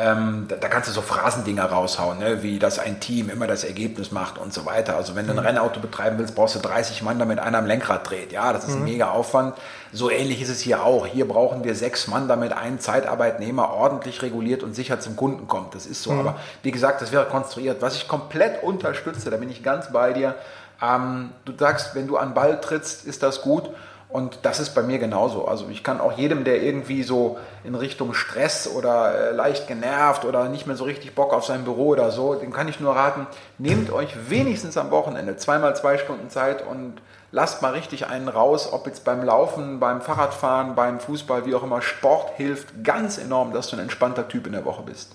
Ähm, 0.00 0.44
da, 0.46 0.54
da, 0.54 0.68
kannst 0.68 0.88
du 0.88 0.92
so 0.92 1.02
Phrasendinger 1.02 1.64
raushauen, 1.64 2.18
ne? 2.18 2.42
wie 2.44 2.60
dass 2.60 2.78
ein 2.78 3.00
Team 3.00 3.28
immer 3.30 3.48
das 3.48 3.64
Ergebnis 3.64 4.12
macht 4.12 4.38
und 4.38 4.54
so 4.54 4.64
weiter. 4.64 4.96
Also 4.96 5.16
wenn 5.16 5.26
du 5.26 5.32
ein 5.32 5.38
mhm. 5.38 5.44
Rennauto 5.44 5.80
betreiben 5.80 6.18
willst, 6.18 6.36
brauchst 6.36 6.54
du 6.54 6.60
30 6.60 7.02
Mann, 7.02 7.18
damit 7.18 7.40
einer 7.40 7.58
am 7.58 7.66
Lenkrad 7.66 8.08
dreht. 8.08 8.30
Ja, 8.30 8.52
das 8.52 8.64
ist 8.64 8.76
mhm. 8.76 8.82
ein 8.82 8.84
mega 8.84 9.10
Aufwand. 9.10 9.56
So 9.92 10.08
ähnlich 10.08 10.40
ist 10.40 10.50
es 10.50 10.60
hier 10.60 10.84
auch. 10.84 11.04
Hier 11.04 11.26
brauchen 11.26 11.64
wir 11.64 11.74
sechs 11.74 12.06
Mann, 12.06 12.28
damit 12.28 12.52
ein 12.52 12.78
Zeitarbeitnehmer 12.78 13.70
ordentlich 13.70 14.22
reguliert 14.22 14.62
und 14.62 14.74
sicher 14.74 15.00
zum 15.00 15.16
Kunden 15.16 15.48
kommt. 15.48 15.74
Das 15.74 15.84
ist 15.84 16.04
so. 16.04 16.12
Mhm. 16.12 16.20
Aber 16.20 16.36
wie 16.62 16.70
gesagt, 16.70 17.02
das 17.02 17.10
wäre 17.10 17.24
konstruiert. 17.24 17.82
Was 17.82 17.96
ich 17.96 18.06
komplett 18.06 18.62
unterstütze, 18.62 19.30
da 19.30 19.36
bin 19.36 19.50
ich 19.50 19.64
ganz 19.64 19.92
bei 19.92 20.12
dir. 20.12 20.36
Ähm, 20.80 21.30
du 21.44 21.52
sagst, 21.58 21.96
wenn 21.96 22.06
du 22.06 22.16
an 22.16 22.34
Ball 22.34 22.60
trittst, 22.60 23.04
ist 23.04 23.24
das 23.24 23.42
gut. 23.42 23.68
Und 24.10 24.38
das 24.42 24.58
ist 24.58 24.74
bei 24.74 24.82
mir 24.82 24.98
genauso. 24.98 25.46
Also 25.46 25.68
ich 25.68 25.84
kann 25.84 26.00
auch 26.00 26.12
jedem, 26.12 26.44
der 26.44 26.62
irgendwie 26.62 27.02
so 27.02 27.38
in 27.62 27.74
Richtung 27.74 28.14
Stress 28.14 28.66
oder 28.66 29.14
äh, 29.14 29.30
leicht 29.32 29.68
genervt 29.68 30.24
oder 30.24 30.48
nicht 30.48 30.66
mehr 30.66 30.76
so 30.76 30.84
richtig 30.84 31.14
Bock 31.14 31.34
auf 31.34 31.44
sein 31.44 31.64
Büro 31.64 31.88
oder 31.88 32.10
so, 32.10 32.34
dem 32.34 32.52
kann 32.52 32.68
ich 32.68 32.80
nur 32.80 32.96
raten, 32.96 33.26
nehmt 33.58 33.92
euch 33.92 34.30
wenigstens 34.30 34.78
am 34.78 34.90
Wochenende 34.90 35.36
zweimal 35.36 35.76
zwei 35.76 35.98
Stunden 35.98 36.30
Zeit 36.30 36.66
und 36.66 37.02
lasst 37.32 37.60
mal 37.60 37.72
richtig 37.72 38.06
einen 38.06 38.28
raus, 38.28 38.72
ob 38.72 38.86
jetzt 38.86 39.04
beim 39.04 39.22
Laufen, 39.22 39.78
beim 39.78 40.00
Fahrradfahren, 40.00 40.74
beim 40.74 41.00
Fußball, 41.00 41.44
wie 41.44 41.54
auch 41.54 41.62
immer. 41.62 41.82
Sport 41.82 42.30
hilft 42.36 42.82
ganz 42.82 43.18
enorm, 43.18 43.52
dass 43.52 43.68
du 43.68 43.76
ein 43.76 43.82
entspannter 43.82 44.26
Typ 44.26 44.46
in 44.46 44.54
der 44.54 44.64
Woche 44.64 44.82
bist. 44.82 45.12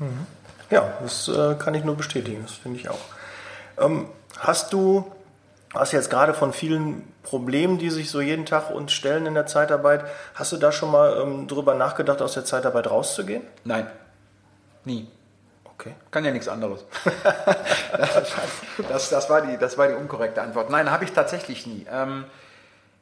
Mhm. 0.00 0.26
Ja, 0.70 0.92
das 1.00 1.28
äh, 1.28 1.54
kann 1.54 1.74
ich 1.74 1.84
nur 1.84 1.96
bestätigen, 1.96 2.42
das 2.42 2.54
finde 2.54 2.80
ich 2.80 2.88
auch. 2.88 2.98
Ähm, 3.78 4.06
hast 4.38 4.72
du 4.72 5.12
hast 5.74 5.92
jetzt 5.92 6.10
gerade 6.10 6.34
von 6.34 6.52
vielen 6.52 7.02
Problemen, 7.22 7.78
die 7.78 7.90
sich 7.90 8.10
so 8.10 8.20
jeden 8.20 8.46
Tag 8.46 8.70
uns 8.70 8.92
stellen 8.92 9.26
in 9.26 9.34
der 9.34 9.46
Zeitarbeit. 9.46 10.04
Hast 10.34 10.52
du 10.52 10.56
da 10.56 10.72
schon 10.72 10.90
mal 10.90 11.20
ähm, 11.22 11.48
drüber 11.48 11.74
nachgedacht, 11.74 12.20
aus 12.20 12.34
der 12.34 12.44
Zeitarbeit 12.44 12.90
rauszugehen? 12.90 13.42
Nein. 13.64 13.86
Nie. 14.84 15.08
Okay. 15.64 15.94
Kann 16.10 16.24
ja 16.24 16.30
nichts 16.30 16.48
anderes. 16.48 16.84
das, 18.88 19.08
das, 19.08 19.30
war 19.30 19.42
die, 19.42 19.56
das 19.56 19.78
war 19.78 19.88
die 19.88 19.94
unkorrekte 19.94 20.42
Antwort. 20.42 20.70
Nein, 20.70 20.90
habe 20.90 21.04
ich 21.04 21.12
tatsächlich 21.12 21.66
nie. 21.66 21.86
Ähm, 21.90 22.24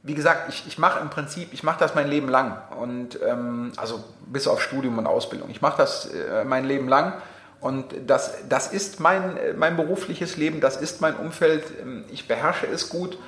wie 0.02 0.14
gesagt, 0.14 0.48
ich, 0.48 0.66
ich 0.66 0.78
mache 0.78 1.00
im 1.00 1.10
Prinzip, 1.10 1.52
ich 1.52 1.62
mache 1.62 1.78
das 1.78 1.94
mein 1.94 2.08
Leben 2.08 2.28
lang. 2.28 2.56
Und 2.78 3.20
ähm, 3.22 3.72
also 3.76 4.02
bis 4.26 4.46
auf 4.46 4.62
Studium 4.62 4.96
und 4.96 5.06
Ausbildung. 5.06 5.50
Ich 5.50 5.60
mache 5.60 5.76
das 5.76 6.06
äh, 6.06 6.44
mein 6.44 6.64
Leben 6.64 6.88
lang 6.88 7.14
und 7.60 7.94
das, 8.06 8.34
das 8.48 8.72
ist 8.72 9.00
mein, 9.00 9.38
mein 9.56 9.76
berufliches 9.76 10.36
Leben, 10.36 10.60
das 10.60 10.76
ist 10.76 11.00
mein 11.00 11.14
Umfeld. 11.16 11.64
Ich 12.10 12.26
beherrsche 12.26 12.66
es 12.66 12.88
gut. 12.88 13.18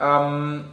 Ähm, 0.00 0.64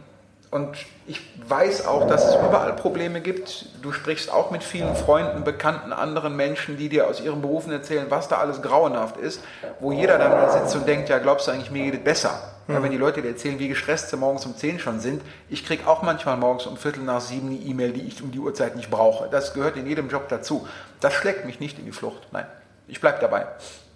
und 0.50 0.78
ich 1.06 1.20
weiß 1.46 1.86
auch, 1.86 2.06
dass 2.06 2.26
es 2.26 2.34
überall 2.36 2.74
Probleme 2.74 3.20
gibt. 3.20 3.66
Du 3.82 3.92
sprichst 3.92 4.32
auch 4.32 4.50
mit 4.50 4.64
vielen 4.64 4.94
Freunden, 4.96 5.44
Bekannten, 5.44 5.92
anderen 5.92 6.36
Menschen, 6.36 6.78
die 6.78 6.88
dir 6.88 7.06
aus 7.06 7.20
ihren 7.20 7.42
Berufen 7.42 7.70
erzählen, 7.70 8.06
was 8.08 8.28
da 8.28 8.38
alles 8.38 8.62
grauenhaft 8.62 9.18
ist, 9.18 9.42
wo 9.78 9.92
jeder 9.92 10.16
dann 10.16 10.30
da 10.30 10.50
sitzt 10.50 10.74
und 10.74 10.88
denkt, 10.88 11.10
ja, 11.10 11.18
glaubst 11.18 11.46
du 11.46 11.50
eigentlich, 11.50 11.70
mir 11.70 11.84
geht 11.84 11.94
es 11.94 12.04
besser? 12.04 12.30
Ja, 12.66 12.82
wenn 12.82 12.90
die 12.90 12.98
Leute 12.98 13.20
dir 13.20 13.28
erzählen, 13.28 13.58
wie 13.58 13.68
gestresst 13.68 14.10
sie 14.10 14.16
morgens 14.16 14.46
um 14.46 14.56
10 14.56 14.78
schon 14.78 15.00
sind, 15.00 15.22
ich 15.50 15.66
kriege 15.66 15.86
auch 15.86 16.02
manchmal 16.02 16.36
morgens 16.36 16.66
um 16.66 16.76
Viertel 16.76 17.02
nach 17.02 17.20
sieben 17.20 17.48
eine 17.48 17.56
E-Mail, 17.56 17.92
die 17.92 18.06
ich 18.06 18.22
um 18.22 18.30
die 18.30 18.38
Uhrzeit 18.38 18.76
nicht 18.76 18.90
brauche. 18.90 19.28
Das 19.30 19.52
gehört 19.52 19.76
in 19.76 19.86
jedem 19.86 20.08
Job 20.08 20.28
dazu. 20.28 20.66
Das 21.00 21.12
schlägt 21.14 21.44
mich 21.44 21.60
nicht 21.60 21.78
in 21.78 21.86
die 21.86 21.92
Flucht, 21.92 22.28
nein 22.30 22.46
ich 22.88 23.00
bleibe 23.00 23.20
dabei. 23.20 23.46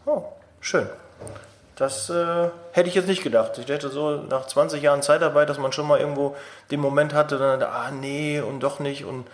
Oh, 0.07 0.25
schön. 0.61 0.89
Das 1.77 2.11
äh, 2.11 2.49
hätte 2.73 2.89
ich 2.89 2.95
jetzt 2.95 3.09
nicht 3.09 3.23
gedacht. 3.23 3.59
Ich 3.59 3.69
hätte 3.69 3.89
so 3.89 4.17
nach 4.17 4.47
20 4.47 4.83
Jahren 4.83 5.03
Zeitarbeit, 5.03 5.49
dass 5.49 5.59
man 5.59 5.73
schon 5.73 5.89
mal 5.89 5.99
irgendwo 5.99 6.37
den 6.71 6.81
Moment 6.81 7.15
hatte, 7.15 7.39
dann, 7.39 7.63
ah 7.63 7.91
nee 7.91 8.41
und 8.41 8.61
doch 8.61 8.79
nicht 8.79 9.05
und 9.05 9.27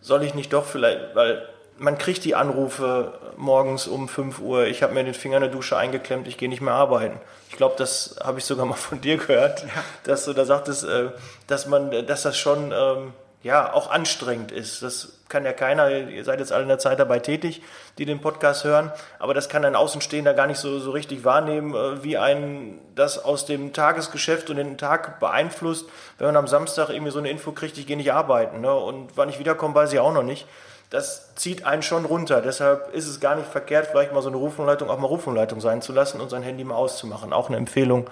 soll 0.00 0.24
ich 0.24 0.34
nicht 0.34 0.52
doch 0.52 0.64
vielleicht, 0.64 1.14
weil 1.14 1.46
man 1.78 1.98
kriegt 1.98 2.24
die 2.24 2.34
Anrufe 2.34 3.12
morgens 3.36 3.86
um 3.86 4.08
5 4.08 4.40
Uhr, 4.40 4.66
ich 4.66 4.82
habe 4.82 4.94
mir 4.94 5.04
den 5.04 5.14
Finger 5.14 5.36
in 5.36 5.42
der 5.42 5.50
Dusche 5.50 5.76
eingeklemmt, 5.76 6.28
ich 6.28 6.38
gehe 6.38 6.48
nicht 6.48 6.60
mehr 6.60 6.74
arbeiten. 6.74 7.20
Ich 7.50 7.56
glaube, 7.56 7.74
das 7.76 8.16
habe 8.22 8.38
ich 8.38 8.44
sogar 8.44 8.66
mal 8.66 8.74
von 8.74 9.00
dir 9.02 9.18
gehört, 9.18 9.62
ja. 9.62 9.68
dass 10.04 10.24
du 10.24 10.32
da 10.32 10.44
sagtest, 10.44 10.84
äh, 10.84 11.10
dass 11.46 11.66
man, 11.66 12.06
dass 12.06 12.22
das 12.22 12.36
schon 12.38 12.72
ähm, 12.72 13.12
ja 13.42 13.72
auch 13.72 13.90
anstrengend 13.90 14.52
ist. 14.52 14.82
Das 14.82 15.18
kann 15.28 15.44
ja 15.44 15.52
keiner, 15.52 15.90
ihr 15.90 16.24
seid 16.24 16.38
jetzt 16.38 16.52
alle 16.52 16.62
in 16.62 16.68
der 16.68 16.78
Zeitarbeit 16.78 17.24
tätig, 17.24 17.62
die 17.98 18.04
den 18.04 18.20
Podcast 18.20 18.64
hören, 18.64 18.92
aber 19.18 19.34
das 19.34 19.48
kann 19.48 19.64
ein 19.64 19.74
Außenstehender 19.74 20.34
gar 20.34 20.46
nicht 20.46 20.58
so, 20.58 20.78
so 20.78 20.90
richtig 20.90 21.24
wahrnehmen, 21.24 21.74
äh, 21.74 22.04
wie 22.04 22.18
einen 22.18 22.78
das 22.94 23.22
aus 23.22 23.46
dem 23.46 23.72
Tagesgeschäft 23.72 24.50
und 24.50 24.56
den 24.56 24.78
Tag 24.78 25.18
beeinflusst, 25.20 25.86
wenn 26.18 26.28
man 26.28 26.36
am 26.36 26.46
Samstag 26.46 26.90
irgendwie 26.90 27.12
so 27.12 27.18
eine 27.18 27.30
Info 27.30 27.52
kriegt, 27.52 27.78
ich 27.78 27.86
gehe 27.86 27.96
nicht 27.96 28.12
arbeiten 28.12 28.60
ne? 28.60 28.74
und 28.74 29.16
wann 29.16 29.28
ich 29.28 29.38
wiederkomme, 29.38 29.74
weiß 29.74 29.92
ich 29.92 29.98
auch 29.98 30.12
noch 30.12 30.22
nicht. 30.22 30.46
Das 30.90 31.34
zieht 31.36 31.64
einen 31.64 31.82
schon 31.82 32.04
runter. 32.04 32.42
Deshalb 32.42 32.92
ist 32.94 33.08
es 33.08 33.18
gar 33.18 33.34
nicht 33.34 33.48
verkehrt, 33.48 33.86
vielleicht 33.86 34.12
mal 34.12 34.20
so 34.20 34.28
eine 34.28 34.36
Rufumleitung 34.36 34.90
auch 34.90 34.98
mal 34.98 35.06
Rufumleitung 35.06 35.58
sein 35.62 35.80
zu 35.80 35.90
lassen 35.94 36.20
und 36.20 36.28
sein 36.28 36.42
Handy 36.42 36.64
mal 36.64 36.74
auszumachen. 36.74 37.32
Auch 37.32 37.48
eine 37.48 37.56
Empfehlung, 37.56 38.10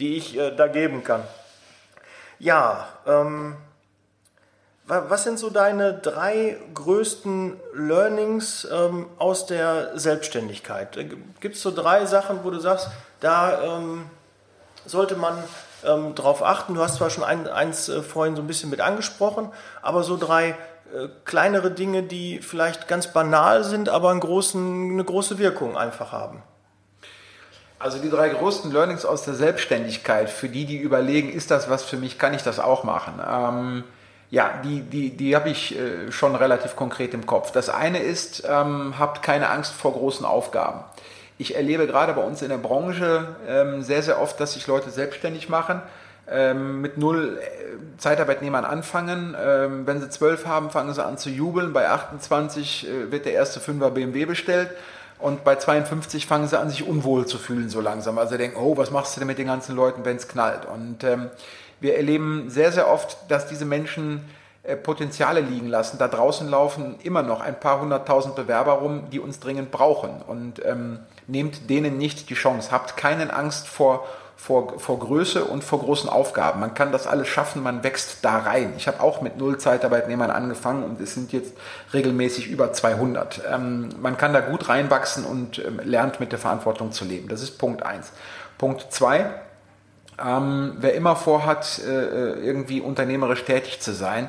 die 0.00 0.16
ich 0.16 0.38
äh, 0.38 0.50
da 0.50 0.66
geben 0.66 1.04
kann. 1.04 1.22
Ja, 2.38 2.88
ähm, 3.06 3.56
was 4.86 5.22
sind 5.24 5.38
so 5.38 5.50
deine 5.50 5.94
drei 5.94 6.56
größten 6.74 7.56
Learnings 7.74 8.66
ähm, 8.70 9.06
aus 9.18 9.46
der 9.46 9.98
Selbstständigkeit? 9.98 10.96
Äh, 10.96 11.10
Gibt 11.40 11.56
es 11.56 11.62
so 11.62 11.70
drei 11.70 12.04
Sachen, 12.06 12.40
wo 12.42 12.50
du 12.50 12.58
sagst, 12.58 12.88
da 13.20 13.78
ähm, 13.78 14.06
sollte 14.84 15.14
man 15.16 15.42
ähm, 15.84 16.14
drauf 16.14 16.42
achten? 16.42 16.74
Du 16.74 16.82
hast 16.82 16.96
zwar 16.96 17.10
schon 17.10 17.24
ein, 17.24 17.48
eins 17.48 17.88
äh, 17.88 18.02
vorhin 18.02 18.34
so 18.34 18.42
ein 18.42 18.46
bisschen 18.46 18.70
mit 18.70 18.80
angesprochen, 18.80 19.50
aber 19.82 20.02
so 20.02 20.16
drei 20.16 20.50
äh, 20.92 21.08
kleinere 21.24 21.70
Dinge, 21.70 22.02
die 22.02 22.40
vielleicht 22.40 22.88
ganz 22.88 23.12
banal 23.12 23.64
sind, 23.64 23.88
aber 23.88 24.10
einen 24.10 24.20
großen, 24.20 24.92
eine 24.92 25.04
große 25.04 25.38
Wirkung 25.38 25.76
einfach 25.76 26.10
haben. 26.12 26.42
Also 27.78 27.98
die 27.98 28.10
drei 28.10 28.28
größten 28.28 28.72
Learnings 28.72 29.04
aus 29.04 29.22
der 29.24 29.34
Selbstständigkeit, 29.34 30.30
für 30.30 30.48
die, 30.48 30.66
die 30.66 30.76
überlegen, 30.76 31.32
ist 31.32 31.50
das 31.50 31.68
was 31.68 31.82
für 31.82 31.96
mich, 31.96 32.18
kann 32.18 32.32
ich 32.34 32.42
das 32.42 32.60
auch 32.60 32.84
machen? 32.84 33.20
Ja, 34.32 34.62
die, 34.64 34.80
die, 34.80 35.10
die 35.14 35.36
habe 35.36 35.50
ich 35.50 35.78
äh, 35.78 36.10
schon 36.10 36.34
relativ 36.34 36.74
konkret 36.74 37.12
im 37.12 37.26
Kopf. 37.26 37.52
Das 37.52 37.68
eine 37.68 37.98
ist, 37.98 38.42
ähm, 38.48 38.94
habt 38.98 39.22
keine 39.22 39.50
Angst 39.50 39.74
vor 39.74 39.92
großen 39.92 40.24
Aufgaben. 40.24 40.80
Ich 41.36 41.54
erlebe 41.54 41.86
gerade 41.86 42.14
bei 42.14 42.22
uns 42.22 42.40
in 42.40 42.48
der 42.48 42.56
Branche 42.56 43.36
ähm, 43.46 43.82
sehr, 43.82 44.02
sehr 44.02 44.22
oft, 44.22 44.40
dass 44.40 44.54
sich 44.54 44.66
Leute 44.66 44.88
selbstständig 44.88 45.50
machen, 45.50 45.82
ähm, 46.30 46.80
mit 46.80 46.96
null 46.96 47.40
äh, 47.42 47.98
Zeitarbeitnehmern 47.98 48.64
anfangen. 48.64 49.36
Ähm, 49.38 49.86
wenn 49.86 50.00
sie 50.00 50.08
zwölf 50.08 50.46
haben, 50.46 50.70
fangen 50.70 50.94
sie 50.94 51.04
an 51.04 51.18
zu 51.18 51.28
jubeln. 51.28 51.74
Bei 51.74 51.90
28 51.90 52.88
äh, 52.88 53.12
wird 53.12 53.26
der 53.26 53.34
erste 53.34 53.60
Fünfer 53.60 53.90
BMW 53.90 54.24
bestellt. 54.24 54.70
Und 55.18 55.44
bei 55.44 55.56
52 55.56 56.26
fangen 56.26 56.48
sie 56.48 56.58
an, 56.58 56.70
sich 56.70 56.88
unwohl 56.88 57.26
zu 57.26 57.36
fühlen 57.36 57.68
so 57.68 57.82
langsam. 57.82 58.16
Also 58.16 58.38
denken, 58.38 58.56
oh, 58.58 58.78
was 58.78 58.90
machst 58.90 59.14
du 59.14 59.20
denn 59.20 59.26
mit 59.26 59.36
den 59.36 59.48
ganzen 59.48 59.76
Leuten, 59.76 60.06
wenn 60.06 60.16
es 60.16 60.26
knallt? 60.26 60.64
Und 60.64 61.04
ähm, 61.04 61.28
wir 61.82 61.96
erleben 61.96 62.48
sehr, 62.48 62.72
sehr 62.72 62.88
oft, 62.88 63.18
dass 63.28 63.46
diese 63.46 63.64
Menschen 63.64 64.24
äh, 64.62 64.76
Potenziale 64.76 65.40
liegen 65.40 65.68
lassen. 65.68 65.98
Da 65.98 66.08
draußen 66.08 66.48
laufen 66.48 66.96
immer 67.02 67.22
noch 67.22 67.40
ein 67.40 67.58
paar 67.58 67.80
hunderttausend 67.80 68.36
Bewerber 68.36 68.72
rum, 68.72 69.10
die 69.10 69.20
uns 69.20 69.40
dringend 69.40 69.70
brauchen. 69.70 70.22
Und 70.26 70.64
ähm, 70.64 71.00
nehmt 71.26 71.68
denen 71.68 71.98
nicht 71.98 72.30
die 72.30 72.34
Chance. 72.34 72.70
Habt 72.70 72.96
keine 72.96 73.32
Angst 73.34 73.68
vor 73.68 74.06
vor, 74.42 74.80
vor 74.80 74.98
Größe 74.98 75.44
und 75.44 75.62
vor 75.62 75.78
großen 75.78 76.10
Aufgaben. 76.10 76.58
Man 76.58 76.74
kann 76.74 76.90
das 76.90 77.06
alles 77.06 77.28
schaffen, 77.28 77.62
man 77.62 77.84
wächst 77.84 78.24
da 78.24 78.38
rein. 78.38 78.72
Ich 78.76 78.88
habe 78.88 79.00
auch 79.00 79.20
mit 79.20 79.38
null 79.38 79.58
Zeitarbeitnehmern 79.58 80.32
angefangen 80.32 80.82
und 80.82 81.00
es 81.00 81.14
sind 81.14 81.32
jetzt 81.32 81.54
regelmäßig 81.92 82.48
über 82.48 82.72
200. 82.72 83.42
Ähm, 83.48 83.90
man 84.00 84.16
kann 84.16 84.32
da 84.32 84.40
gut 84.40 84.68
reinwachsen 84.68 85.24
und 85.24 85.60
ähm, 85.64 85.80
lernt 85.84 86.18
mit 86.18 86.32
der 86.32 86.40
Verantwortung 86.40 86.90
zu 86.90 87.04
leben. 87.04 87.28
Das 87.28 87.40
ist 87.40 87.56
Punkt 87.56 87.84
1. 87.84 88.10
Punkt 88.58 88.86
2. 88.90 89.26
Ähm, 90.24 90.74
wer 90.78 90.94
immer 90.94 91.16
vorhat, 91.16 91.80
äh, 91.84 91.90
äh, 91.90 92.46
irgendwie 92.46 92.80
unternehmerisch 92.80 93.44
tätig 93.44 93.80
zu 93.80 93.92
sein, 93.92 94.28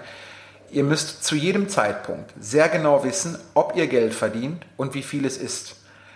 ihr 0.72 0.84
müsst 0.84 1.24
zu 1.24 1.36
jedem 1.36 1.70
Zeitpunkt 1.70 2.34
sehr 2.40 2.68
genau 2.70 3.04
wissen, 3.04 3.38
ob 3.54 3.76
ihr 3.76 3.88
Geld 3.88 4.14
verdient 4.14 4.66
und 4.76 4.94
wie 4.96 5.04
viel 5.04 5.26
es 5.26 5.38
ist. 5.38 5.76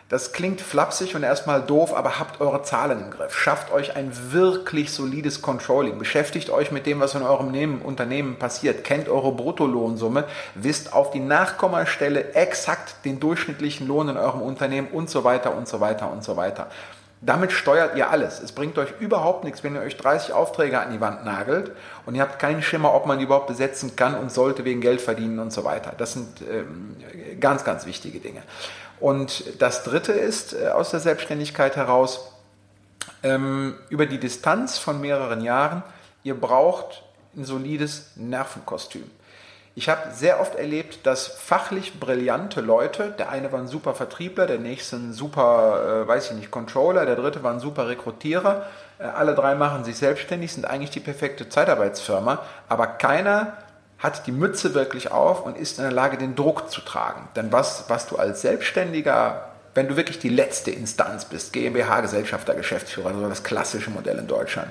Das 0.09 0.31
klingt 0.31 0.61
flapsig 0.61 1.15
und 1.15 1.23
erstmal 1.23 1.61
doof, 1.61 1.93
aber 1.93 2.17
habt 2.17 2.39
eure 2.39 2.63
Zahlen 2.63 3.03
im 3.03 3.11
Griff. 3.11 3.37
Schafft 3.37 3.73
euch 3.73 3.97
ein 3.97 4.13
wirklich 4.31 4.91
solides 4.91 5.41
Controlling. 5.41 5.99
Beschäftigt 5.99 6.49
euch 6.49 6.71
mit 6.71 6.85
dem, 6.85 7.01
was 7.01 7.13
in 7.13 7.23
eurem 7.23 7.81
Unternehmen 7.81 8.37
passiert. 8.37 8.85
Kennt 8.85 9.09
eure 9.09 9.33
Bruttolohnsumme. 9.33 10.23
Wisst 10.55 10.93
auf 10.93 11.11
die 11.11 11.19
Nachkommastelle 11.19 12.33
exakt 12.35 13.03
den 13.03 13.19
durchschnittlichen 13.19 13.85
Lohn 13.85 14.07
in 14.07 14.15
eurem 14.15 14.41
Unternehmen 14.41 14.87
und 14.87 15.09
so 15.09 15.25
weiter 15.25 15.53
und 15.53 15.67
so 15.67 15.81
weiter 15.81 16.09
und 16.09 16.23
so 16.23 16.37
weiter. 16.37 16.67
Damit 17.19 17.51
steuert 17.51 17.97
ihr 17.97 18.11
alles. 18.11 18.39
Es 18.39 18.51
bringt 18.51 18.77
euch 18.77 18.93
überhaupt 18.99 19.43
nichts, 19.43 19.63
wenn 19.63 19.73
ihr 19.73 19.81
euch 19.81 19.97
30 19.97 20.33
Aufträge 20.33 20.79
an 20.79 20.91
die 20.91 21.01
Wand 21.01 21.25
nagelt 21.25 21.71
und 22.05 22.13
ihr 22.13 22.21
habt 22.21 22.37
keinen 22.37 22.61
Schimmer, 22.61 22.93
ob 22.93 23.07
man 23.07 23.17
die 23.17 23.25
überhaupt 23.25 23.47
besetzen 23.47 23.95
kann 23.95 24.13
und 24.13 24.31
sollte 24.31 24.65
wegen 24.65 24.81
Geld 24.81 25.01
verdienen 25.01 25.39
und 25.39 25.51
so 25.51 25.63
weiter. 25.63 25.93
Das 25.97 26.13
sind 26.13 26.41
ähm, 26.41 26.95
ganz, 27.39 27.63
ganz 27.63 27.87
wichtige 27.87 28.19
Dinge. 28.19 28.43
Und 28.99 29.61
das 29.61 29.83
Dritte 29.83 30.11
ist 30.11 30.53
äh, 30.53 30.67
aus 30.67 30.91
der 30.91 30.99
Selbstständigkeit 30.99 31.75
heraus, 31.75 32.33
ähm, 33.23 33.75
über 33.89 34.05
die 34.05 34.19
Distanz 34.19 34.77
von 34.77 35.01
mehreren 35.01 35.41
Jahren, 35.41 35.83
ihr 36.23 36.39
braucht 36.39 37.03
ein 37.35 37.45
solides 37.45 38.11
Nervenkostüm. 38.15 39.09
Ich 39.77 39.89
habe 39.89 40.11
sehr 40.11 40.41
oft 40.41 40.55
erlebt, 40.55 41.05
dass 41.05 41.27
fachlich 41.27 41.99
brillante 41.99 42.61
Leute, 42.61 43.13
der 43.19 43.29
eine 43.29 43.51
war 43.51 43.59
ein 43.59 43.67
super 43.67 43.93
Vertriebler, 43.93 44.47
der 44.47 44.57
nächste 44.57 44.95
ein 44.95 45.13
super, 45.13 46.01
äh, 46.03 46.07
weiß 46.07 46.31
ich 46.31 46.35
nicht, 46.35 46.49
Controller, 46.49 47.05
der 47.05 47.15
dritte 47.15 47.43
war 47.43 47.53
ein 47.53 47.59
super 47.59 47.87
Rekrutierer, 47.87 48.65
äh, 48.97 49.03
alle 49.03 49.35
drei 49.35 49.53
machen 49.53 49.83
sich 49.83 49.95
selbstständig, 49.97 50.51
sind 50.51 50.65
eigentlich 50.65 50.89
die 50.89 50.99
perfekte 50.99 51.47
Zeitarbeitsfirma, 51.47 52.39
aber 52.67 52.87
keiner 52.87 53.53
hat 53.99 54.25
die 54.25 54.31
Mütze 54.31 54.73
wirklich 54.73 55.11
auf 55.11 55.45
und 55.45 55.55
ist 55.55 55.77
in 55.77 55.83
der 55.83 55.93
Lage, 55.93 56.17
den 56.17 56.33
Druck 56.33 56.71
zu 56.71 56.81
tragen. 56.81 57.27
Denn 57.35 57.51
was, 57.51 57.85
was 57.87 58.07
du 58.07 58.15
als 58.15 58.41
Selbstständiger, 58.41 59.49
wenn 59.75 59.87
du 59.87 59.95
wirklich 59.95 60.17
die 60.17 60.29
letzte 60.29 60.71
Instanz 60.71 61.25
bist, 61.25 61.53
GmbH, 61.53 62.01
Gesellschafter, 62.01 62.55
Geschäftsführer, 62.55 63.09
also 63.09 63.29
das 63.29 63.43
klassische 63.43 63.91
Modell 63.91 64.17
in 64.17 64.25
Deutschland, 64.25 64.69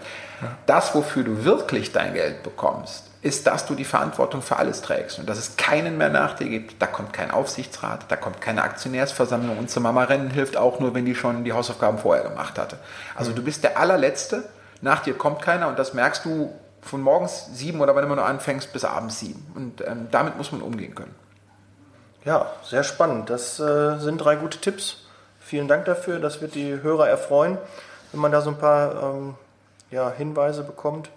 das, 0.67 0.97
wofür 0.97 1.23
du 1.23 1.45
wirklich 1.45 1.93
dein 1.93 2.15
Geld 2.15 2.43
bekommst, 2.43 3.06
ist, 3.27 3.47
dass 3.49 3.67
du 3.67 3.75
die 3.75 3.85
Verantwortung 3.85 4.41
für 4.41 4.57
alles 4.57 4.83
trägst 4.83 5.19
und 5.19 5.29
dass 5.29 5.37
es 5.37 5.57
keinen 5.57 5.99
mehr 5.99 6.11
nach 6.11 6.35
dir 6.35 6.49
gibt. 6.49 6.81
Da 6.81 6.87
kommt 6.87 7.13
kein 7.13 7.33
Aufsichtsrat, 7.33 8.07
da 8.09 8.17
kommt 8.17 8.41
keine 8.41 8.63
Aktionärsversammlung 8.63 9.59
und 9.59 9.69
zum 9.69 9.83
Mama 9.83 10.05
rennen 10.05 10.31
hilft 10.31 10.57
auch 10.57 10.79
nur, 10.79 10.95
wenn 10.95 11.05
die 11.05 11.17
schon 11.17 11.43
die 11.43 11.53
Hausaufgaben 11.53 11.99
vorher 11.99 12.23
gemacht 12.23 12.57
hatte. 12.57 12.79
Also 13.17 13.33
mhm. 13.33 13.37
du 13.37 13.43
bist 13.43 13.65
der 13.65 13.79
allerletzte, 13.79 14.45
nach 14.81 15.03
dir 15.03 15.15
kommt 15.15 15.43
keiner 15.43 15.67
und 15.67 15.79
das 15.79 15.93
merkst 15.93 16.25
du 16.25 16.55
von 16.83 17.03
morgens 17.03 17.49
sieben 17.53 17.81
oder 17.81 17.97
wann 17.97 18.05
immer 18.05 18.15
du 18.15 18.23
anfängst 18.23 18.73
bis 18.73 18.85
abends 18.85 19.19
sieben. 19.19 19.45
Und 19.57 19.81
ähm, 19.87 20.07
damit 20.13 20.37
muss 20.37 20.53
man 20.53 20.63
umgehen 20.63 20.95
können. 20.95 21.15
Ja, 22.25 22.53
sehr 22.63 22.85
spannend. 22.85 23.29
Das 23.29 23.59
äh, 23.59 23.99
sind 23.99 24.19
drei 24.19 24.37
gute 24.37 24.59
Tipps. 24.59 24.99
Vielen 25.41 25.67
Dank 25.67 25.85
dafür. 25.85 26.21
Das 26.21 26.41
wird 26.41 26.55
die 26.55 26.81
Hörer 26.81 27.09
erfreuen, 27.09 27.59
wenn 28.13 28.21
man 28.21 28.31
da 28.31 28.41
so 28.41 28.51
ein 28.51 28.59
paar 28.59 29.03
ähm, 29.03 29.35
ja, 29.91 30.11
Hinweise 30.11 30.63
bekommt. 30.63 31.11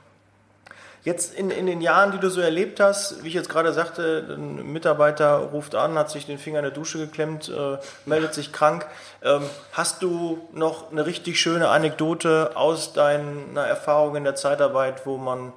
Jetzt 1.04 1.34
in, 1.34 1.50
in 1.50 1.66
den 1.66 1.80
Jahren, 1.80 2.12
die 2.12 2.20
du 2.20 2.30
so 2.30 2.42
erlebt 2.42 2.80
hast, 2.80 3.24
wie 3.24 3.30
ich 3.30 3.34
jetzt 3.34 3.50
gerade 3.50 3.72
sagte, 3.72 4.36
ein 4.38 4.72
Mitarbeiter 4.72 5.38
ruft 5.38 5.74
an, 5.74 5.98
hat 5.98 6.10
sich 6.10 6.26
den 6.26 6.38
Finger 6.38 6.60
in 6.60 6.64
der 6.64 6.74
Dusche 6.74 6.98
geklemmt, 6.98 7.50
äh, 7.50 7.78
meldet 8.06 8.34
sich 8.34 8.52
krank. 8.52 8.86
Ähm, 9.24 9.44
hast 9.72 10.02
du 10.02 10.48
noch 10.52 10.92
eine 10.92 11.06
richtig 11.06 11.40
schöne 11.40 11.70
Anekdote 11.70 12.52
aus 12.56 12.92
deiner 12.92 13.66
Erfahrung 13.66 14.18
in 14.18 14.26
der 14.26 14.36
Zeitarbeit, 14.36 15.06
wo 15.06 15.18
man, 15.18 15.54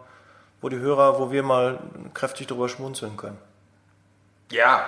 wo 0.61 0.69
die 0.69 0.79
Hörer, 0.79 1.19
wo 1.19 1.33
wir 1.33 1.43
mal 1.43 1.79
kräftig 2.15 2.47
drüber 2.47 2.69
schmunzeln 2.69 3.17
können? 3.17 3.39
Ja, 4.53 4.87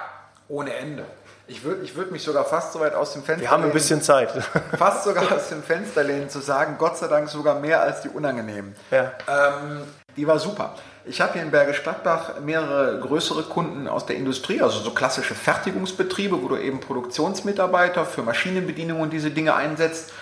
ohne 0.48 0.74
Ende. 0.74 1.04
Ich 1.46 1.62
würde 1.62 1.82
ich 1.82 1.94
würd 1.94 2.10
mich 2.10 2.22
sogar 2.22 2.44
fast 2.44 2.72
so 2.72 2.80
weit 2.80 2.94
aus 2.94 3.12
dem 3.12 3.22
Fenster 3.22 3.42
Wir 3.42 3.50
haben 3.50 3.64
ein 3.64 3.72
bisschen 3.72 4.00
Zeit. 4.00 4.30
Fast 4.78 5.04
sogar 5.04 5.30
aus 5.30 5.50
dem 5.50 5.62
Fenster 5.62 6.02
lehnen 6.02 6.30
zu 6.30 6.40
sagen, 6.40 6.76
Gott 6.78 6.96
sei 6.96 7.06
Dank 7.06 7.28
sogar 7.28 7.60
mehr 7.60 7.82
als 7.82 8.00
die 8.00 8.08
unangenehmen. 8.08 8.74
Ja. 8.90 9.12
Ähm, 9.28 9.82
die 10.16 10.26
war 10.26 10.38
super. 10.38 10.74
Ich 11.06 11.20
habe 11.20 11.34
hier 11.34 11.42
in 11.42 11.50
Bergisch 11.50 11.82
Gladbach 11.82 12.40
mehrere 12.40 12.98
größere 12.98 13.42
Kunden 13.42 13.88
aus 13.88 14.06
der 14.06 14.16
Industrie, 14.16 14.62
also 14.62 14.80
so 14.80 14.92
klassische 14.92 15.34
Fertigungsbetriebe, 15.34 16.42
wo 16.42 16.48
du 16.48 16.56
eben 16.56 16.80
Produktionsmitarbeiter 16.80 18.06
für 18.06 18.22
Maschinenbedienung 18.22 19.00
und 19.00 19.12
diese 19.12 19.30
Dinge 19.30 19.54
einsetzt. 19.54 20.12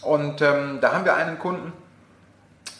Und 0.00 0.42
ähm, 0.42 0.78
da 0.80 0.94
haben 0.94 1.04
wir 1.04 1.14
einen 1.14 1.38
Kunden, 1.38 1.72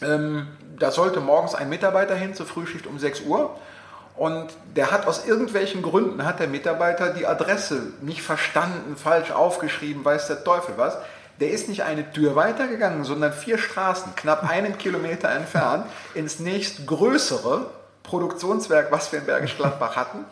ähm, 0.01 0.47
da 0.77 0.91
sollte 0.91 1.21
morgens 1.21 1.55
ein 1.55 1.69
Mitarbeiter 1.69 2.15
hin 2.15 2.33
zur 2.33 2.45
Frühschicht 2.45 2.85
um 2.85 2.99
6 2.99 3.21
Uhr. 3.21 3.55
Und 4.15 4.47
der 4.75 4.91
hat 4.91 5.07
aus 5.07 5.25
irgendwelchen 5.25 5.81
Gründen, 5.81 6.25
hat 6.25 6.39
der 6.39 6.47
Mitarbeiter 6.47 7.13
die 7.13 7.25
Adresse 7.25 7.93
nicht 8.01 8.21
verstanden, 8.21 8.95
falsch 8.95 9.31
aufgeschrieben, 9.31 10.03
weiß 10.03 10.27
der 10.27 10.43
Teufel 10.43 10.75
was 10.77 10.97
der 11.39 11.51
ist 11.51 11.69
nicht 11.69 11.83
eine 11.83 12.11
Tür 12.11 12.35
weitergegangen, 12.35 13.03
sondern 13.03 13.33
vier 13.33 13.57
Straßen, 13.57 14.15
knapp 14.15 14.47
einen 14.49 14.77
Kilometer 14.77 15.29
entfernt, 15.29 15.85
ins 16.13 16.39
nächstgrößere 16.39 17.65
Produktionswerk, 18.03 18.91
was 18.91 19.11
wir 19.11 19.19
in 19.19 19.25
Bergisch 19.25 19.57
Gladbach 19.57 19.95
hatten. 19.95 20.25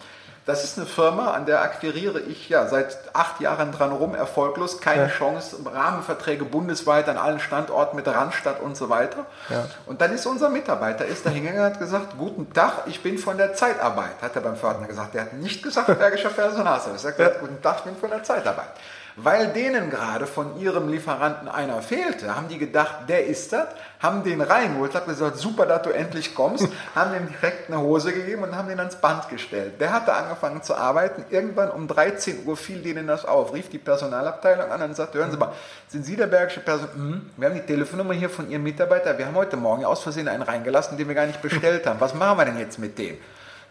Das 0.45 0.63
ist 0.63 0.77
eine 0.77 0.87
Firma, 0.87 1.31
an 1.31 1.45
der 1.45 1.61
akquiriere 1.61 2.19
ich 2.19 2.49
ja 2.49 2.65
seit 2.65 2.97
acht 3.13 3.39
Jahren 3.41 3.71
dran 3.71 3.91
rum, 3.91 4.15
erfolglos, 4.15 4.81
keine 4.81 5.03
ja. 5.03 5.07
Chance, 5.07 5.57
Rahmenverträge 5.71 6.45
bundesweit 6.45 7.07
an 7.09 7.17
allen 7.17 7.39
Standorten 7.39 7.95
mit 7.95 8.07
Randstadt 8.07 8.59
und 8.59 8.75
so 8.75 8.89
weiter. 8.89 9.27
Ja. 9.49 9.65
Und 9.85 10.01
dann 10.01 10.11
ist 10.11 10.25
unser 10.25 10.49
Mitarbeiter, 10.49 11.05
ist 11.05 11.27
da 11.27 11.29
hingegangen 11.29 11.63
und 11.63 11.73
hat 11.73 11.79
gesagt, 11.79 12.17
guten 12.17 12.51
Tag, 12.53 12.87
ich 12.87 13.03
bin 13.03 13.19
von 13.19 13.37
der 13.37 13.53
Zeitarbeit, 13.53 14.19
hat 14.19 14.35
er 14.35 14.41
beim 14.41 14.55
Pförtner 14.55 14.87
gesagt. 14.87 15.13
Der 15.13 15.21
hat 15.21 15.33
nicht 15.33 15.61
gesagt, 15.61 15.87
Bergischer 15.99 16.29
Personalservice, 16.29 17.03
er 17.03 17.11
hat 17.11 17.17
gesagt, 17.17 17.39
guten 17.39 17.61
Tag, 17.61 17.75
ich 17.77 17.83
bin 17.83 17.95
von 17.95 18.09
der 18.09 18.23
Zeitarbeit. 18.23 18.69
Weil 19.16 19.47
denen 19.47 19.89
gerade 19.89 20.26
von 20.26 20.59
ihrem 20.59 20.88
Lieferanten 20.89 21.47
einer 21.49 21.82
fehlte, 21.82 22.36
haben 22.36 22.47
die 22.47 22.57
gedacht, 22.57 23.09
der 23.09 23.26
ist 23.26 23.51
das, 23.51 23.68
haben 23.99 24.24
den 24.24 24.41
reingeholt, 24.41 24.95
haben 24.95 25.07
gesagt, 25.07 25.38
super, 25.38 25.66
dass 25.66 25.82
du 25.82 25.89
endlich 25.89 26.34
kommst, 26.34 26.68
haben 26.95 27.14
ihm 27.16 27.28
direkt 27.28 27.70
eine 27.70 27.82
Hose 27.82 28.14
gegeben 28.14 28.43
und 28.43 28.55
haben 28.55 28.70
den 28.70 28.80
ans 28.80 28.95
Band 28.95 29.28
gestellt. 29.30 29.82
Der 29.82 29.91
hatte 29.91 30.14
angefangen 30.14 30.64
zu 30.64 30.76
arbeiten, 30.76 31.26
irgendwann 31.30 31.72
um 31.72 31.88
13 31.88 32.45
Uhr 32.45 32.55
fiel 32.55 32.82
denen 32.82 33.07
das 33.07 33.26
auf, 33.26 33.53
rief 33.53 33.70
die 33.70 33.78
Personalabteilung 33.78 34.72
an 34.72 34.82
und 34.82 34.95
sagte, 34.95 35.20
hören 35.20 35.32
Sie 35.32 35.38
mal, 35.38 35.51
sind 35.88 36.05
Sie 36.05 36.16
der 36.16 36.28
bergische 36.28 36.62
Personal? 36.62 36.95
Hm, 36.95 37.30
wir 37.36 37.49
haben 37.49 37.55
die 37.55 37.66
Telefonnummer 37.66 38.14
hier 38.14 38.30
von 38.30 38.49
Ihrem 38.49 38.64
Mitarbeiter, 38.64 39.18
wir 39.18 39.26
haben 39.26 39.36
heute 39.36 39.57
Morgen 39.57 39.84
aus 39.84 40.01
Versehen 40.01 40.28
einen 40.28 40.43
reingelassen, 40.43 40.97
den 40.97 41.07
wir 41.07 41.16
gar 41.16 41.28
nicht 41.28 41.41
bestellt 41.41 41.86
haben. 41.86 41.99
Was 41.99 42.14
machen 42.14 42.38
wir 42.38 42.45
denn 42.45 42.59
jetzt 42.59 42.80
mit 42.80 42.97
dem? 42.97 43.18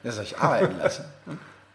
Der 0.04 0.12
soll 0.12 0.24
ich 0.24 0.38
arbeiten 0.38 0.78
lassen. 0.78 1.04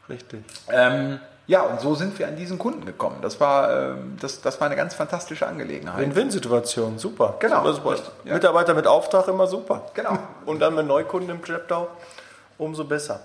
Richtig. 0.10 0.44
Ähm, 0.70 1.20
ja, 1.48 1.62
und 1.62 1.80
so 1.80 1.94
sind 1.94 2.18
wir 2.18 2.28
an 2.28 2.36
diesen 2.36 2.58
Kunden 2.58 2.86
gekommen. 2.86 3.18
Das 3.22 3.40
war, 3.40 3.92
ähm, 3.92 4.18
das, 4.20 4.42
das 4.42 4.60
war 4.60 4.68
eine 4.68 4.76
ganz 4.76 4.96
fantastische 4.96 5.46
Angelegenheit. 5.46 6.00
Win-Win-Situation, 6.00 6.98
super. 6.98 7.36
Genau. 7.40 7.72
Super, 7.72 7.98
super. 7.98 8.12
Ja. 8.24 8.34
Mitarbeiter 8.34 8.74
mit 8.74 8.88
Auftrag 8.88 9.28
immer 9.28 9.46
super. 9.46 9.84
Genau. 9.94 10.18
Und 10.46 10.60
dann 10.60 10.76
mit 10.76 10.88
Neukunden 10.88 11.30
im 11.30 11.46
Schlepptau, 11.46 11.88
umso 12.58 12.86
besser. 12.86 13.20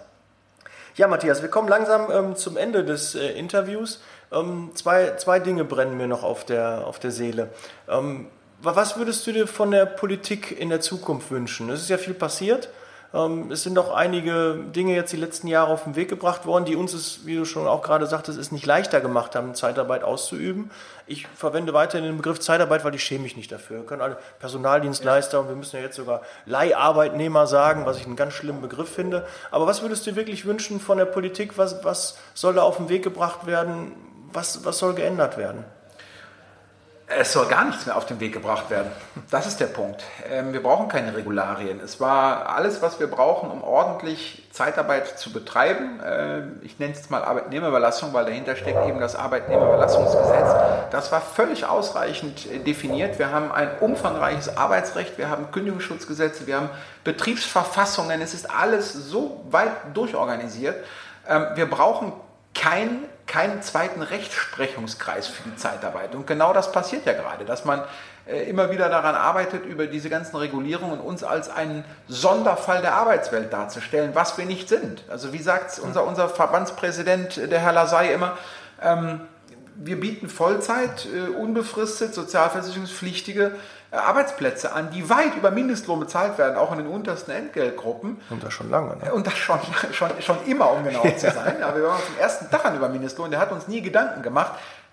Ja, 0.97 1.09
Matthias, 1.09 1.41
wir 1.41 1.49
kommen 1.49 1.69
langsam 1.69 2.11
ähm, 2.13 2.37
zum 2.37 2.57
Ende 2.57 2.85
des 2.85 3.15
äh, 3.15 3.29
Interviews. 3.31 4.03
Ähm, 4.33 4.71
zwei, 4.75 5.17
zwei 5.17 5.39
Dinge 5.39 5.65
brennen 5.65 5.97
mir 5.97 6.07
noch 6.07 6.23
auf 6.23 6.45
der, 6.45 6.87
auf 6.87 6.99
der 6.99 7.13
Seele. 7.13 7.49
Ähm, 7.89 8.27
was 8.63 8.99
würdest 8.99 9.27
du 9.27 9.33
dir 9.33 9.47
von 9.47 9.71
der 9.71 9.87
Politik 9.87 10.59
in 10.59 10.69
der 10.69 10.81
Zukunft 10.81 11.31
wünschen? 11.31 11.71
Es 11.71 11.81
ist 11.81 11.89
ja 11.89 11.97
viel 11.97 12.13
passiert. 12.13 12.69
Ähm, 13.13 13.51
es 13.51 13.63
sind 13.63 13.75
doch 13.75 13.93
einige 13.93 14.55
Dinge 14.55 14.95
jetzt 14.95 15.13
die 15.13 15.17
letzten 15.17 15.49
Jahre 15.49 15.73
auf 15.73 15.85
den 15.85 15.97
Weg 15.97 16.09
gebracht 16.09 16.47
worden, 16.47 16.65
die 16.65 16.77
uns 16.77 16.93
es, 16.93 17.27
wie 17.27 17.35
du 17.35 17.45
schon 17.45 17.67
auch 17.67 17.83
gerade 17.83 18.07
sagtest, 18.07 18.39
es 18.39 18.53
nicht 18.53 18.67
leichter 18.67 19.01
gemacht 19.01 19.35
haben, 19.35 19.55
Zeitarbeit 19.55 20.05
auszuüben. 20.05 20.71
Ich 21.07 21.27
verwende 21.27 21.73
weiterhin 21.73 22.07
den 22.07 22.17
Begriff 22.17 22.39
Zeitarbeit, 22.39 22.85
weil 22.85 22.95
ich 22.95 23.03
schäme 23.03 23.25
mich 23.25 23.37
nicht 23.37 23.51
dafür. 23.51 23.79
Wir 23.79 23.87
können 23.87 24.03
alle 24.03 24.19
Personaldienstleister 24.39 25.39
ja. 25.39 25.43
und 25.43 25.49
wir 25.49 25.57
müssen 25.57 25.77
ja 25.77 25.83
jetzt 25.83 25.97
sogar 25.97 26.23
Leiharbeitnehmer 26.47 27.47
sagen, 27.47 27.85
was 27.85 27.99
ich 27.99 28.07
einen 28.07 28.17
ganz 28.17 28.35
schlimmen 28.35 28.61
Begriff 28.61 28.95
finde. 28.95 29.27
Aber 29.51 29.67
was 29.67 29.83
würdest 29.83 30.07
du 30.07 30.15
wirklich 30.15 30.47
wünschen 30.47 30.79
von 30.79 30.99
der 30.99 31.07
Politik? 31.07 31.59
Was, 31.59 31.85
was 31.85 32.17
soll 32.35 32.55
da 32.55 32.63
auf 32.63 32.77
den 32.77 32.89
Weg 32.89 33.03
gebracht 33.03 33.47
werden? 33.47 33.93
Was, 34.33 34.65
was 34.65 34.79
soll 34.79 34.95
geändert 34.95 35.37
werden? 35.37 35.65
Es 37.19 37.33
soll 37.33 37.47
gar 37.47 37.65
nichts 37.65 37.87
mehr 37.87 37.97
auf 37.97 38.07
den 38.07 38.21
Weg 38.21 38.33
gebracht 38.33 38.71
werden. 38.71 38.91
Das 39.31 39.47
ist 39.47 39.59
der 39.59 39.67
Punkt. 39.67 40.05
Ähm, 40.31 40.53
wir 40.53 40.63
brauchen 40.63 40.89
keine 40.89 41.17
Regularien. 41.17 41.81
Es 41.81 41.99
war 41.99 42.49
alles, 42.49 42.83
was 42.83 43.01
wir 43.01 43.09
brauchen, 43.09 43.51
um 43.51 43.65
ordentlich 43.65 44.49
Zeitarbeit 44.53 45.19
zu 45.19 45.33
betreiben. 45.33 45.99
Äh, 46.01 46.43
ich 46.65 46.79
nenne 46.79 46.93
es 46.93 46.99
jetzt 46.99 47.11
mal 47.11 47.25
Arbeitnehmerüberlassung, 47.25 48.13
weil 48.13 48.27
dahinter 48.27 48.55
steckt 48.55 48.87
eben 48.87 49.01
das 49.01 49.17
Arbeitnehmerüberlassungsgesetz. 49.17 50.55
Das 50.93 51.11
war 51.11 51.21
völlig 51.21 51.67
ausreichend 51.67 52.47
äh, 52.47 52.59
definiert. 52.61 53.19
Wir 53.19 53.33
haben 53.33 53.51
ein 53.51 53.79
umfangreiches 53.81 54.57
Arbeitsrecht, 54.57 55.19
wir 55.19 55.29
haben 55.29 55.51
Kündigungsschutzgesetze, 55.51 56.47
wir 56.47 56.57
haben 56.57 56.71
Betriebsverfassungen. 57.03 58.21
Es 58.21 58.35
ist 58.35 58.49
alles 58.49 58.93
so 58.93 59.45
weit 59.51 59.73
durchorganisiert. 59.95 60.77
Ähm, 61.29 61.47
wir 61.55 61.69
brauchen 61.69 62.13
kein 62.55 63.05
keinen 63.31 63.63
zweiten 63.63 64.03
Rechtsprechungskreis 64.03 65.29
für 65.29 65.49
die 65.49 65.55
Zeitarbeit. 65.55 66.17
Und 66.17 66.27
genau 66.27 66.53
das 66.53 66.73
passiert 66.73 67.07
ja 67.07 67.13
gerade, 67.13 67.45
dass 67.45 67.65
man 67.65 67.85
äh, 68.27 68.43
immer 68.51 68.73
wieder 68.73 68.89
daran 68.89 69.15
arbeitet, 69.15 69.65
über 69.65 69.87
diese 69.87 70.11
ganzen 70.11 70.35
Regulierungen 70.35 70.99
uns 70.99 71.23
als 71.23 71.49
einen 71.49 71.85
Sonderfall 72.09 72.83
der 72.83 72.95
Arbeitswelt 72.95 73.53
darzustellen, 73.53 74.17
was 74.17 74.37
wir 74.37 74.47
nicht 74.47 74.69
sind. 74.69 75.05
Also 75.09 75.33
wie 75.33 75.39
sagt 75.39 75.79
unser, 75.79 76.05
unser 76.05 76.29
Verbandspräsident, 76.29 77.39
äh, 77.39 77.47
der 77.47 77.61
Herr 77.61 77.73
Lasay, 77.73 78.13
immer, 78.13 78.37
ähm, 78.83 79.21
wir 79.77 80.01
bieten 80.01 80.29
Vollzeit, 80.29 81.07
äh, 81.07 81.31
unbefristet, 81.31 82.13
sozialversicherungspflichtige 82.13 83.53
Arbeitsplätze 83.93 84.73
an, 84.73 84.91
die 84.91 85.09
weit 85.11 85.37
über 85.37 85.51
Mindestlohn 85.51 85.99
bezahlt 85.99 86.39
werden, 86.39 86.57
auch 86.57 86.71
in 86.73 86.79
den 86.79 86.87
untersten 86.87 87.33
Entgeltgruppen. 87.33 88.21
Und 88.31 88.43
das 88.43 88.53
schon 88.53 88.71
lange. 88.71 88.97
Ne? 88.97 89.13
Und 89.13 89.27
das 89.27 89.37
schon, 89.37 89.59
schon, 89.93 90.11
schon 90.21 90.37
immer, 90.47 90.73
um 90.73 90.85
genau 90.85 91.03
zu 91.03 91.31
sein. 91.31 91.63
Aber 91.63 91.77
wir 91.77 91.85
waren 91.85 92.01
vom 92.01 92.19
ersten 92.19 92.51
Tag 92.51 92.65
an 92.65 92.77
über 92.77 92.89
Mindestlohn, 92.89 93.31
der 93.31 93.41
hat 93.41 93.53
uns 93.53 93.69
nie 93.69 93.81
Gedanken 93.83 94.23
gemacht. 94.23 94.53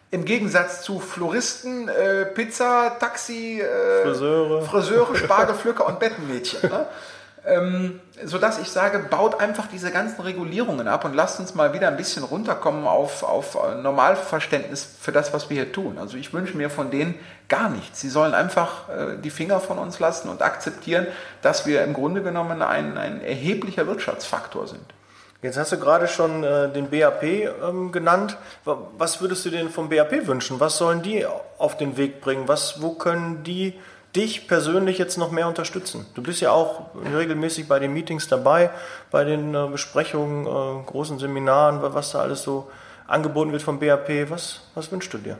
Im 0.09 0.23
Gegensatz 0.23 0.83
zu 0.83 0.99
Floristen, 0.99 1.89
äh, 1.89 2.25
Pizza, 2.27 2.97
Taxi, 2.97 3.59
äh, 3.59 4.03
Friseure. 4.03 4.61
Friseure, 4.63 5.15
Spargelpflücker 5.15 5.85
und 5.85 5.99
Bettenmädchen. 5.99 6.69
Ne? 6.69 6.85
ähm, 7.47 8.01
sodass 8.25 8.59
ich 8.59 8.69
sage, 8.69 8.99
baut 8.99 9.39
einfach 9.39 9.67
diese 9.67 9.91
ganzen 9.91 10.21
Regulierungen 10.21 10.87
ab 10.87 11.05
und 11.05 11.13
lasst 11.13 11.39
uns 11.39 11.55
mal 11.55 11.73
wieder 11.73 11.87
ein 11.87 11.95
bisschen 11.95 12.23
runterkommen 12.23 12.85
auf, 12.85 13.23
auf 13.23 13.57
Normalverständnis 13.81 14.87
für 14.99 15.11
das, 15.11 15.33
was 15.33 15.49
wir 15.49 15.63
hier 15.63 15.71
tun. 15.71 15.97
Also 15.97 16.17
ich 16.17 16.33
wünsche 16.33 16.57
mir 16.57 16.69
von 16.69 16.91
denen 16.91 17.15
gar 17.47 17.69
nichts. 17.69 18.01
Sie 18.01 18.09
sollen 18.09 18.33
einfach 18.33 18.89
äh, 18.89 19.17
die 19.17 19.29
Finger 19.29 19.59
von 19.61 19.77
uns 19.77 19.99
lassen 19.99 20.29
und 20.29 20.41
akzeptieren, 20.41 21.07
dass 21.41 21.65
wir 21.65 21.83
im 21.83 21.93
Grunde 21.93 22.21
genommen 22.21 22.61
ein, 22.61 22.97
ein 22.97 23.21
erheblicher 23.21 23.87
Wirtschaftsfaktor 23.87 24.67
sind. 24.67 24.83
Jetzt 25.41 25.57
hast 25.57 25.71
du 25.71 25.77
gerade 25.77 26.07
schon 26.07 26.43
äh, 26.43 26.67
den 26.69 26.89
BAP 26.89 27.23
ähm, 27.23 27.91
genannt. 27.91 28.37
Was 28.65 29.21
würdest 29.21 29.45
du 29.45 29.51
denn 29.51 29.69
vom 29.69 29.87
BAP 29.87 30.27
wünschen? 30.27 30.59
Was 30.59 30.77
sollen 30.77 31.03
die 31.03 31.25
auf 31.57 31.77
den 31.77 31.95
Weg 31.95 32.19
bringen? 32.19 32.47
Was, 32.47 32.81
wo 32.81 32.93
können 32.93 33.43
die 33.43 33.75
dich 34.17 34.47
persönlich 34.47 34.97
jetzt 34.97 35.17
noch 35.17 35.31
mehr 35.31 35.47
unterstützen? 35.47 36.05
Du 36.15 36.23
bist 36.23 36.41
ja 36.41 36.51
auch 36.51 36.87
regelmäßig 37.13 37.67
bei 37.67 37.79
den 37.79 37.93
Meetings 37.93 38.27
dabei, 38.27 38.71
bei 39.11 39.23
den 39.23 39.53
äh, 39.53 39.67
Besprechungen, 39.71 40.45
äh, 40.45 40.83
großen 40.85 41.19
Seminaren, 41.19 41.81
was 41.81 42.11
da 42.11 42.19
alles 42.19 42.41
so 42.41 42.69
angeboten 43.05 43.51
wird 43.51 43.61
vom 43.61 43.79
BAP. 43.79 44.29
Was, 44.29 44.61
was 44.75 44.91
wünschst 44.91 45.13
du 45.13 45.19
dir? 45.19 45.37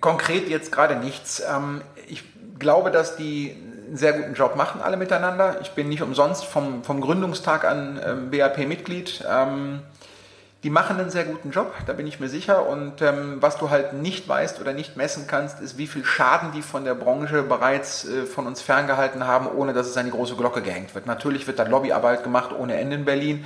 Konkret 0.00 0.48
jetzt 0.48 0.70
gerade 0.70 0.96
nichts. 0.96 1.42
Ähm, 1.46 1.82
ich 2.06 2.22
glaube, 2.58 2.90
dass 2.90 3.16
die 3.16 3.56
einen 3.86 3.96
sehr 3.96 4.12
guten 4.12 4.34
Job 4.34 4.56
machen, 4.56 4.80
alle 4.80 4.96
miteinander. 4.96 5.60
Ich 5.62 5.72
bin 5.72 5.88
nicht 5.88 6.02
umsonst 6.02 6.44
vom, 6.44 6.84
vom 6.84 7.00
Gründungstag 7.00 7.64
an 7.64 8.00
ähm, 8.04 8.30
BAP-Mitglied. 8.30 9.24
Ähm, 9.28 9.80
die 10.62 10.70
machen 10.70 10.98
einen 10.98 11.10
sehr 11.10 11.24
guten 11.24 11.50
Job, 11.50 11.72
da 11.86 11.92
bin 11.92 12.06
ich 12.06 12.18
mir 12.18 12.28
sicher. 12.28 12.66
Und 12.66 13.02
ähm, 13.02 13.36
was 13.40 13.56
du 13.58 13.70
halt 13.70 13.92
nicht 13.92 14.26
weißt 14.26 14.60
oder 14.60 14.72
nicht 14.72 14.96
messen 14.96 15.26
kannst, 15.26 15.60
ist, 15.60 15.78
wie 15.78 15.86
viel 15.86 16.04
Schaden 16.04 16.52
die 16.52 16.62
von 16.62 16.84
der 16.84 16.94
Branche 16.94 17.42
bereits 17.42 18.06
äh, 18.06 18.24
von 18.24 18.46
uns 18.46 18.62
ferngehalten 18.62 19.26
haben, 19.26 19.48
ohne 19.48 19.72
dass 19.72 19.86
es 19.86 19.96
an 19.96 20.06
die 20.06 20.12
große 20.12 20.34
Glocke 20.34 20.62
gehängt 20.62 20.94
wird. 20.94 21.06
Natürlich 21.06 21.46
wird 21.46 21.58
da 21.58 21.64
Lobbyarbeit 21.64 22.24
gemacht 22.24 22.50
ohne 22.58 22.76
Ende 22.76 22.96
in 22.96 23.04
Berlin. 23.04 23.44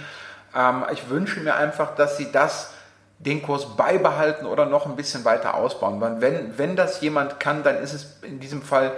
Ähm, 0.57 0.85
ich 0.93 1.11
wünsche 1.11 1.41
mir 1.41 1.57
einfach, 1.57 1.95
dass 1.95 2.17
sie 2.17 2.31
das 2.33 2.71
den 3.19 3.43
Kurs 3.43 3.77
beibehalten 3.77 4.47
oder 4.47 4.65
noch 4.65 4.87
ein 4.87 4.97
bisschen 4.97 5.25
weiter 5.27 5.55
ausbauen. 5.55 6.01
Wenn, 6.21 6.57
wenn 6.57 6.75
das 6.75 7.03
jemand 7.03 7.39
kann, 7.39 7.63
dann 7.63 7.77
ist 7.77 7.93
es 7.93 8.17
in 8.23 8.41
diesem 8.41 8.63
Fall 8.63 8.93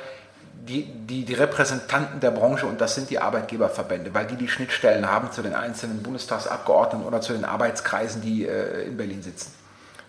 die, 0.54 0.84
die, 0.84 1.24
die 1.24 1.34
Repräsentanten 1.34 2.20
der 2.20 2.30
Branche 2.30 2.66
und 2.66 2.80
das 2.80 2.94
sind 2.94 3.10
die 3.10 3.18
Arbeitgeberverbände, 3.18 4.14
weil 4.14 4.26
die 4.26 4.36
die 4.36 4.48
Schnittstellen 4.48 5.10
haben 5.10 5.32
zu 5.32 5.42
den 5.42 5.54
einzelnen 5.54 6.02
Bundestagsabgeordneten 6.02 7.06
oder 7.06 7.20
zu 7.20 7.32
den 7.32 7.44
Arbeitskreisen, 7.44 8.22
die 8.22 8.46
äh, 8.46 8.86
in 8.86 8.96
Berlin 8.96 9.22
sitzen. 9.22 9.52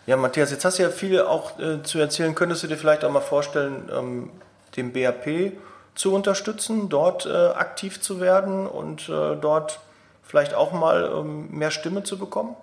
Ja, 0.05 0.17
Matthias, 0.17 0.51
jetzt 0.51 0.65
hast 0.65 0.79
du 0.79 0.83
ja 0.83 0.89
viele 0.89 1.27
auch 1.29 1.57
äh, 1.59 1.81
zu 1.81 1.97
erzählen. 1.97 2.35
Könntest 2.35 2.61
du 2.63 2.67
dir 2.67 2.77
vielleicht 2.77 3.03
auch 3.03 3.11
mal 3.11 3.21
vorstellen, 3.21 3.89
ähm, 3.91 4.29
den 4.75 4.91
BAP 4.91 5.53
zu 5.95 6.13
unterstützen, 6.13 6.89
dort 6.89 7.25
äh, 7.25 7.29
aktiv 7.29 8.01
zu 8.01 8.19
werden 8.19 8.67
und 8.67 9.09
äh, 9.09 9.35
dort 9.35 9.79
vielleicht 10.23 10.53
auch 10.55 10.71
mal 10.71 11.11
ähm, 11.15 11.49
mehr 11.51 11.71
Stimme 11.71 12.03
zu 12.03 12.17
bekommen? 12.17 12.55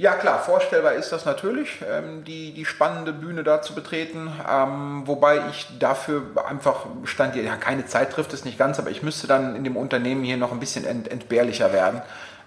Ja 0.00 0.14
klar, 0.14 0.38
vorstellbar 0.38 0.94
ist 0.94 1.12
das 1.12 1.26
natürlich, 1.26 1.84
ähm, 1.86 2.24
die, 2.24 2.54
die 2.54 2.64
spannende 2.64 3.12
Bühne 3.12 3.44
da 3.44 3.60
zu 3.60 3.74
betreten, 3.74 4.32
ähm, 4.50 5.02
wobei 5.04 5.42
ich 5.50 5.68
dafür 5.78 6.22
einfach 6.48 6.86
stand, 7.04 7.36
ja 7.36 7.54
keine 7.56 7.84
Zeit 7.84 8.10
trifft 8.10 8.32
es 8.32 8.46
nicht 8.46 8.56
ganz, 8.56 8.78
aber 8.78 8.88
ich 8.88 9.02
müsste 9.02 9.26
dann 9.26 9.54
in 9.54 9.62
dem 9.62 9.76
Unternehmen 9.76 10.24
hier 10.24 10.38
noch 10.38 10.52
ein 10.52 10.58
bisschen 10.58 10.86
ent, 10.86 11.06
entbehrlicher 11.12 11.74
werden, 11.74 12.00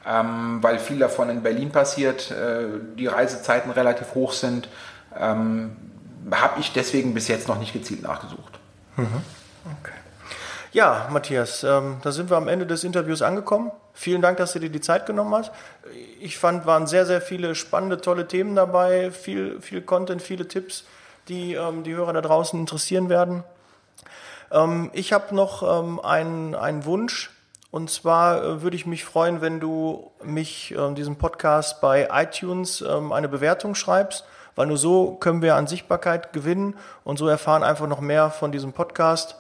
ähm, 0.04 0.64
weil 0.64 0.80
viel 0.80 0.98
davon 0.98 1.30
in 1.30 1.44
Berlin 1.44 1.72
passiert, 1.72 2.32
äh, 2.32 2.66
die 2.98 3.06
Reisezeiten 3.06 3.70
relativ 3.70 4.16
hoch 4.16 4.34
sind, 4.34 4.68
habe 5.16 6.60
ich 6.60 6.74
deswegen 6.74 7.14
bis 7.14 7.28
jetzt 7.28 7.48
noch 7.48 7.60
nicht 7.60 7.72
gezielt 7.72 8.02
nachgesucht. 8.02 8.58
Mhm. 8.96 9.22
Okay. 9.80 9.94
Ja, 10.72 11.08
Matthias, 11.12 11.62
da 11.62 12.02
sind 12.06 12.32
wir 12.32 12.38
am 12.38 12.48
Ende 12.48 12.66
des 12.66 12.84
Interviews 12.84 13.22
angekommen. 13.22 13.72
Vielen 13.94 14.22
Dank, 14.22 14.38
dass 14.38 14.54
du 14.54 14.60
dir 14.60 14.70
die 14.70 14.82
Zeit 14.82 15.06
genommen 15.06 15.34
hast. 15.36 15.52
Ich 16.20 16.38
fand, 16.38 16.66
waren 16.66 16.88
sehr, 16.88 17.06
sehr 17.06 17.22
viele 17.22 17.54
spannende, 17.54 18.02
tolle 18.02 18.28
Themen 18.28 18.56
dabei, 18.56 19.12
viel, 19.12 19.62
viel 19.62 19.82
Content, 19.82 20.22
viele 20.22 20.48
Tipps, 20.48 20.86
die 21.28 21.54
ähm, 21.54 21.84
die 21.84 21.94
Hörer 21.94 22.14
da 22.14 22.22
draußen 22.22 22.60
interessieren 22.60 23.10
werden. 23.10 23.44
Ähm, 24.52 24.90
ich 24.94 25.14
habe 25.14 25.36
noch 25.36 25.64
ähm, 25.64 26.00
einen, 26.00 26.56
einen 26.56 26.86
Wunsch. 26.86 27.32
Und 27.72 27.90
zwar 27.90 28.44
äh, 28.44 28.62
würde 28.62 28.76
ich 28.76 28.86
mich 28.86 29.04
freuen, 29.04 29.42
wenn 29.42 29.60
du 29.60 30.12
mich 30.24 30.76
äh, 30.76 30.94
diesem 30.94 31.16
Podcast 31.16 31.82
bei 31.82 32.08
iTunes 32.12 32.82
ähm, 32.82 33.12
eine 33.12 33.28
Bewertung 33.28 33.74
schreibst, 33.74 34.26
weil 34.56 34.68
nur 34.68 34.78
so 34.78 35.16
können 35.16 35.42
wir 35.42 35.56
an 35.56 35.66
Sichtbarkeit 35.66 36.34
gewinnen 36.34 36.76
und 37.04 37.18
so 37.18 37.28
erfahren 37.28 37.64
einfach 37.64 37.88
noch 37.88 38.00
mehr 38.00 38.30
von 38.30 38.52
diesem 38.52 38.74
Podcast. 38.74 39.38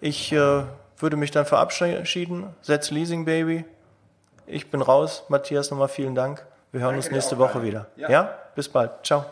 Ich 0.00 0.32
äh, 0.32 0.62
würde 0.98 1.16
mich 1.16 1.30
dann 1.30 1.46
verabschieden. 1.46 2.48
Setz 2.62 2.90
Leasing 2.90 3.24
Baby. 3.24 3.64
Ich 4.46 4.70
bin 4.70 4.82
raus. 4.82 5.24
Matthias, 5.28 5.70
nochmal 5.70 5.88
vielen 5.88 6.14
Dank. 6.14 6.44
Wir 6.72 6.80
hören 6.80 6.90
Danke 6.90 7.06
uns 7.06 7.10
nächste 7.10 7.38
Woche 7.38 7.62
wieder. 7.62 7.86
Ja. 7.96 8.10
ja? 8.10 8.38
Bis 8.54 8.68
bald. 8.68 8.90
Ciao. 9.02 9.24